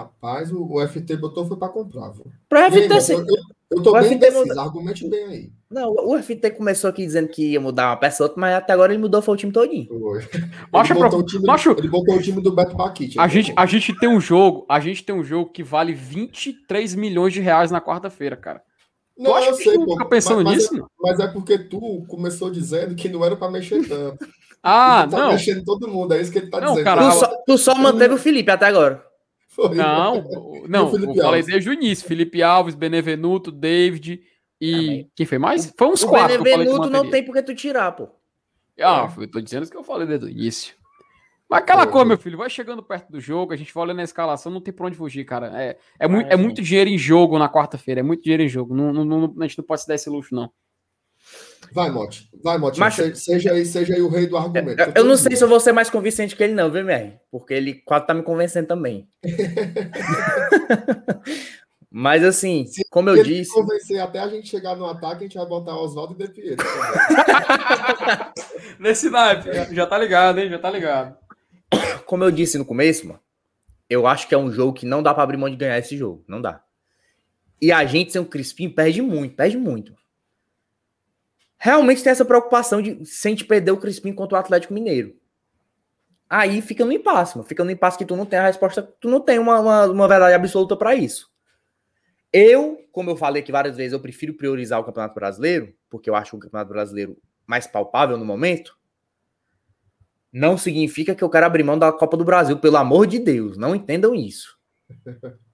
[0.00, 2.10] Rapaz, o, o FT botou foi para comprar.
[2.10, 2.26] Viu?
[2.48, 3.36] Pra FT, aí, eu,
[3.70, 4.62] eu tô bem indeciso, muda...
[4.62, 5.52] argumente bem aí.
[5.70, 8.72] Não, o FT começou aqui dizendo que ia mudar uma peça ou outra, mas até
[8.72, 9.86] agora ele mudou foi o time todinho.
[9.86, 10.18] Foi.
[10.22, 11.70] Ele, botou o time, Macho...
[11.78, 13.20] ele botou o time do Beto Paquite.
[13.20, 16.94] A gente, a gente tem um jogo, a gente tem um jogo que vale 23
[16.94, 18.62] milhões de reais na quarta-feira, cara.
[19.16, 20.72] Não, eu sei, pô, fica pensando mas, nisso?
[20.98, 24.26] Mas é, mas é, porque tu começou dizendo que não era para mexer tanto.
[24.62, 25.32] ah, tá não.
[25.32, 26.84] mexendo todo mundo, é isso que ele tá não, dizendo.
[26.84, 29.09] Cara, tu, só, tu só manteve o Felipe até agora.
[29.60, 29.76] Foi.
[29.76, 30.24] Não,
[30.66, 32.08] não, eu falei desde o início.
[32.08, 34.22] Felipe Alves, Benevenuto, David
[34.60, 35.02] e.
[35.02, 35.72] Ah, quem foi mais?
[35.76, 36.40] Foi uns o quatro.
[36.40, 38.08] O Benevenuto não tem porque tu tirar, pô.
[38.80, 40.74] Ah, eu tô dizendo isso que eu falei desde o início.
[41.48, 44.04] Mas aquela coisa, meu filho, vai chegando perto do jogo, a gente vai olhando a
[44.04, 45.50] escalação, não tem pra onde fugir, cara.
[45.60, 48.48] É, é, muito, é, é muito dinheiro em jogo na quarta-feira, é muito dinheiro em
[48.48, 48.74] jogo.
[48.74, 50.50] Não, não, não, a gente não pode se dar esse luxo, não.
[51.72, 52.28] Vai, Mote.
[52.42, 52.80] Vai, Mote.
[52.80, 52.94] Mas...
[53.14, 54.80] Seja, aí, seja aí o rei do argumento.
[54.80, 57.14] Eu, eu não sei se eu vou ser mais convincente que ele, não, viu, MR?
[57.30, 59.08] Porque ele quase tá me convencendo também.
[61.92, 63.52] Mas assim, se como eu disse.
[63.52, 66.64] convencer até a gente chegar no ataque, a gente vai botar Oswaldo e De Pietro.
[68.78, 70.48] Nesse naipe, já tá ligado, hein?
[70.48, 71.16] Já tá ligado.
[72.06, 73.18] Como eu disse no começo, mano,
[73.88, 75.96] eu acho que é um jogo que não dá para abrir mão de ganhar esse
[75.96, 76.24] jogo.
[76.28, 76.62] Não dá.
[77.60, 79.99] E a gente sem o Crispim perde muito, perde muito
[81.60, 85.14] realmente tem essa preocupação de sem te perder o Crispim contra o Atlético Mineiro.
[86.28, 87.46] Aí fica no impasse, mano.
[87.46, 90.08] fica no impasse que tu não tem a resposta, tu não tem uma, uma, uma
[90.08, 91.30] verdade absoluta para isso.
[92.32, 96.14] Eu, como eu falei aqui várias vezes, eu prefiro priorizar o Campeonato Brasileiro, porque eu
[96.14, 98.78] acho o Campeonato Brasileiro mais palpável no momento.
[100.32, 103.58] Não significa que eu quero abrir mão da Copa do Brasil, pelo amor de Deus,
[103.58, 104.56] não entendam isso.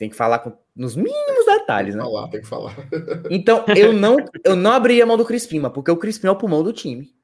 [0.00, 2.10] Tem que falar com, nos mínimos detalhes, tem né?
[2.10, 2.74] Falar, tem que falar.
[3.30, 6.62] Então, eu não, eu não abriria mão do Crispim, porque o Crispim é o pulmão
[6.62, 7.14] do time.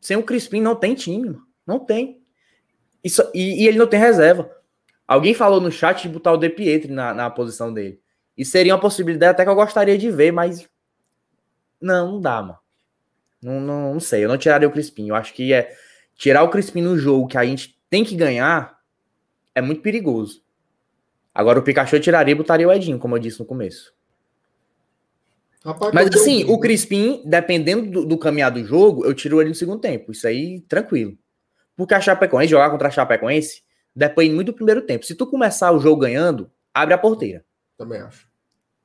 [0.00, 1.42] Sem o Crispim não tem time, mano.
[1.66, 2.22] Não tem.
[3.02, 4.48] Isso, e, e, ele não tem reserva.
[5.08, 8.00] Alguém falou no chat de botar o De Pietri na, na posição dele.
[8.38, 10.68] E seria uma possibilidade até que eu gostaria de ver, mas.
[11.80, 12.58] Não, não dá, mano.
[13.42, 14.24] Não, não, não sei.
[14.24, 15.08] Eu não tiraria o Crispim.
[15.08, 15.74] Eu acho que é.
[16.14, 18.78] Tirar o Crispim no jogo que a gente tem que ganhar
[19.52, 20.41] é muito perigoso.
[21.34, 23.92] Agora o Pikachu tiraria e botaria o Edinho, como eu disse no começo.
[25.64, 29.54] Rapaz, Mas assim, o Crispim, dependendo do, do caminhar do jogo, eu tiro ele no
[29.54, 30.10] segundo tempo.
[30.10, 31.16] Isso aí, tranquilo.
[31.76, 33.62] Porque a Chapecoense, jogar contra a Chapecoense,
[33.94, 35.06] depende muito do primeiro tempo.
[35.06, 37.44] Se tu começar o jogo ganhando, abre a porteira.
[37.78, 38.28] Também acho.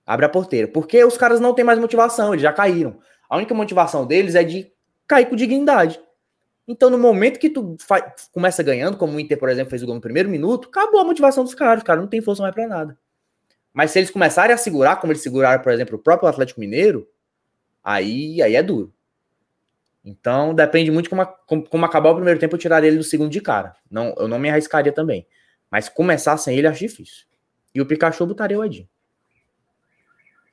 [0.06, 0.68] Abre a porteira.
[0.68, 3.00] Porque os caras não têm mais motivação, eles já caíram.
[3.30, 4.72] A única motivação deles é de
[5.08, 6.00] cair com dignidade.
[6.68, 7.78] Então, no momento que tu
[8.34, 11.06] começa ganhando, como o Inter, por exemplo, fez o gol no primeiro minuto, acabou a
[11.06, 11.78] motivação dos caras.
[11.78, 12.98] Os caras não tem força mais para nada.
[13.74, 17.08] Mas se eles começarem a segurar, como eles seguraram, por exemplo, o próprio Atlético Mineiro,
[17.82, 18.94] aí, aí é duro.
[20.04, 23.30] Então, depende muito como, como, como acabar o primeiro tempo, eu tiraria ele do segundo
[23.30, 23.76] de cara.
[23.90, 25.26] Não, eu não me arriscaria também.
[25.72, 27.26] Mas começar sem ele, acho difícil.
[27.74, 28.90] E o Pikachu botaria o Edinho.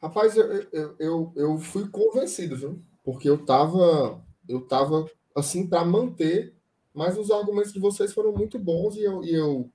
[0.03, 2.83] Rapaz, eu, eu, eu, eu fui convencido, viu?
[3.03, 6.55] Porque eu tava, eu tava assim, para manter,
[6.95, 9.69] mas os argumentos de vocês foram muito bons e eu, e eu,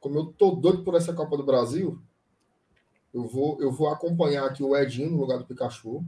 [0.00, 2.00] como eu tô doido por essa Copa do Brasil,
[3.12, 6.02] eu vou, eu vou acompanhar aqui o Edinho no lugar do Pikachu.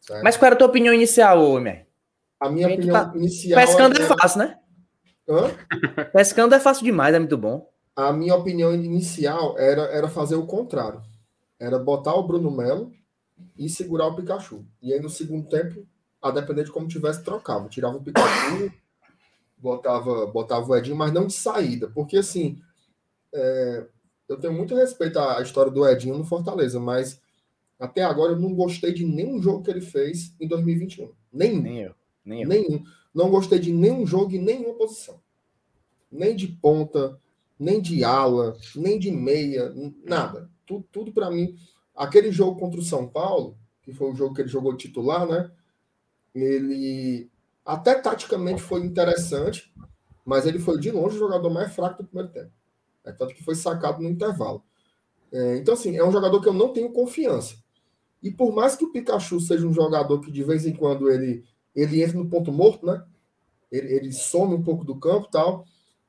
[0.00, 0.22] Certo?
[0.22, 1.86] Mas qual era a tua opinião inicial, Homer?
[2.40, 3.12] A minha opinião tá...
[3.14, 3.60] inicial.
[3.60, 4.58] Pescando é, é fácil, né?
[5.28, 5.50] Hã?
[6.12, 7.68] Pescando é fácil demais, é muito bom.
[7.94, 11.02] A minha opinião inicial era, era fazer o contrário.
[11.58, 12.92] Era botar o Bruno Melo
[13.58, 14.64] e segurar o Pikachu.
[14.80, 15.86] E aí no segundo tempo,
[16.28, 17.68] a depender de como tivesse, trocava.
[17.68, 18.72] Tirava o Pikachu,
[19.58, 21.88] botava, botava o Edinho, mas não de saída.
[21.88, 22.60] Porque assim,
[23.32, 23.86] é,
[24.28, 27.20] eu tenho muito respeito à história do Edinho no Fortaleza, mas
[27.78, 31.12] até agora eu não gostei de nenhum jogo que ele fez em 2021.
[31.32, 31.62] Nenhum.
[31.62, 31.94] Nem eu.
[32.24, 32.48] Nem eu.
[32.48, 32.84] Nenhum.
[33.14, 35.20] Não gostei de nenhum jogo em nenhuma posição.
[36.10, 37.18] Nem de ponta,
[37.58, 39.72] nem de ala, nem de meia,
[40.04, 40.50] nada.
[40.66, 41.56] Tudo, tudo para mim.
[41.94, 45.50] Aquele jogo contra o São Paulo, que foi o jogo que ele jogou titular, né?
[46.36, 47.30] Ele
[47.64, 49.72] até taticamente foi interessante,
[50.24, 52.52] mas ele foi de longe o jogador mais fraco do primeiro tempo.
[53.04, 54.62] É tanto que foi sacado no intervalo.
[55.32, 57.56] É, então, assim, é um jogador que eu não tenho confiança.
[58.22, 61.44] E por mais que o Pikachu seja um jogador que de vez em quando ele,
[61.74, 63.02] ele entra no ponto morto, né?
[63.70, 65.64] Ele, ele some um pouco do campo tal,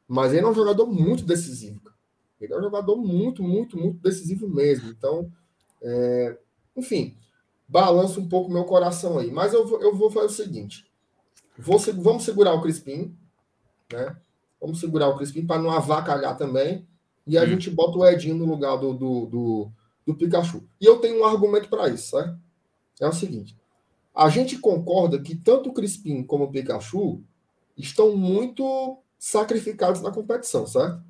[0.08, 1.82] mas ele é um jogador muito decisivo.
[2.40, 4.90] Ele é um jogador muito, muito, muito decisivo mesmo.
[4.90, 5.32] Então,
[5.82, 6.38] é,
[6.76, 7.16] enfim,
[7.68, 9.32] balança um pouco meu coração aí.
[9.32, 10.86] Mas eu, eu vou fazer o seguinte:
[11.58, 13.16] vou, vamos segurar o Crispim,
[13.92, 14.16] né?
[14.60, 16.88] Vamos segurar o Crispim para não avacalhar também.
[17.26, 17.48] E a hum.
[17.48, 19.72] gente bota o Edinho no lugar do, do, do,
[20.06, 20.64] do Pikachu.
[20.80, 22.38] E eu tenho um argumento para isso, certo?
[23.00, 23.56] É o seguinte:
[24.16, 27.22] a gente concorda que tanto o Crispim como o Pikachu
[27.76, 31.04] estão muito sacrificados na competição, certo?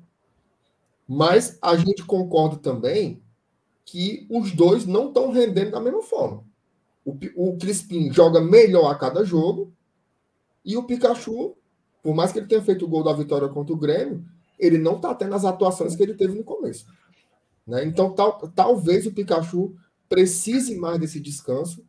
[1.06, 3.22] Mas a gente concorda também
[3.84, 6.44] que os dois não estão rendendo da mesma forma.
[7.10, 9.72] O, o Crispim joga melhor a cada jogo
[10.64, 11.56] e o Pikachu
[12.02, 14.24] por mais que ele tenha feito o gol da vitória contra o Grêmio,
[14.58, 16.86] ele não está tendo as atuações que ele teve no começo.
[17.66, 17.84] Né?
[17.84, 19.76] Então, tal, talvez o Pikachu
[20.08, 21.84] precise mais desse descanso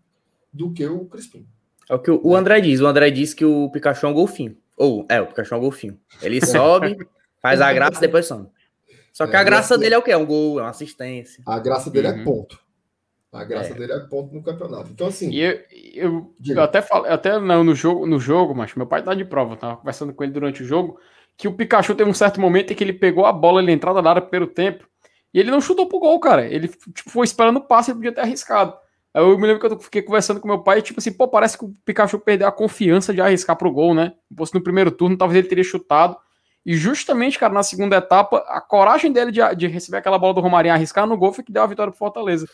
[0.52, 1.48] do que o Crispim.
[1.90, 2.82] É o que o, André diz.
[2.82, 4.58] O André diz que o Pikachu é um golfinho.
[4.76, 6.00] Ou, é, o Pikachu é um golfinho.
[6.22, 6.98] Ele sobe,
[7.42, 8.48] faz a graça e depois some.
[9.14, 10.12] Só que é, a graça dele é o quê?
[10.12, 11.42] É um gol, é uma assistência.
[11.46, 12.20] A graça dele é uhum.
[12.20, 12.60] é ponto.
[13.32, 13.74] A graça é.
[13.76, 14.90] dele é ponto no campeonato.
[14.92, 15.30] Então, assim.
[15.30, 15.60] E eu,
[15.94, 19.24] eu, eu até falei, até não, no jogo, no jogo, mas meu pai tá de
[19.24, 21.00] prova, tava conversando com ele durante o jogo,
[21.38, 24.02] que o Pikachu teve um certo momento em que ele pegou a bola na entrada
[24.02, 24.90] da área pelo tempo
[25.34, 26.46] e ele não chutou pro gol, cara.
[26.46, 28.74] Ele tipo, foi esperando o passe e podia ter arriscado.
[29.14, 31.58] Aí eu me lembro que eu fiquei conversando com meu pai, tipo assim, pô, parece
[31.58, 34.14] que o Pikachu perdeu a confiança de arriscar pro gol, né?
[34.46, 36.18] Se no primeiro turno, talvez ele teria chutado.
[36.66, 40.42] E justamente, cara, na segunda etapa, a coragem dele de, de receber aquela bola do
[40.42, 42.48] Romarinho arriscar no gol foi que deu a vitória pro Fortaleza.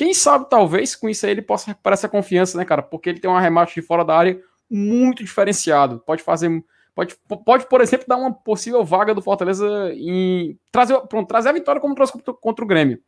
[0.00, 2.80] Quem sabe, talvez, com isso aí ele possa recuperar essa confiança, né, cara?
[2.80, 4.40] Porque ele tem um arremate de fora da área
[4.70, 6.02] muito diferenciado.
[6.06, 6.64] Pode fazer.
[6.94, 10.58] Pode, pode, por exemplo, dar uma possível vaga do Fortaleza em.
[10.72, 12.98] Trazer, pronto, trazer a vitória como trouxe contra, contra o Grêmio.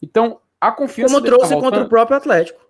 [0.00, 1.12] Então, a confiança.
[1.12, 2.60] Como trouxe tá contra o próprio Atlético.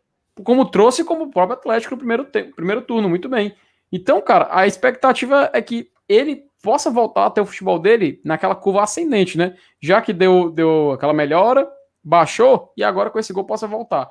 [0.42, 3.54] Como trouxe como o próprio Atlético no primeiro, tempo, primeiro turno, muito bem.
[3.92, 8.56] Então, cara, a expectativa é que ele possa voltar a ter o futebol dele naquela
[8.56, 9.54] curva ascendente, né?
[9.80, 11.70] Já que deu, deu aquela melhora,
[12.02, 14.10] baixou e agora com esse gol possa voltar.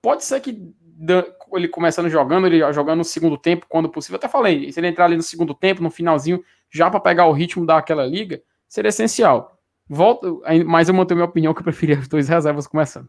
[0.00, 0.74] Pode ser que
[1.54, 4.16] ele começando jogando, ele jogando no segundo tempo, quando possível.
[4.16, 7.32] Até falei, se ele entrar ali no segundo tempo, no finalzinho, já para pegar o
[7.32, 9.58] ritmo daquela liga, seria essencial.
[9.88, 13.08] Volto, mas eu mantenho minha opinião que eu preferia as duas reservas começando.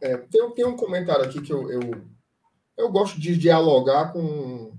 [0.00, 2.02] é, tem, tem, um comentário aqui que eu, eu,
[2.76, 4.72] eu gosto de dialogar com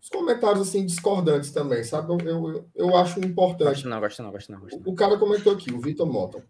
[0.00, 2.12] os comentários assim discordantes também, sabe?
[2.12, 3.68] Eu, eu, eu acho importante.
[3.68, 4.60] Gosto não, gosto não, gosto não.
[4.60, 4.86] Gosto não.
[4.86, 6.44] O, o cara comentou aqui, o Vitor Mota.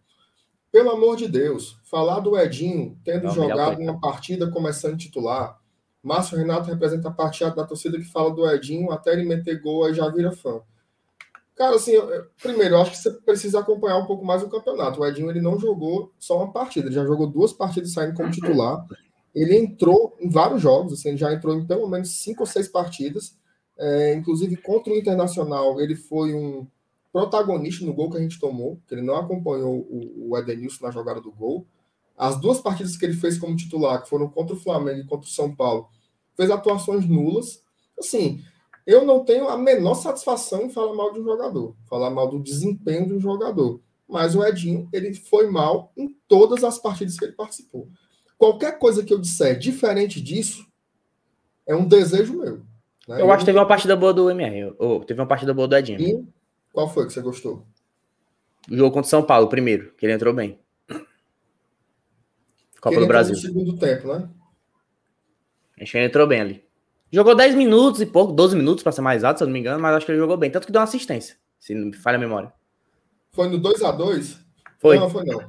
[0.72, 5.60] Pelo amor de Deus, falar do Edinho tendo Não, jogado uma partida começando titular.
[6.02, 9.84] Márcio Renato representa a parte da torcida que fala do Edinho, até ele meter gol
[9.84, 10.62] aí já vira fã.
[11.54, 15.00] Cara, assim, eu, primeiro, eu acho que você precisa acompanhar um pouco mais o campeonato.
[15.00, 18.30] O Edinho ele não jogou só uma partida, ele já jogou duas partidas saindo como
[18.30, 18.84] titular.
[19.34, 22.66] Ele entrou em vários jogos, assim, ele já entrou em pelo menos cinco ou seis
[22.66, 23.36] partidas.
[23.78, 26.66] É, inclusive contra o Internacional, ele foi um
[27.12, 30.90] protagonista no gol que a gente tomou, que ele não acompanhou o, o Edenilson na
[30.90, 31.66] jogada do gol.
[32.16, 35.28] As duas partidas que ele fez como titular, que foram contra o Flamengo e contra
[35.28, 35.88] o São Paulo,
[36.34, 37.62] fez atuações nulas.
[37.98, 38.42] Assim,
[38.86, 42.42] eu não tenho a menor satisfação em falar mal de um jogador, falar mal do
[42.42, 43.80] desempenho de um jogador.
[44.08, 47.88] Mas o Edinho, ele foi mal em todas as partidas que ele participou.
[48.36, 50.66] Qualquer coisa que eu disser diferente disso
[51.66, 52.62] é um desejo meu.
[53.06, 53.20] Né?
[53.20, 55.76] Eu, acho que teve uma partida boa do MR, ou teve uma partida boa do
[55.76, 56.00] Edinho.
[56.00, 56.26] E
[56.72, 57.66] qual foi que você gostou?
[58.70, 60.58] O jogo contra o São Paulo, primeiro, que ele entrou bem.
[62.80, 63.34] Copa do Brasil.
[63.34, 64.28] No segundo tempo, né?
[65.80, 66.64] Acho que ele entrou bem ali.
[67.12, 69.60] Jogou 10 minutos e pouco, 12 minutos para ser mais alto, se eu não me
[69.60, 70.50] engano, mas acho que ele jogou bem.
[70.50, 72.52] Tanto que deu uma assistência, se não me falha a memória.
[73.32, 74.38] Foi no 2 a 2
[74.78, 74.98] Foi.
[74.98, 75.40] Não, foi não.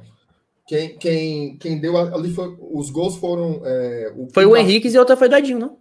[0.66, 2.56] Quem, quem, quem deu ali foi.
[2.60, 3.62] Os gols foram.
[3.64, 5.78] É, o foi o Henrique e outra foi do Edinho, não?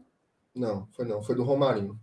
[0.55, 1.99] Não, foi não, foi do Romarinho.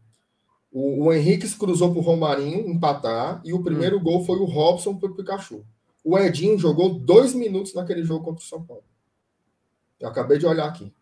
[0.72, 4.02] O, o Henrique cruzou pro Romarinho empatar e o primeiro hum.
[4.02, 5.64] gol foi o Robson pro Pikachu.
[6.04, 8.84] O Edinho jogou dois minutos naquele jogo contra o São Paulo.
[9.98, 10.92] Eu acabei de olhar aqui.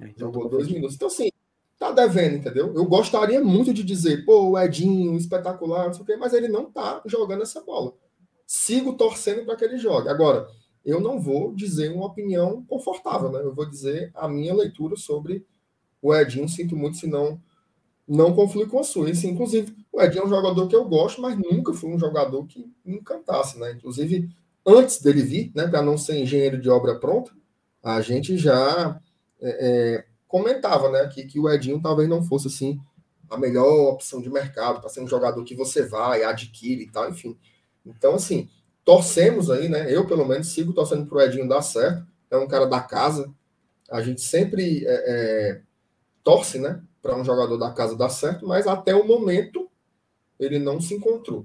[0.00, 0.96] É, então jogou dois minutos.
[0.96, 1.30] Então, assim,
[1.78, 2.72] tá devendo, entendeu?
[2.74, 6.48] Eu gostaria muito de dizer, pô, o Edinho, espetacular, não sei o quê, mas ele
[6.48, 7.94] não tá jogando essa bola.
[8.46, 10.08] Sigo torcendo para que ele jogue.
[10.08, 10.48] Agora,
[10.84, 13.40] eu não vou dizer uma opinião confortável, né?
[13.40, 15.46] Eu vou dizer a minha leitura sobre
[16.00, 16.48] o Edinho.
[16.48, 17.40] Sinto muito se não,
[18.06, 19.10] não conflui com a sua.
[19.10, 22.70] Inclusive, o Edinho é um jogador que eu gosto, mas nunca foi um jogador que
[22.84, 23.72] me encantasse, né?
[23.72, 24.28] Inclusive,
[24.66, 27.32] antes dele vir, né, para não ser engenheiro de obra pronta,
[27.82, 29.00] a gente já
[29.40, 32.80] é, é, comentava, né, que, que o Edinho talvez não fosse assim
[33.28, 37.08] a melhor opção de mercado para ser um jogador que você vai, adquire e tal,
[37.08, 37.36] enfim.
[37.84, 38.48] Então, assim,
[38.84, 39.92] torcemos aí, né?
[39.92, 42.06] Eu, pelo menos, sigo torcendo para o Edinho dar certo.
[42.30, 43.32] É um cara da casa.
[43.90, 45.62] A gente sempre é, é,
[46.22, 46.82] torce, né?
[47.02, 49.68] Para um jogador da casa dar certo, mas até o momento
[50.38, 51.44] ele não se encontrou.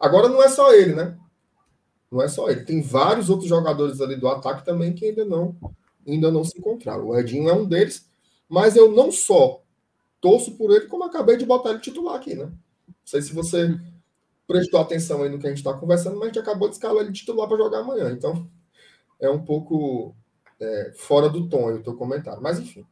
[0.00, 1.16] Agora não é só ele, né?
[2.10, 2.64] Não é só ele.
[2.64, 5.54] Tem vários outros jogadores ali do ataque também que ainda não,
[6.06, 7.06] ainda não se encontraram.
[7.06, 8.08] O Edinho é um deles,
[8.48, 9.62] mas eu não só
[10.20, 12.46] torço por ele, como acabei de botar ele titular aqui, né?
[12.46, 13.78] Não sei se você
[14.46, 17.04] prestou atenção aí no que a gente está conversando, mas a gente acabou de escalar
[17.04, 18.10] ele titular para jogar amanhã.
[18.10, 18.48] Então,
[19.20, 20.14] é um pouco
[20.60, 22.42] é, fora do tom o teu comentário.
[22.42, 22.86] Mas, enfim.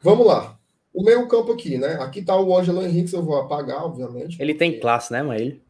[0.00, 0.58] Vamos lá.
[0.92, 1.94] O meio campo aqui, né?
[2.00, 4.40] Aqui tá o Ângelo Henrique, eu vou apagar, obviamente.
[4.40, 5.62] Ele tem classe, né, mas ele?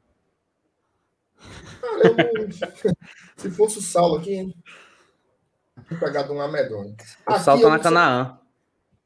[1.81, 2.95] Cara, não...
[3.37, 4.55] Se fosse o Saulo aqui, hein?
[6.01, 6.95] Pegado um amedonho.
[7.29, 8.39] O Saulo tá na Canaã.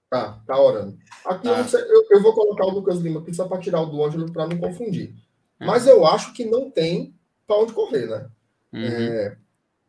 [0.09, 0.99] Tá, tá orando.
[1.25, 1.65] Aqui ah.
[1.73, 4.31] eu, eu, eu, vou colocar o Lucas Lima aqui só para tirar o do Ângelo
[4.31, 5.15] para não confundir.
[5.59, 5.65] É.
[5.67, 7.15] Mas eu acho que não tem
[7.47, 8.29] para onde correr, né?
[8.73, 8.85] Uhum.
[8.85, 9.37] É,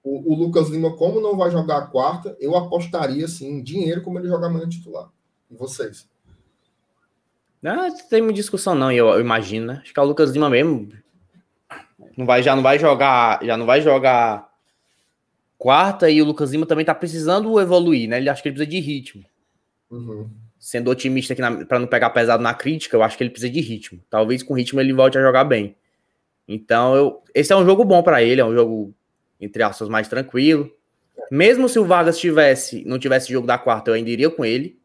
[0.04, 4.20] o, o, Lucas Lima, como não vai jogar a quarta, eu apostaria assim, dinheiro como
[4.20, 5.10] ele joga amanhã titular.
[5.50, 6.08] E vocês?
[7.64, 9.80] Não, não tem muita discussão, não, eu, eu, imagino, né?
[9.82, 10.90] Acho que é o Lucas Lima mesmo.
[12.18, 13.44] Não vai, já não vai jogar.
[13.44, 14.48] Já não vai jogar
[15.58, 18.18] quarta e o Lucas Lima também tá precisando evoluir, né?
[18.18, 19.24] Ele acha que ele precisa de ritmo.
[19.90, 20.30] Uhum
[20.64, 23.60] sendo otimista aqui para não pegar pesado na crítica, eu acho que ele precisa de
[23.60, 24.00] ritmo.
[24.10, 25.76] Talvez com ritmo ele volte a jogar bem.
[26.48, 28.94] Então, eu, esse é um jogo bom para ele, é um jogo
[29.42, 30.72] entre aspas mais tranquilo.
[31.30, 34.80] Mesmo se o Vargas tivesse, não tivesse jogo da quarta, eu ainda iria com ele.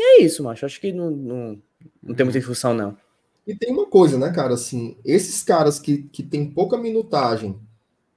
[0.00, 0.64] E é isso, macho.
[0.64, 1.62] Acho que não, não,
[2.02, 2.96] não tem muita discussão, não.
[3.46, 4.54] E tem uma coisa, né, cara?
[4.54, 7.60] Assim, esses caras que, que têm pouca minutagem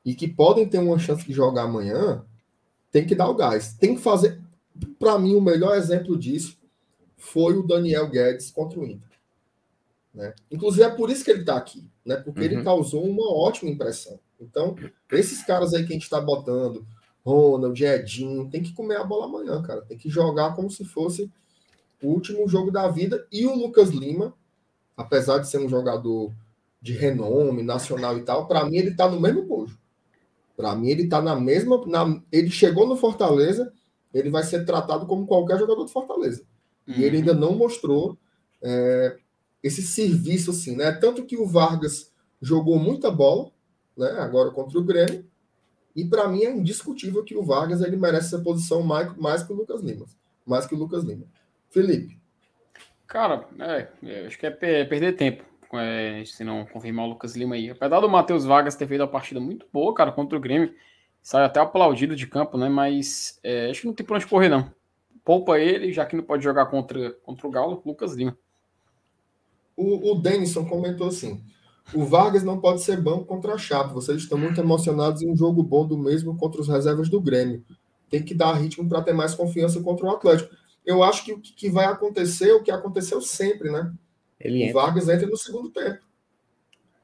[0.06, 2.24] e que podem ter uma chance de jogar amanhã,
[2.90, 3.74] tem que dar o gás.
[3.74, 4.42] Tem que fazer
[4.98, 6.58] para mim, o melhor exemplo disso
[7.18, 9.10] foi o Daniel Guedes contra o Inter.
[10.14, 10.34] Né?
[10.50, 12.16] Inclusive, é por isso que ele está aqui, né?
[12.16, 12.46] porque uhum.
[12.46, 14.18] ele causou uma ótima impressão.
[14.40, 14.76] Então,
[15.12, 16.86] esses caras aí que a gente está botando,
[17.26, 19.82] Ronald, Edinho, tem que comer a bola amanhã, cara.
[19.82, 21.30] Tem que jogar como se fosse
[22.06, 23.26] o último jogo da vida.
[23.32, 24.34] E o Lucas Lima,
[24.96, 26.32] apesar de ser um jogador
[26.82, 29.78] de renome nacional e tal, para mim ele está no mesmo bojo.
[30.56, 31.84] Para mim ele está na mesma.
[31.88, 33.72] Na, ele chegou no Fortaleza
[34.14, 36.44] ele vai ser tratado como qualquer jogador de Fortaleza.
[36.88, 36.94] Uhum.
[36.96, 38.18] E ele ainda não mostrou
[38.62, 39.18] é,
[39.62, 40.92] esse serviço assim, né?
[40.92, 43.50] Tanto que o Vargas jogou muita bola,
[43.98, 44.12] né?
[44.20, 45.26] Agora contra o Grêmio.
[45.96, 49.52] E para mim é indiscutível que o Vargas ele merece essa posição mais, mais que
[49.52, 50.06] o Lucas Lima.
[50.46, 51.26] Mais que o Lucas Lima.
[51.74, 52.18] Felipe.
[53.08, 55.44] Cara, é, é acho que é perder tempo
[55.80, 57.70] é, se não confirmar o Lucas Lima aí.
[57.70, 60.74] Apesar do Matheus Vargas ter feito uma partida muito boa, cara, contra o Grêmio,
[61.22, 62.70] sai até aplaudido de campo, né?
[62.70, 64.72] Mas é, acho que não tem pra onde correr, não.
[65.26, 68.38] Poupa ele, já que não pode jogar contra, contra o Galo, Lucas Lima.
[69.76, 71.44] O, o Denison comentou assim:
[71.94, 73.94] o Vargas não pode ser banco contra a Chape.
[73.94, 77.64] Vocês estão muito emocionados em um jogo bom do mesmo contra os reservas do Grêmio.
[78.10, 80.54] Tem que dar ritmo para ter mais confiança contra o Atlético.
[80.86, 83.94] Eu acho que o que vai acontecer é o que aconteceu sempre, né?
[84.40, 86.00] Ele o Vargas entra no segundo tempo.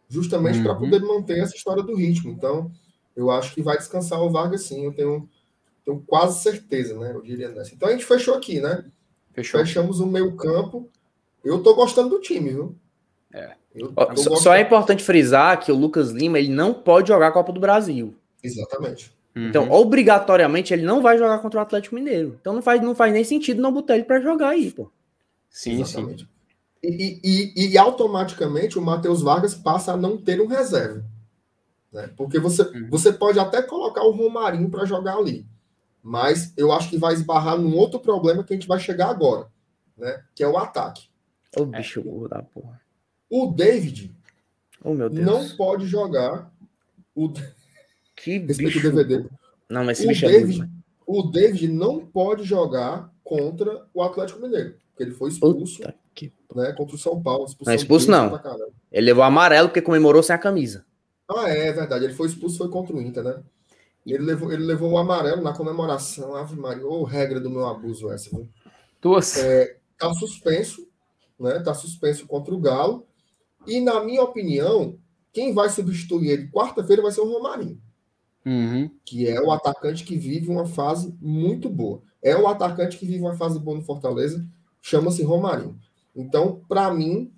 [0.10, 0.64] Justamente uhum.
[0.64, 2.32] para poder manter essa história do ritmo.
[2.32, 2.72] Então,
[3.16, 5.30] eu acho que vai descansar o Vargas sim, eu tenho,
[5.86, 7.12] tenho quase certeza, né?
[7.14, 7.74] Eu diria nessa.
[7.74, 8.84] Então a gente fechou aqui, né?
[9.34, 9.60] Fechou.
[9.60, 10.90] Fechamos o meio campo.
[11.44, 12.76] Eu tô gostando do time, viu?
[13.34, 13.54] É.
[14.16, 17.52] Só, só, é importante frisar que o Lucas Lima ele não pode jogar a Copa
[17.52, 18.16] do Brasil.
[18.44, 19.14] Exatamente.
[19.36, 19.72] Então, uhum.
[19.72, 22.38] obrigatoriamente, ele não vai jogar contra o Atlético Mineiro.
[22.42, 24.92] Então não faz, não faz nem sentido não botar ele para jogar aí, pô.
[25.50, 26.24] Sim, Exatamente.
[26.24, 26.30] sim.
[26.82, 31.04] E, e, e, automaticamente o Matheus Vargas passa a não ter um reserva.
[31.92, 32.10] Né?
[32.16, 32.88] Porque você, uhum.
[32.90, 35.46] você pode até colocar o Romarinho para jogar ali,
[36.02, 39.48] mas eu acho que vai esbarrar num outro problema que a gente vai chegar agora,
[39.98, 40.24] né?
[40.34, 41.10] que é o ataque.
[41.58, 42.30] O bicho é.
[42.30, 42.80] da porra.
[43.30, 44.16] O David
[44.84, 46.50] oh, não pode jogar.
[47.14, 47.34] O,
[48.24, 48.88] Que Respeita bicho.
[48.88, 49.30] o DVD.
[49.70, 50.72] Não, mas esse O bicho é David, doido,
[51.06, 54.76] o David não pode jogar contra o Atlético Mineiro.
[54.90, 56.34] Porque ele foi expulso Puta que...
[56.56, 57.46] né, contra o São Paulo.
[57.66, 58.40] Não é expulso, não.
[58.92, 60.86] Ele levou amarelo porque comemorou sem a camisa.
[61.30, 62.06] Ah, é, é verdade.
[62.06, 63.42] Ele foi expulso, foi contra o Inter, né?
[64.06, 66.36] E ele levou, ele levou o amarelo na comemoração.
[66.36, 68.50] Ave Maria, ô regra do meu abuso essa, viu?
[69.02, 69.38] Duas.
[69.98, 70.88] Tá suspenso,
[71.40, 71.60] né?
[71.60, 73.06] Tá suspenso contra o Galo.
[73.68, 74.98] E, na minha opinião,
[75.32, 77.80] quem vai substituir ele quarta-feira vai ser o Romarinho,
[78.50, 78.90] Uhum.
[79.06, 82.02] que é o atacante que vive uma fase muito boa.
[82.20, 84.44] É o atacante que vive uma fase boa no Fortaleza,
[84.82, 85.80] chama-se Romarinho.
[86.16, 87.32] Então, para mim,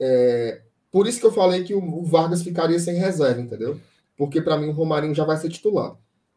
[0.00, 3.78] é, por isso que eu falei que o, Vargas ficaria sem reserva, entendeu?
[4.16, 5.96] Porque para mim o Romarinho já vai ser titular.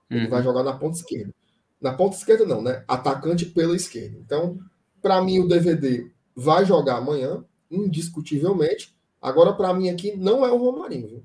[0.09, 0.29] Ele Uhum.
[0.29, 1.33] vai jogar na ponta esquerda.
[1.79, 2.83] Na ponta esquerda não, né?
[2.85, 4.17] Atacante pela esquerda.
[4.19, 4.59] Então,
[5.01, 8.93] para mim o DVD vai jogar amanhã, indiscutivelmente.
[9.21, 11.23] Agora para mim aqui não é o Romarinho, viu?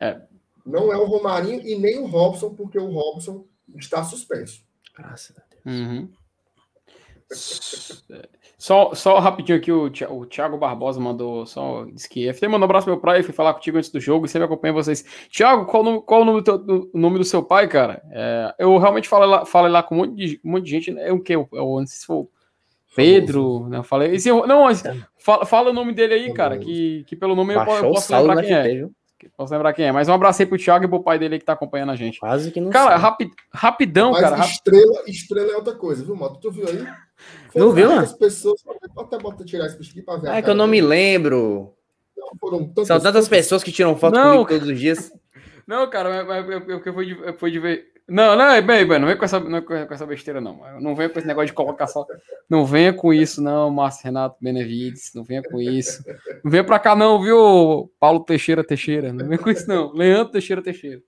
[0.00, 0.31] É.
[0.64, 3.44] Não é o Romarinho e nem o Robson, porque o Robson
[3.76, 4.62] está suspenso.
[4.96, 5.62] Graças a Deus.
[5.78, 6.08] Uhum.
[8.58, 11.84] Só, só rapidinho aqui, o, o Thiago Barbosa mandou só.
[11.86, 14.24] Disse que FT mandou um abraço pro meu pai, fui falar contigo antes do jogo
[14.24, 15.04] e sempre acompanho vocês.
[15.36, 17.66] Thiago, qual, o nome- qual o nome do, teu- do- o nome do seu pai,
[17.66, 18.00] cara?
[18.12, 20.92] É, eu realmente falei lá, falei lá com um monte de, um monte de gente.
[20.92, 21.08] né?
[21.08, 21.34] É o que?
[21.34, 22.28] Eu, eu, não sei se for
[22.94, 23.78] Pedro, né?
[23.78, 24.14] Eu falei.
[24.14, 24.80] esse- não, mas
[25.18, 27.94] fala, fala o nome dele aí, cara, que, que pelo nome eu, eu Baixou o
[27.94, 28.74] posso lembrar quem é.
[28.74, 28.92] Viu?
[29.36, 29.92] Posso lembrar quem é.
[29.92, 32.18] Mas um abraço aí pro Thiago e pro pai dele que tá acompanhando a gente.
[32.20, 32.98] Quase que não Cara, sei.
[32.98, 34.36] rapi, rapidão, Mas cara.
[34.36, 36.40] rap- estrela, estrela é outra coisa, viu, Moto?
[36.40, 36.86] Tu viu aí?
[37.54, 38.18] Não viu, As mano?
[38.18, 38.60] pessoas,
[38.98, 40.28] até, bota tirar esse bicho aqui pra ver.
[40.30, 41.72] a É que eu não me lembro.
[42.16, 44.44] Não, foram tantas, São tantas pessoas que tiram foto Não.
[44.44, 45.12] comigo todos os dias.
[45.66, 46.82] Não, cara, mas- mas eu, eu,
[47.24, 47.52] eu, fui
[48.12, 50.60] Não, não, bem, bem, não vem com essa, não vem com essa besteira, não.
[50.78, 52.06] Não venha com esse negócio de colocar só.
[52.46, 55.12] Não venha com isso, não, Márcio Renato Benevides.
[55.14, 56.04] Não venha com isso.
[56.44, 59.14] Não venha pra cá, não, viu, Paulo Teixeira Teixeira.
[59.14, 59.94] Não venha com isso, não.
[59.94, 61.00] Leandro Teixeira Teixeira.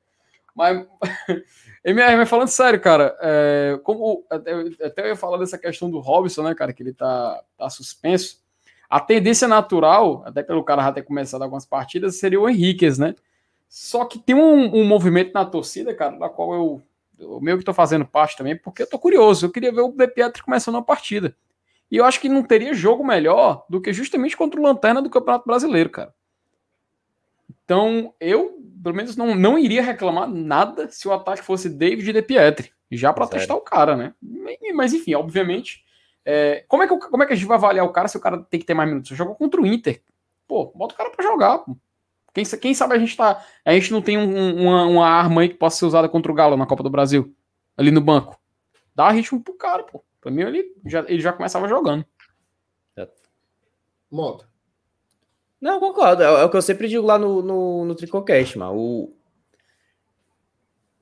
[0.56, 0.86] Mas,
[1.85, 4.52] MR, mas falando sério, cara, é, como até,
[4.82, 8.43] até eu ia falar dessa questão do Robson, né, cara, que ele tá, tá suspenso.
[8.89, 13.14] A tendência natural, até pelo cara já ter começado algumas partidas, seria o Henriquez, né?
[13.68, 16.82] Só que tem um, um movimento na torcida, cara, da qual eu,
[17.19, 19.47] eu meio que tô fazendo parte também, porque eu tô curioso.
[19.47, 21.36] Eu queria ver o De Pietri começando a partida.
[21.91, 25.11] E eu acho que não teria jogo melhor do que justamente contra o Lanterna do
[25.11, 26.15] Campeonato Brasileiro, cara.
[27.65, 32.12] Então, eu, pelo menos, não, não iria reclamar nada se o ataque fosse David e
[32.12, 32.73] De Pietri.
[32.91, 34.15] Já para testar o cara, né?
[34.74, 35.85] Mas, enfim, obviamente.
[36.24, 38.16] é, como, é que, o- como é que a gente vai avaliar o cara se
[38.16, 39.09] o cara tem que ter mais minutos?
[39.09, 40.03] Você jogou contra o Inter.
[40.47, 41.59] Pô, bota o cara para jogar.
[41.59, 41.77] pô.
[42.35, 43.43] Quem, quem sabe a gente tá.
[43.65, 46.35] A gente não tem um- uma, uma arma aí que possa ser usada contra o
[46.35, 47.35] Galo na Copa do Brasil.
[47.77, 48.39] Ali no banco.
[48.94, 50.05] Dá ritmo pro cara, pô.
[50.20, 52.05] Pra mim, ele já, ele já começava jogando.
[54.11, 54.47] Moto.
[55.61, 56.23] Não, concordo.
[56.23, 58.77] É, é o que eu sempre digo lá no, no, no Tricocast, mano.
[58.78, 59.16] O...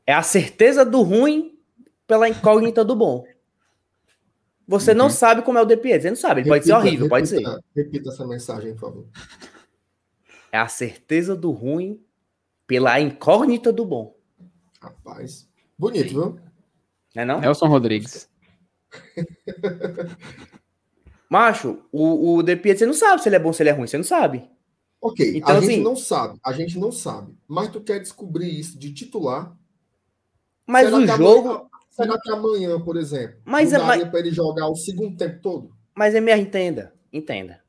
[0.07, 1.59] É a certeza do ruim
[2.07, 3.25] pela incógnita do bom.
[4.67, 5.11] Você não Uhum.
[5.11, 6.03] sabe como é o De Pietri.
[6.03, 6.41] Você não sabe.
[6.41, 7.37] Ele pode ser Repita- horrível, pode ser.
[7.39, 9.07] repita- Repita essa mensagem, por favor.
[10.53, 12.01] É a certeza do ruim
[12.67, 14.15] pela incógnita do bom.
[14.81, 15.49] Rapaz.
[15.79, 16.39] Bonito, viu?
[17.15, 17.41] Não é não?
[17.41, 18.29] Nelson Rodrigues.
[21.29, 23.71] Macho, o, o De Pietri, você não sabe se ele é bom ou se ele
[23.71, 23.87] é ruim.
[23.87, 24.51] Você não sabe.
[25.01, 27.35] Ok, Então, a gente assim- não sabe, a gente não sabe.
[27.49, 29.57] Mas tu quer descobrir isso de titular?
[30.67, 31.49] Mas Será o que jogo...
[31.49, 35.17] Amanhã, será que amanhã, por exemplo, Mas não é- daria para ele jogar o segundo
[35.17, 35.75] tempo todo?
[35.95, 36.95] Mas, MR, entenda.
[37.13, 37.62] Entenda.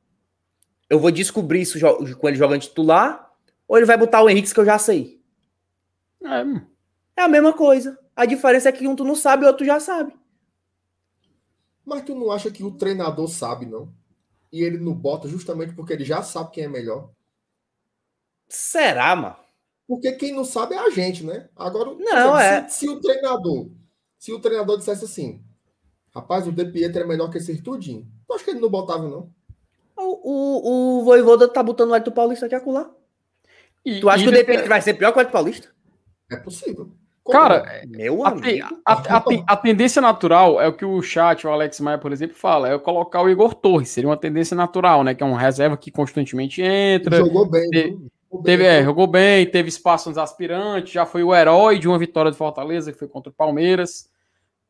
[0.94, 1.80] Eu vou descobrir isso
[2.20, 3.34] com ele jogando titular
[3.68, 5.20] ou ele vai botar o Henrique que eu já sei.
[6.24, 6.44] É,
[7.18, 7.98] É a mesma coisa.
[8.16, 10.14] A diferença é que um tu não sabe e o outro já sabe.
[11.84, 13.92] Mas tu não acha que o treinador sabe, não?
[14.52, 17.10] E ele não bota justamente porque ele já sabe quem é melhor?
[18.48, 19.36] Será, mano?
[19.88, 21.50] Porque quem não sabe é a gente, né?
[21.56, 22.70] Agora, Não, é.
[22.70, 23.72] Se, se o treinador,
[24.20, 25.44] se o treinador dissesse assim,
[26.14, 29.10] rapaz, o De Pietro é melhor que esse Tudinho, tu acha que ele não botava,
[29.10, 29.34] não?
[30.04, 32.90] O, o, o Voivoda tá botando o Hélio Paulista aqui acolá.
[33.86, 35.32] E- Tu acha e que o De De Pietri vai ser pior que o Hélio
[35.32, 35.70] Paulista?
[36.32, 36.90] É possível.
[37.24, 37.84] Como Cara?
[37.88, 38.68] Meu A, amigo.
[38.86, 39.24] a- a
[39.54, 42.78] a tendência natural é o que o chat, o Alex Maia, por exemplo, fala, é
[42.78, 43.90] colocar o Igor Torres.
[43.90, 45.16] Seria uma tendência natural, né?
[45.16, 47.18] Que é um reserva que constantemente entra.
[47.18, 47.70] jogou bem.
[47.70, 47.92] Te- viu?
[48.30, 48.44] Jogou bem.
[48.44, 52.30] Teve, é, jogou bem, teve espaço nos aspirantes, já foi o herói de uma vitória
[52.32, 54.10] de Fortaleza, que foi contra o Palmeiras.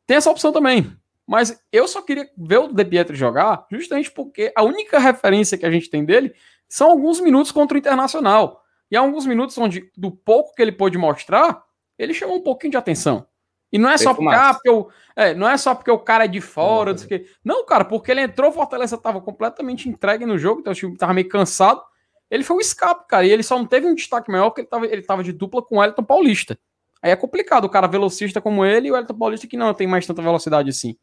[0.06, 0.92] Tem essa opção também.
[1.26, 5.64] Mas eu só queria ver o De Pietro jogar, justamente porque a única referência que
[5.64, 6.34] a gente tem dele
[6.68, 8.62] são alguns minutos contra o Internacional.
[8.90, 11.62] E há alguns minutos onde, do pouco que ele pôde mostrar,
[11.98, 13.26] ele chamou um pouquinho de atenção.
[13.72, 16.26] E não é só porque, ah, porque o, é, não é só porque o cara
[16.26, 17.26] é de fora, não, o quê.
[17.44, 20.92] não, cara, porque ele entrou, o Fortaleza estava completamente entregue no jogo, então o time
[20.92, 21.82] estava meio cansado.
[22.30, 24.68] ele foi um escape, cara, e ele só não teve um destaque maior porque ele
[24.68, 26.56] tava, ele tava de dupla com o Elton Paulista.
[27.02, 29.88] Aí é complicado o cara velocista como ele e o Elton Paulista que não tem
[29.88, 30.96] mais tanta velocidade assim.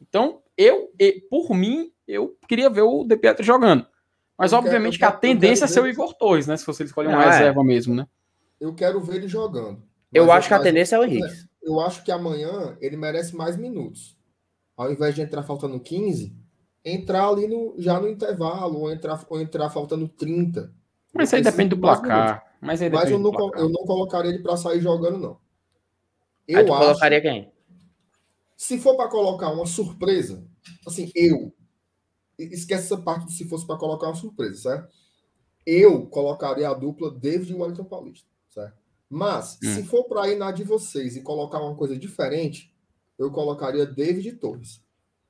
[0.00, 0.90] Então, eu,
[1.30, 3.86] por mim, eu queria ver o De Pietro jogando.
[4.36, 6.56] Mas, eu obviamente, quero, que a tendência é ser o Igor Torres, né?
[6.56, 7.64] Se você escolher uma ah, reserva é.
[7.64, 8.06] mesmo, né?
[8.60, 9.82] Eu quero ver ele jogando.
[10.12, 11.34] Eu acho que a tendência é o Henrique.
[11.62, 14.16] Eu acho que amanhã ele merece mais minutos.
[14.76, 16.34] Ao invés de entrar faltando 15,
[16.84, 20.72] entrar ali no, já no intervalo, ou entrar, ou entrar faltando 30.
[21.12, 22.44] Mas aí depende do placar.
[22.60, 25.38] Mas, aí mas eu, não, eu não colocaria ele para sair jogando, não.
[26.46, 27.52] Eu aí tu acho, colocaria quem?
[28.66, 30.42] Se for para colocar uma surpresa,
[30.86, 31.54] assim, eu.
[32.38, 34.88] Esquece essa parte de se fosse para colocar uma surpresa, certo?
[35.66, 38.78] Eu colocaria a dupla David e Wellington Paulista, certo?
[39.06, 39.74] Mas, hum.
[39.74, 42.74] se for para ir na de vocês e colocar uma coisa diferente,
[43.18, 44.82] eu colocaria David e Torres.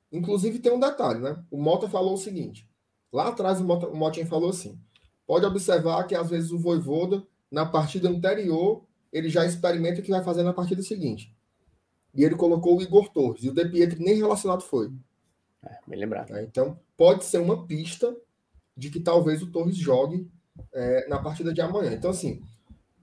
[0.09, 1.43] Inclusive, tem um detalhe, né?
[1.51, 2.65] O Mota falou o seguinte:
[3.11, 4.79] lá atrás, o, Mota, o Motinha falou assim:
[5.27, 7.21] pode observar que às vezes o Voivoda,
[7.51, 11.34] na partida anterior, ele já experimenta o que vai fazer na partida seguinte.
[12.15, 13.43] E ele colocou o Igor Torres.
[13.43, 14.91] E o De Pietri nem relacionado foi.
[15.63, 16.35] É, bem lembrado.
[16.35, 18.15] É, então, pode ser uma pista
[18.75, 20.29] de que talvez o Torres jogue
[20.73, 21.93] é, na partida de amanhã.
[21.93, 22.41] Então, assim,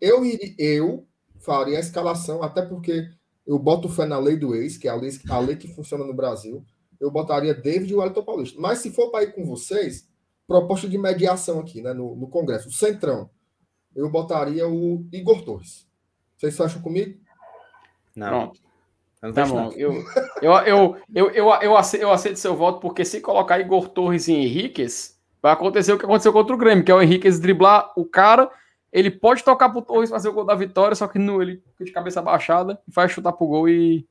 [0.01, 1.07] eu, iria, eu
[1.41, 3.11] faria a escalação, até porque
[3.47, 6.05] eu boto fé na lei do ex, que é a lei, a lei que funciona
[6.05, 6.65] no Brasil
[7.03, 8.61] eu botaria David e o Wellington Paulista.
[8.61, 10.09] Mas se for para ir com vocês,
[10.47, 13.29] proposta de mediação aqui, né, no, no Congresso, o Centrão,
[13.93, 15.85] eu botaria o Igor Torres.
[16.37, 17.21] Vocês acham comigo?
[18.15, 18.29] Não.
[18.29, 18.61] Pronto.
[19.23, 19.73] Não tá bom.
[19.77, 20.05] Eu,
[20.43, 24.27] eu, eu, eu, eu, eu, aceito, eu aceito seu voto, porque se colocar Igor Torres
[24.27, 27.93] e Henriquez, vai acontecer o que aconteceu contra o Grêmio, que é o Henriquez driblar
[27.97, 28.51] o cara,
[28.93, 31.85] ele pode tocar pro Torres fazer o gol da vitória, só que no, ele fica
[31.85, 34.05] de cabeça baixada, vai chutar pro gol e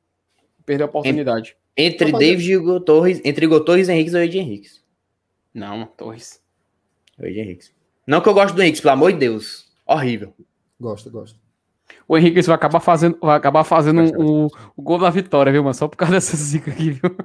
[0.66, 1.58] perder a oportunidade.
[1.76, 4.70] Entre David e Igor Torres, entre Igor Torres e Henrique ou Ed Henrique?
[5.54, 6.42] Não, Torres.
[7.20, 7.70] Ed Henrique.
[8.08, 9.70] Não que eu gosto do Henrique, pelo amor de Deus.
[9.86, 10.34] Horrível.
[10.80, 11.41] Gosto, gosto.
[12.08, 15.74] O Henrique vai acabar fazendo, vai acabar fazendo um, o gol da vitória, viu, mano?
[15.74, 17.16] Só por causa dessa zica aqui, viu?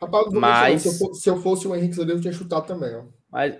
[0.00, 0.82] Rapaz, Mas...
[0.82, 3.02] se, eu fosse, se, eu fosse, o Henrique, eu tinha chutado também, ó.
[3.30, 3.56] Mas...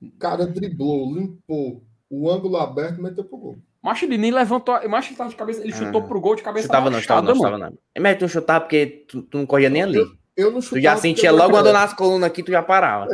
[0.00, 3.58] O cara driblou, limpou o ângulo aberto e meteu pro gol.
[3.82, 4.76] Macho, ele nem levantou.
[4.88, 5.62] Macho, ele tava de cabeça.
[5.62, 6.04] Ele chutou ah.
[6.04, 7.78] pro gol de cabeça chutava não, chutava não, chutava não.
[7.94, 9.98] É melhor tu chutar porque tu, tu, não corria nem ali.
[9.98, 10.80] Eu, eu não chutava.
[10.80, 13.06] Tu já sentia logo andando nas colunas aqui, tu já parava.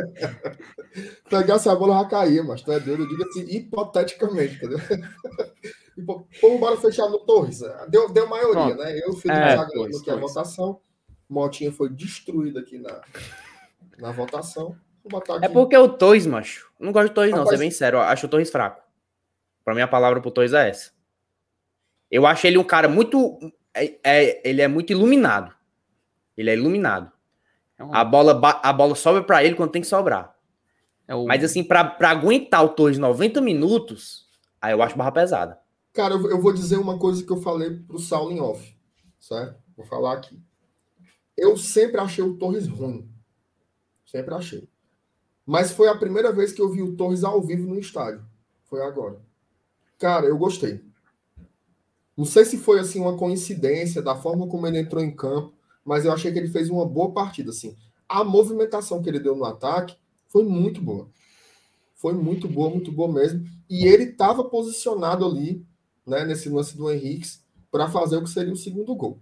[1.29, 3.03] Pegasse a bola já caía, mas tu é doido.
[3.03, 4.79] Eu digo assim, hipoteticamente, entendeu?
[5.97, 7.61] Vamos embora fechar no Torres.
[7.89, 8.77] Deu, deu maioria, Pronto.
[8.77, 8.99] né?
[8.99, 10.81] Eu fui é, Torres, aqui a votação.
[11.29, 13.01] Motinha foi destruída aqui na,
[13.97, 14.75] na votação.
[15.41, 16.69] É porque o Torres, macho.
[16.79, 17.97] Não gosto de Torres, não, ser bem sério.
[17.97, 18.81] Eu acho o Torres fraco.
[19.63, 20.91] Para mim, a palavra pro Torres é essa.
[22.09, 23.39] Eu acho ele um cara muito.
[23.73, 25.53] É, é ele é muito iluminado.
[26.35, 27.11] Ele é iluminado.
[27.77, 27.93] É um...
[27.93, 30.35] A, bola, a bola sobe para ele quando tem que sobrar.
[31.07, 31.25] É o...
[31.25, 34.27] Mas assim, para aguentar o Torres 90 minutos,
[34.61, 35.59] aí eu acho barra pesada.
[35.95, 38.77] Cara, eu, vou dizer uma coisa que eu falei pro Saulo em off.
[39.17, 39.57] Certo?
[39.77, 40.37] Vou falar aqui.
[41.37, 43.09] Eu sempre achei o Torres ruim.
[44.05, 44.67] Sempre achei.
[45.45, 48.25] Mas foi a primeira vez que eu vi o Torres ao vivo no estádio.
[48.65, 49.21] Foi agora.
[49.97, 50.83] Cara, eu gostei.
[52.17, 55.53] Não sei se foi assim uma coincidência da forma como ele entrou em campo,
[55.83, 57.73] mas eu achei que ele fez uma boa partida assim.
[58.07, 59.97] A movimentação que ele deu no ataque
[60.27, 61.09] foi muito boa.
[61.95, 63.45] Foi muito boa, muito boa mesmo.
[63.69, 65.65] E ele estava posicionado ali,
[66.05, 67.27] né, nesse lance do Henrique,
[67.71, 69.19] para fazer o que seria o segundo gol.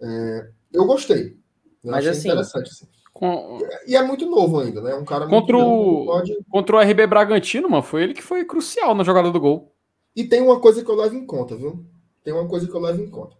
[0.00, 1.36] É, eu gostei.
[1.82, 2.70] Eu mas assim, interessante.
[2.70, 2.88] Assim.
[3.12, 3.58] Com...
[3.86, 4.94] E é muito novo ainda, né?
[4.94, 6.38] Um cara contra o pode...
[6.48, 9.74] contra o RB Bragantino, mano, foi ele que foi crucial na jogada do gol.
[10.14, 11.84] E tem uma coisa que eu levo em conta, viu?
[12.22, 13.36] Tem uma coisa que eu levo em conta.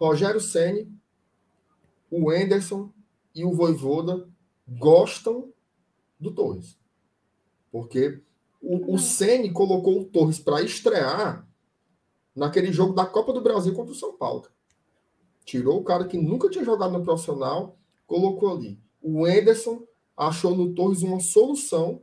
[0.00, 0.90] Rogério Ceni,
[2.10, 2.90] o Enderson
[3.34, 4.26] e o Voivoda
[4.66, 5.52] gostam
[6.18, 6.78] do Torres.
[7.70, 8.20] Porque
[8.60, 11.46] o, o Ceni colocou o Torres para estrear
[12.34, 14.44] naquele jogo da Copa do Brasil contra o São Paulo.
[15.44, 18.78] Tirou o cara que nunca tinha jogado no profissional, colocou ali.
[19.02, 19.82] O Enderson
[20.16, 22.02] achou no Torres uma solução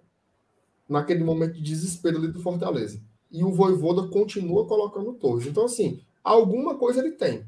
[0.88, 3.02] naquele momento de desespero ali do Fortaleza
[3.32, 5.48] e o Voivoda continua colocando Torres.
[5.48, 7.46] Então, assim, alguma coisa ele tem.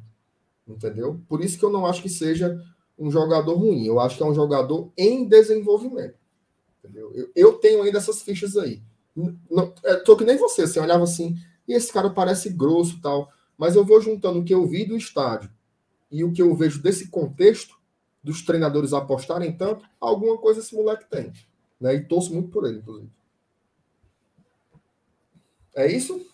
[0.65, 1.19] Entendeu?
[1.27, 2.57] Por isso que eu não acho que seja
[2.97, 3.85] um jogador ruim.
[3.85, 6.17] Eu acho que é um jogador em desenvolvimento.
[6.79, 7.11] Entendeu?
[7.13, 8.81] Eu, eu tenho ainda essas fichas aí.
[9.15, 11.35] Não, é, tô que nem você, você olhava assim,
[11.67, 13.31] e esse cara parece grosso tal.
[13.57, 15.49] Mas eu vou juntando o que eu vi do estádio
[16.11, 17.75] e o que eu vejo desse contexto,
[18.23, 21.33] dos treinadores apostarem tanto, alguma coisa esse moleque tem.
[21.79, 21.95] Né?
[21.95, 23.09] E torço muito por ele, inclusive.
[25.75, 26.25] É isso?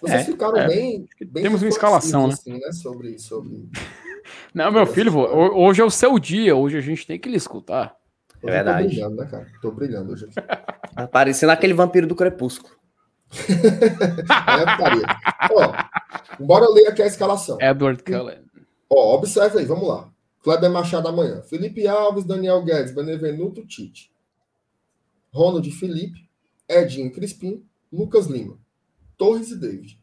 [0.00, 0.66] Vocês é, ficaram é.
[0.66, 2.34] bem, bem, Temos uma escalação, né?
[2.34, 2.72] Assim, né?
[2.72, 3.68] Sobre, sobre.
[4.52, 7.96] Não, meu filho, hoje é o seu dia, hoje a gente tem que lhe escutar.
[8.42, 8.88] É verdade.
[8.88, 9.46] Tô brilhando, né, cara?
[9.62, 10.26] Tô brilhando hoje.
[11.10, 12.75] Parecendo aquele vampiro do crepúsculo.
[13.30, 15.06] Ficaria.
[15.52, 17.58] Ó, bora ler aqui a escalação.
[17.60, 18.44] Edward Cullen.
[18.88, 20.10] Ó, observe aí, vamos lá.
[20.42, 21.42] Kleber Machado amanhã.
[21.42, 24.12] Felipe Alves, Daniel Guedes, Benevenuto, Tite.
[25.32, 26.28] Ronald Felipe,
[26.68, 28.56] Edinho Crispim, Lucas Lima,
[29.18, 29.98] Torres e David.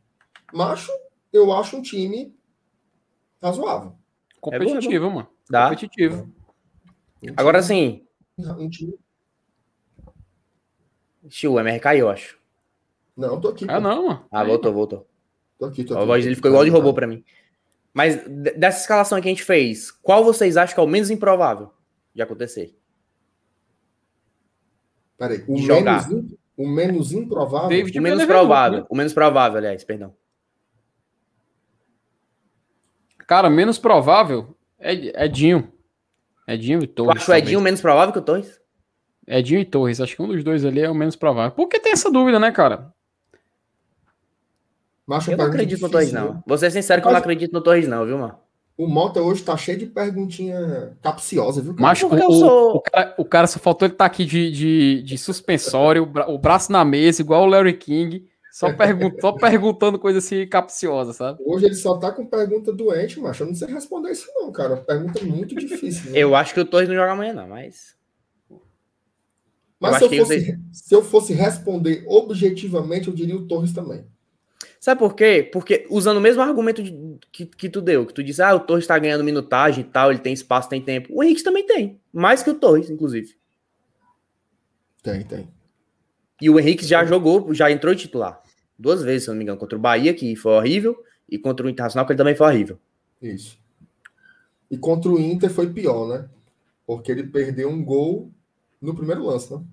[0.53, 0.91] Macho,
[1.31, 2.35] eu acho um time
[3.41, 3.95] razoável.
[4.39, 5.27] Competitivo, mano.
[5.49, 5.63] Dá.
[5.69, 6.23] Competitivo.
[6.23, 8.05] Um time- Agora sim,
[8.37, 8.93] Um time...
[11.23, 12.37] Ixi, o MR caiu, eu acho.
[13.15, 13.65] Não, tô aqui.
[13.67, 13.81] Ah, pô.
[13.81, 14.25] não, mano.
[14.31, 15.07] Ah, voltou, voltou.
[15.59, 16.07] Tô aqui, tô A aqui.
[16.07, 17.23] voz dele ficou igual de robô pra mim.
[17.93, 18.23] Mas
[18.57, 21.71] dessa escalação que a gente fez, qual vocês acham que é o menos improvável
[22.13, 22.75] de acontecer?
[25.17, 26.09] Peraí, o de jogar.
[26.09, 27.69] menos, o menos improvável.
[27.69, 28.79] David O menos provável.
[28.79, 28.85] né?
[28.89, 30.15] O menos provável, aliás, perdão.
[33.27, 35.71] Cara, menos provável é Edinho.
[36.47, 37.21] Edinho e Torres.
[37.23, 38.59] acha o Edinho menos provável que o Torres?
[39.25, 40.01] Edinho e Torres.
[40.01, 41.51] Acho que um dos dois ali é o menos provável.
[41.55, 42.92] Por que tem essa dúvida, né, cara?
[45.05, 46.33] Macho, Eu não acredito no Torres, difícil, não.
[46.35, 46.43] viu?
[46.47, 48.35] Vou ser sincero que eu não Mas- acredito no Torres, não, viu, mano?
[48.75, 51.75] O Mota hoje tá cheio de perguntinha capciosa, viu?
[51.75, 51.81] cara?
[51.87, 52.09] Mas o,
[52.39, 56.05] sou- o cara, o cara só faltou ele estar aqui de, de, de suspensório, o,
[56.07, 60.47] bra- o braço na mesa, igual o Larry King, só, pergun só perguntando coisa assim
[60.47, 61.39] capciosa, sabe?
[61.45, 63.43] Hoje ele só tá com pergunta doente, macho.
[63.43, 64.77] Eu não sei responder isso, não, cara.
[64.77, 66.11] Pergunta muito difícil.
[66.11, 66.17] né?
[66.17, 67.95] Eu acho que o Torres não joga amanhã, não, mas.
[69.79, 74.05] Mas eu se eu, fosse, se eu fosse responder objetivamente, eu diria o Torres também.
[74.83, 75.49] Sabe por quê?
[75.49, 78.59] Porque usando o mesmo argumento de- que, que tu deu, que tu disse, ah, o
[78.59, 81.07] Torres tá ganhando minutagem e tal, ele tem espaço, tem tempo.
[81.15, 82.01] O Henrique também tem.
[82.11, 83.33] Mais que o Torres, inclusive.
[85.01, 85.47] Tem, tem.
[86.41, 88.43] E o Henrique já jogou, já entrou titular.
[88.77, 91.69] Duas vezes, se não me engano, contra o Bahia, que foi horrível, e contra o
[91.69, 92.77] Internacional, que ele também foi horrível.
[93.21, 93.57] Isso.
[94.69, 96.27] E contra o Inter foi pior, né?
[96.85, 98.33] Porque ele perdeu um gol
[98.81, 99.63] no primeiro lance, né?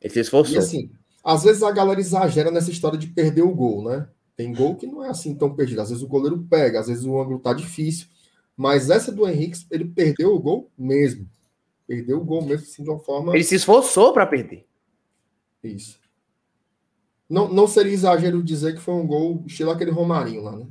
[0.00, 0.58] Ele se E esforçou.
[0.60, 0.88] assim,
[1.24, 4.08] às vezes a galera exagera nessa história de perder o gol, né?
[4.40, 5.82] Tem gol que não é assim tão perdido.
[5.82, 8.08] Às vezes o goleiro pega, às vezes o ângulo tá difícil.
[8.56, 11.28] Mas essa do Henrique, ele perdeu o gol mesmo.
[11.86, 13.34] Perdeu o gol mesmo, assim, de uma forma.
[13.34, 14.66] Ele se esforçou pra perder.
[15.62, 16.00] Isso.
[17.28, 20.66] Não, não seria exagero dizer que foi um gol estilo aquele Romarinho lá, né?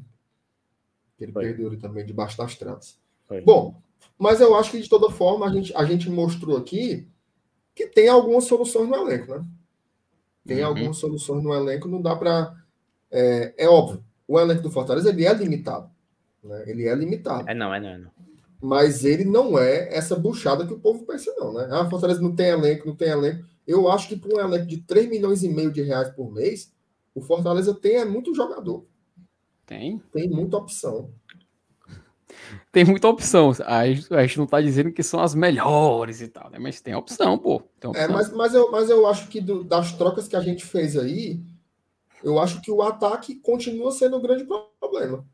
[1.20, 1.44] Ele Foi.
[1.46, 3.00] perdeu ele também debaixo das traves.
[3.28, 3.40] Foi.
[3.41, 3.80] Bom,
[4.18, 7.08] mas eu acho que de toda forma a gente, a gente mostrou aqui
[7.76, 9.46] que tem algumas soluções no elenco, né?
[10.48, 10.66] Tem Uhum.
[10.66, 12.58] algumas soluções no elenco, não dá para.
[13.11, 15.90] É, é óbvio, o elenco do Fortaleza ele é limitado.
[16.44, 16.64] Né?
[16.68, 17.49] Ele é limitado.
[17.49, 18.11] É não, é não, é não.
[18.61, 21.68] Mas ele não é essa buchada que o povo pensa, não, né?
[21.72, 23.45] Ah, Fortaleza não tem elenco, não tem elenco.
[23.65, 26.72] Eu acho que para um elenco de 3 milhões e meio de reais por mês,
[27.15, 28.86] o Fortaleza tem é muito jogador,
[29.65, 30.02] Tem.
[30.11, 31.10] tem muita opção.
[32.72, 33.52] Tem muita opção.
[33.65, 36.60] A gente, a gente não tá dizendo que são as melhores e tal, né?
[36.60, 37.61] Mas tem opção, pô.
[37.80, 38.06] Tem opção.
[38.06, 40.95] É, mas, mas, eu, mas eu acho que do- das trocas que a gente fez
[40.98, 41.40] aí,
[42.24, 44.46] eu acho que o ataque continua sendo o grande
[44.80, 45.26] problema.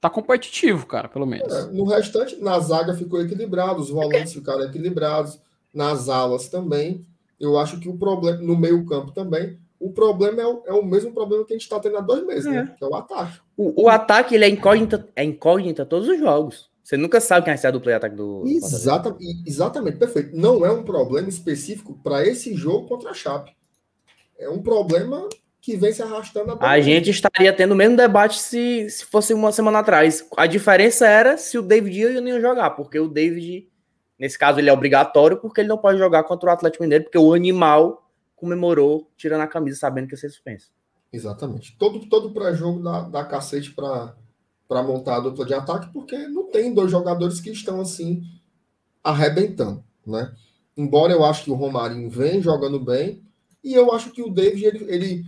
[0.00, 1.52] Tá competitivo, cara, pelo menos.
[1.52, 5.40] É, no restante, na zaga ficou equilibrado, os volantes ficaram equilibrados,
[5.74, 7.04] nas alas também.
[7.38, 11.12] Eu acho que o problema, no meio-campo também, o problema é o, é o mesmo
[11.12, 12.74] problema que a gente está tendo há dois meses, né?
[12.76, 13.38] Que é o ataque.
[13.56, 16.68] O, o ataque, ele é incógnita, é incógnita todos os jogos.
[16.82, 18.44] Você nunca sabe quem vai ser a dupla de ataque do.
[18.46, 19.14] Exata,
[19.46, 20.34] exatamente, perfeito.
[20.34, 23.54] Não é um problema específico para esse jogo contra a Chape.
[24.38, 25.28] É um problema
[25.68, 26.84] que vem se arrastando A meses.
[26.86, 30.26] gente estaria tendo o mesmo debate se, se fosse uma semana atrás.
[30.34, 33.68] A diferença era se o David ia ou não ia jogar, porque o David,
[34.18, 37.18] nesse caso, ele é obrigatório, porque ele não pode jogar contra o Atlético Mineiro, porque
[37.18, 40.70] o animal comemorou tirando a camisa sabendo que ia ser suspenso.
[41.12, 41.76] Exatamente.
[41.78, 46.72] Todo, todo pré-jogo dá, dá cacete para montar a dupla de ataque, porque não tem
[46.72, 48.22] dois jogadores que estão assim
[49.04, 50.32] arrebentando, né?
[50.74, 53.22] Embora eu acho que o Romarinho vem jogando bem,
[53.62, 55.24] e eu acho que o David ele, ele,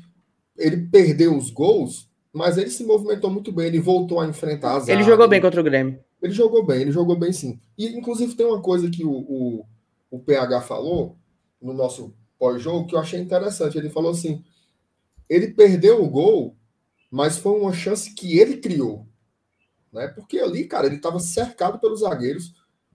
[0.57, 4.89] ele perdeu os gols, mas ele se movimentou muito bem, ele voltou a enfrentar as
[4.89, 5.99] Ele jogou bem contra o Grêmio.
[6.23, 7.59] Ele jogou bem, ele jogou bem sim.
[7.79, 9.67] E, inclusive, tem uma coisa que o, o,
[10.11, 11.17] o PH falou
[11.61, 13.79] no nosso pós-jogo que eu achei interessante.
[13.79, 14.45] Ele falou assim:
[15.29, 16.57] ele perdeu o gol,
[17.11, 19.07] mas foi uma chance que ele criou.
[19.93, 20.09] Né?
[20.09, 22.53] Porque ali, cara, ele estava cercado pelos zagueiros,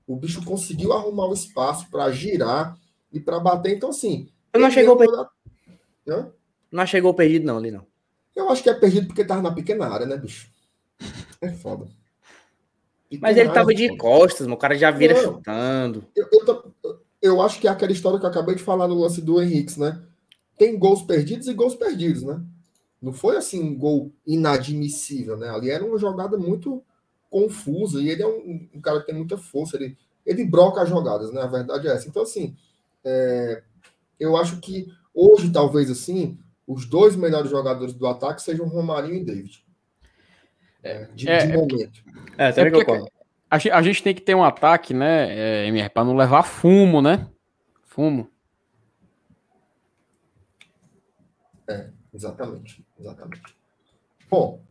[0.07, 2.77] o bicho conseguiu arrumar o espaço para girar
[3.11, 3.75] e para bater.
[3.75, 4.29] Então, assim.
[4.53, 5.29] Eu não chegou deu toda-
[6.07, 6.31] Hã?
[6.75, 7.87] Não chegou perdido, não, ali não.
[8.35, 10.51] Eu acho que é perdido porque tava na pequena área, né, bicho?
[11.39, 11.87] É foda.
[13.21, 13.99] Mas ele tava de foda.
[13.99, 15.21] costas, mano, o cara já vira Não.
[15.21, 16.05] chutando.
[16.13, 19.21] Eu, eu, eu acho que é aquela história que eu acabei de falar no lance
[19.21, 20.01] do Henrique, né?
[20.57, 22.43] Tem gols perdidos e gols perdidos, né?
[23.01, 25.49] Não foi assim um gol inadmissível, né?
[25.49, 26.83] Ali era uma jogada muito
[27.29, 30.89] confusa e ele é um, um cara que tem muita força, ele, ele broca as
[30.89, 31.41] jogadas, né?
[31.41, 32.09] A verdade é essa.
[32.09, 32.53] Então, assim,
[33.05, 33.63] é,
[34.19, 39.23] eu acho que Hoje, talvez assim, os dois melhores jogadores do ataque sejam Romarinho e
[39.23, 39.65] David.
[40.83, 42.03] É, de, É, de é momento.
[42.37, 43.07] É, também concordo.
[43.49, 47.01] A, a gente tem que ter um ataque, né, é, MR, pra não levar fumo,
[47.01, 47.27] né?
[47.83, 48.29] Fumo.
[52.15, 52.85] Exatamente.
[52.97, 53.41] Exatamente.
[54.29, 54.61] Bom,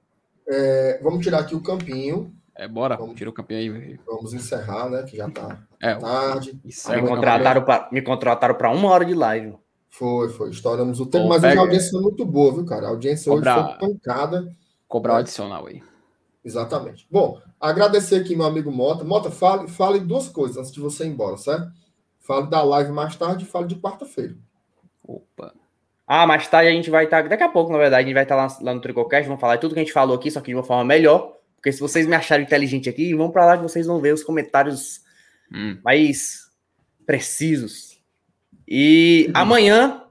[0.49, 2.35] é, vamos tirar aqui o campinho.
[2.57, 3.17] É, bora, Vamos.
[3.17, 3.99] tira o campeão aí.
[4.07, 5.03] Vamos encerrar, né?
[5.03, 6.59] Que já tá É, tarde.
[6.65, 9.59] isso Me contrataram, pra, me contrataram pra uma hora de live.
[9.97, 10.51] Foi, foi.
[10.51, 12.87] Estouramos o tempo, Bom, mas hoje pega- a audiência foi muito boa, viu, cara?
[12.87, 14.57] A audiência hoje Cobrar- foi pancada.
[14.89, 15.83] Cobrar o adicional aí.
[16.45, 17.07] Exatamente.
[17.11, 19.05] Bom, agradecer aqui meu amigo Mota.
[19.05, 21.69] Mota, fale, fale duas coisas antes de você ir embora, certo?
[22.19, 24.37] Fale da live mais tarde e fale de quarta-feira.
[25.07, 25.55] Opa.
[26.07, 27.29] Ah, mais tarde a gente vai estar.
[27.29, 29.27] Daqui a pouco, na verdade, a gente vai estar lá, lá no Tricocast.
[29.29, 31.37] Vamos falar tudo que a gente falou aqui, só que de uma forma melhor.
[31.57, 34.23] Porque se vocês me acharem inteligente aqui, vão pra lá que vocês vão ver os
[34.25, 35.01] comentários
[35.53, 35.79] Hum.
[35.85, 36.51] mais
[37.07, 37.94] precisos.
[38.67, 40.03] E amanhã,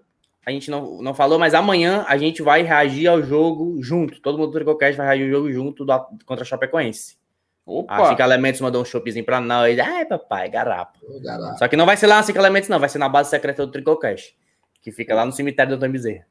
[0.45, 4.21] a gente não, não falou, mas amanhã a gente vai reagir ao jogo junto.
[4.21, 7.17] Todo mundo do Tricocast vai reagir ao jogo junto do, contra a Chapecoense.
[7.65, 8.09] A Opa.
[8.09, 9.79] Cinco Elementos mandou um choppzinho pra nós.
[9.79, 10.99] Ai, papai, garapa.
[11.23, 11.57] Garapa.
[11.57, 12.79] Só que não vai ser lá na Cinco Elementos, não.
[12.79, 14.35] Vai ser na base secreta do Tricocast.
[14.81, 16.25] Que fica lá no cemitério do Antônio Bezerra.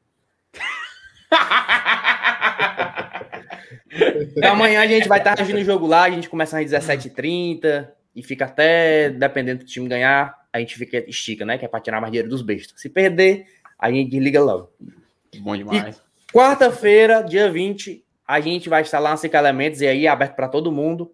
[4.35, 6.03] Então, amanhã a gente vai estar agindo o jogo lá.
[6.03, 11.03] A gente começa às 17h30 e fica até, dependendo do time ganhar, a gente fica
[11.09, 11.57] estica, né?
[11.57, 12.79] Que é pra tirar mais dinheiro dos bestas.
[12.79, 13.47] Se perder,
[13.77, 14.71] a gente desliga logo.
[15.39, 15.99] Bom demais.
[16.31, 20.35] Quarta-feira, dia 20, a gente vai estar lá no Cinco Elementos e aí é aberto
[20.35, 21.11] para todo mundo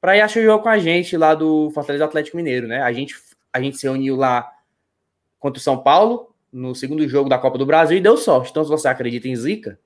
[0.00, 2.82] para ir assistir o jogo com a gente lá do Fortaleza Atlético Mineiro, né?
[2.82, 3.16] A gente,
[3.52, 4.52] a gente se reuniu lá
[5.38, 8.50] contra o São Paulo no segundo jogo da Copa do Brasil e deu sorte.
[8.50, 9.80] Então, se você acredita em zica,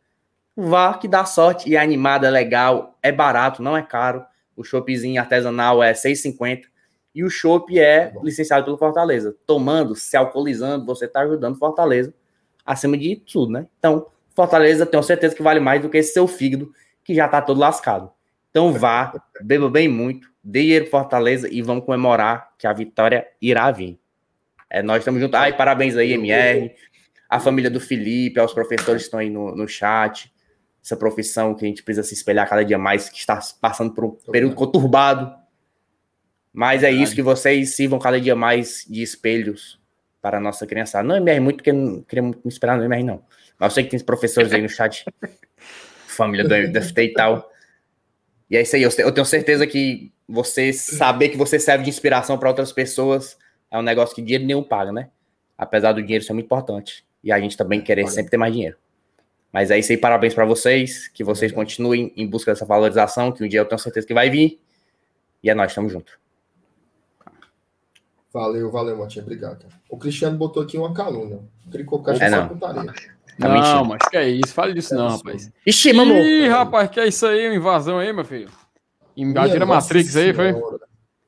[0.57, 4.25] vá que dá sorte e é animada, é legal, é barato, não é caro.
[4.57, 6.70] O choppzinho artesanal é 6,50
[7.15, 9.37] e o chopp é licenciado pelo Fortaleza.
[9.47, 12.15] Tomando, se alcoolizando, você está ajudando Fortaleza
[12.65, 13.67] acima de tudo, né?
[13.79, 16.73] Então, Fortaleza, tenho certeza que vale mais do que esse seu fígado,
[17.05, 18.11] que já tá todo lascado.
[18.51, 19.13] Então vá,
[19.43, 23.99] beba bem muito, dê dinheiro pro Fortaleza e vamos comemorar que a vitória irá vir.
[24.69, 25.39] É, nós estamos juntos.
[25.39, 26.73] Ai, parabéns aí, MR,
[27.29, 30.33] a família do Felipe, aos professores que estão aí no, no chat.
[30.83, 34.05] Essa profissão que a gente precisa se espelhar cada dia mais, que está passando por
[34.05, 35.35] um período conturbado.
[36.53, 39.81] Mas é isso, que vocês sirvam cada dia mais de espelhos
[40.21, 41.07] para a nossa criançada.
[41.07, 43.23] Não MR muito, porque eu não queria muito me esperar no MR, não.
[43.59, 45.05] Mas eu sei que tem professores aí no chat,
[46.09, 47.51] família do DFT e tal.
[48.51, 51.91] E é isso aí, eu, eu tenho certeza que você saber que você serve de
[51.91, 53.39] inspiração para outras pessoas
[53.71, 55.09] é um negócio que dinheiro nenhum paga, né?
[55.57, 57.05] Apesar do dinheiro ser muito importante.
[57.23, 58.11] E a gente também querer Olha.
[58.11, 58.77] sempre ter mais dinheiro.
[59.53, 63.45] Mas é isso aí, parabéns para vocês, que vocês continuem em busca dessa valorização, que
[63.45, 64.61] um dia eu tenho certeza que vai vir.
[65.43, 66.19] E é nós, tamo junto.
[68.33, 69.23] Valeu, valeu, Motinha.
[69.23, 69.67] Obrigado.
[69.89, 71.41] O Cristiano botou aqui uma calúnia.
[71.71, 72.49] Cricocast É, é, só não.
[72.49, 72.93] putaria.
[73.39, 73.85] Tá não, mentindo.
[73.87, 74.53] mas que é isso?
[74.53, 75.51] Fale disso É não, rapaz.
[75.67, 76.17] Ixi, mamão!
[76.19, 77.47] Ih, rapaz, que é isso aí?
[77.49, 78.49] Uma invasão aí, meu filho?
[79.17, 80.53] Invadiram a Matrix aí, foi?
[80.53, 80.79] senhora.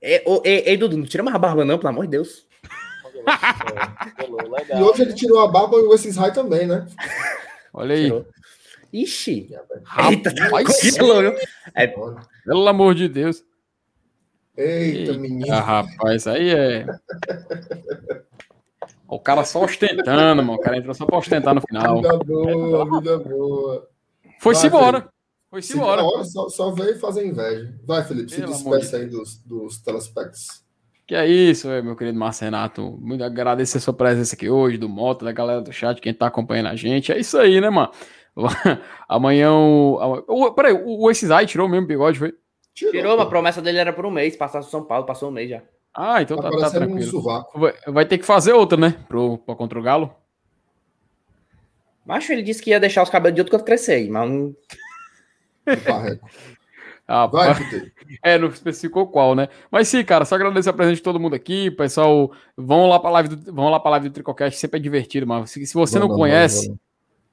[0.01, 2.47] Ei, ei, ei, Dudu, não tira mais a barba não, pelo amor de Deus.
[4.77, 6.87] E hoje ele tirou a barba e o esses Rai também, né?
[7.73, 8.05] Olha aí.
[8.05, 8.27] Tirou.
[8.93, 9.55] Ixi.
[9.85, 10.49] Rapaz, Eita, tá?
[11.74, 11.87] É,
[12.45, 13.45] pelo amor de Deus.
[14.57, 15.55] Eita, Eita, menino.
[15.55, 16.87] rapaz, aí é.
[19.09, 20.55] O cara só ostentando, mano.
[20.55, 21.97] O cara entrou só pra ostentar no final.
[22.03, 23.89] Vida boa, vida boa.
[24.41, 25.09] Foi-se embora.
[25.51, 26.03] Foi-se Se embora.
[26.24, 27.74] só, só veio fazer inveja.
[27.87, 30.62] Vai, Felipe, se Pelo de despeça aí dos, dos telespects.
[31.07, 32.97] Que é isso, é, meu querido Márcio Renato.
[33.01, 36.27] Muito agradecer a sua presença aqui hoje, do Moto, da galera do chat, quem tá
[36.27, 37.12] acompanhando a gente.
[37.12, 37.91] É isso aí, né, mano?
[39.07, 40.24] Amanhã o.
[40.27, 42.33] o peraí, o, o Exisai tirou mesmo o bigode, foi?
[42.74, 43.23] Tirou, pô.
[43.23, 45.62] a promessa dele era por um mês, passar São Paulo, passou um mês já.
[45.94, 47.11] Ah, então Tá tá, tá um tranquilo.
[47.11, 47.59] sovaco.
[47.61, 48.97] Vai, vai ter que fazer outra, né?
[49.09, 50.15] Pro, pra contra o Galo.
[52.05, 54.55] Macho, ele disse que ia deixar os cabelos de outro canto crescer mas não...
[57.07, 57.53] Ah, Vai.
[58.23, 59.49] É, não especificou qual, né?
[59.70, 61.70] Mas sim, cara, só agradecer a presença de todo mundo aqui.
[61.70, 65.27] Pessoal, vão lá pra live do, vão lá pra live do Tricocast, sempre é divertido,
[65.27, 65.47] mano.
[65.47, 66.81] Se, se você não Vamos, conhece, vamos, vamos.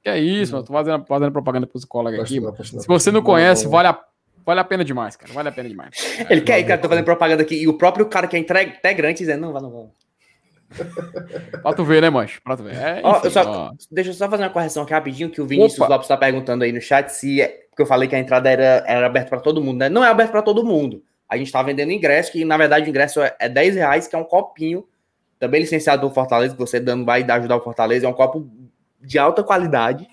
[0.02, 0.64] que é isso, mano.
[0.64, 2.56] Tô fazendo, fazendo propaganda pros colegas aqui, mano.
[2.58, 4.04] não, não, Se você não conhece, Vamos, vale a,
[4.50, 5.32] vale a pena demais, cara.
[5.32, 5.90] Vale a pena demais.
[6.28, 9.20] Ele quer ir, cara, tô fazendo propaganda aqui, e o próprio cara que é integrante
[9.20, 9.86] dizendo, não, vai, não, vai.
[11.62, 12.40] Pra tu ver, né, mancho?
[12.42, 12.74] Pra tu ver.
[12.74, 13.70] É, Ó, enfim, eu só-.
[13.90, 15.94] Deixa eu só fazer uma correção aqui rapidinho, que o Vinícius Opa.
[15.94, 18.84] Lopes tá perguntando aí no chat se é, porque eu falei que a entrada era,
[18.86, 19.88] era aberta para todo mundo, né?
[19.88, 21.02] Não é aberto para todo mundo.
[21.28, 24.16] A gente tá vendendo ingresso, que na verdade o ingresso é, é 10 reais, que
[24.16, 24.84] é um copinho,
[25.38, 28.48] também licenciado do Fortaleza, que você dando vai ajudar o Fortaleza, é um copo
[29.00, 30.06] de alta qualidade.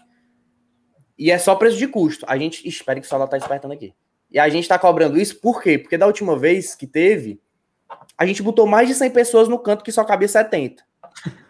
[1.18, 2.26] E é só preço de custo.
[2.30, 2.68] A gente.
[2.68, 3.94] Espera que o celular tá despertando aqui.
[4.32, 5.78] E a gente tá cobrando isso por quê?
[5.78, 7.40] Porque da última vez que teve,
[8.18, 10.84] a gente botou mais de 100 pessoas no canto que só cabia 70.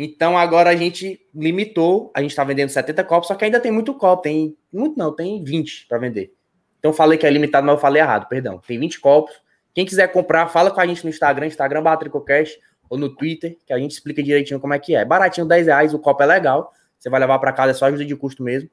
[0.00, 3.72] Então agora a gente limitou, a gente tá vendendo 70 copos, só que ainda tem
[3.72, 6.32] muito copo, tem muito não, tem 20 para vender.
[6.78, 8.60] Então falei que é limitado, mas eu falei errado, perdão.
[8.64, 9.34] Tem 20 copos.
[9.74, 13.72] Quem quiser comprar, fala com a gente no Instagram, Instagram Batricocast ou no Twitter, que
[13.72, 15.04] a gente explica direitinho como é que é.
[15.04, 16.72] Baratinho, 10 reais, o copo é legal.
[16.96, 18.70] Você vai levar para casa, é só ajuda de custo mesmo,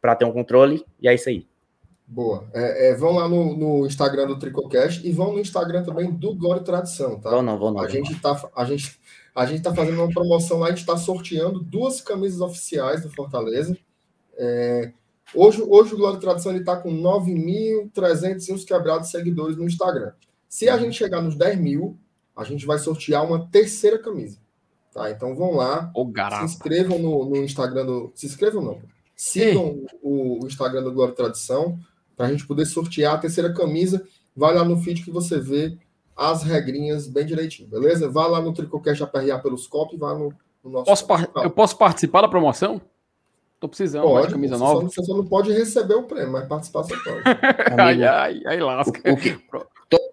[0.00, 1.46] para ter um controle, e é isso aí.
[2.06, 2.46] Boa.
[2.52, 6.34] É, é, vão lá no, no, Instagram do Tricocast e vão no Instagram também do
[6.34, 7.30] Glória e Tradição, tá?
[7.30, 7.80] Vão não, vão não.
[7.80, 9.00] A gente tá, a gente,
[9.34, 13.10] a gente tá fazendo uma promoção lá, a gente está sorteando duas camisas oficiais do
[13.10, 13.76] Fortaleza.
[14.36, 14.92] É,
[15.34, 20.12] hoje, hoje o Glória e Tradição está com 9.300 e uns quebrados seguidores no Instagram.
[20.48, 21.98] Se a gente chegar nos 10 mil,
[22.36, 24.38] a gente vai sortear uma terceira camisa.
[24.92, 25.10] Tá?
[25.10, 25.92] Então vão lá,
[26.38, 28.12] se inscrevam no, no Instagram do.
[28.14, 28.82] Se inscrevam não.
[29.16, 31.78] Sigam o, o, Instagram do Glória e Tradição
[32.16, 34.06] para a gente poder sortear a terceira camisa.
[34.36, 35.76] Vai lá no feed que você vê
[36.16, 38.08] as regrinhas bem direitinho, beleza?
[38.08, 40.32] Vá lá no Tricocast aperrear pelos copos e vá no,
[40.62, 41.06] no nosso.
[41.06, 42.80] Posso eu posso participar da promoção?
[43.60, 44.80] Tô precisando pode, de camisa você nova.
[44.80, 47.22] Só, você só não pode receber o prêmio, mas participar você pode.
[47.80, 49.00] ai, ai, ai, lasca.
[49.10, 49.38] O, o que,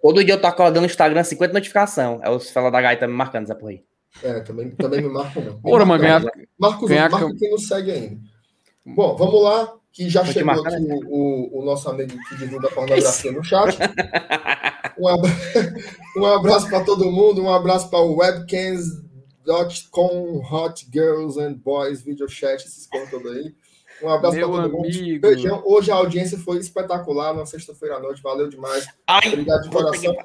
[0.00, 2.20] todo dia eu tô acordando no Instagram 50 notificação.
[2.22, 3.84] É os fela da gaita me marcando essa porra aí.
[4.22, 5.60] É, também, também me marca não.
[5.60, 6.22] Porra, mas ganhar.
[6.58, 8.20] Marcos, ganhar marca quem não segue ainda.
[8.84, 10.98] Bom, vamos lá, que já Vou chegou aqui né?
[11.06, 13.76] o, o, nosso amigo que divulga pornografia no chat.
[14.98, 15.04] Um,
[16.22, 19.02] um abraço para todo mundo, um abraço para o webcams.com,
[20.50, 23.54] Hot Girls and Boys, Video Chat, esses contos aí.
[24.02, 24.88] Um abraço para todo mundo.
[25.20, 25.62] Beijão.
[25.64, 28.22] Hoje a audiência foi espetacular na sexta-feira à noite.
[28.22, 28.86] Valeu demais.
[29.06, 30.16] Ai, Obrigado de coração.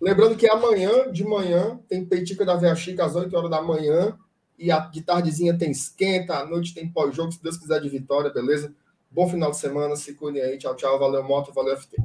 [0.00, 4.18] Lembrando que amanhã de manhã tem Peitica da Via Chica às 8 horas da manhã.
[4.58, 8.30] E a, de tardezinha tem esquenta, à noite tem pós-jogo, se Deus quiser de vitória,
[8.30, 8.74] beleza?
[9.10, 10.58] Bom final de semana, se cuidem aí.
[10.58, 10.98] Tchau, tchau.
[10.98, 11.96] Valeu, Moto, valeu, FT.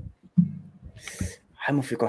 [1.67, 2.07] Ai, não ficou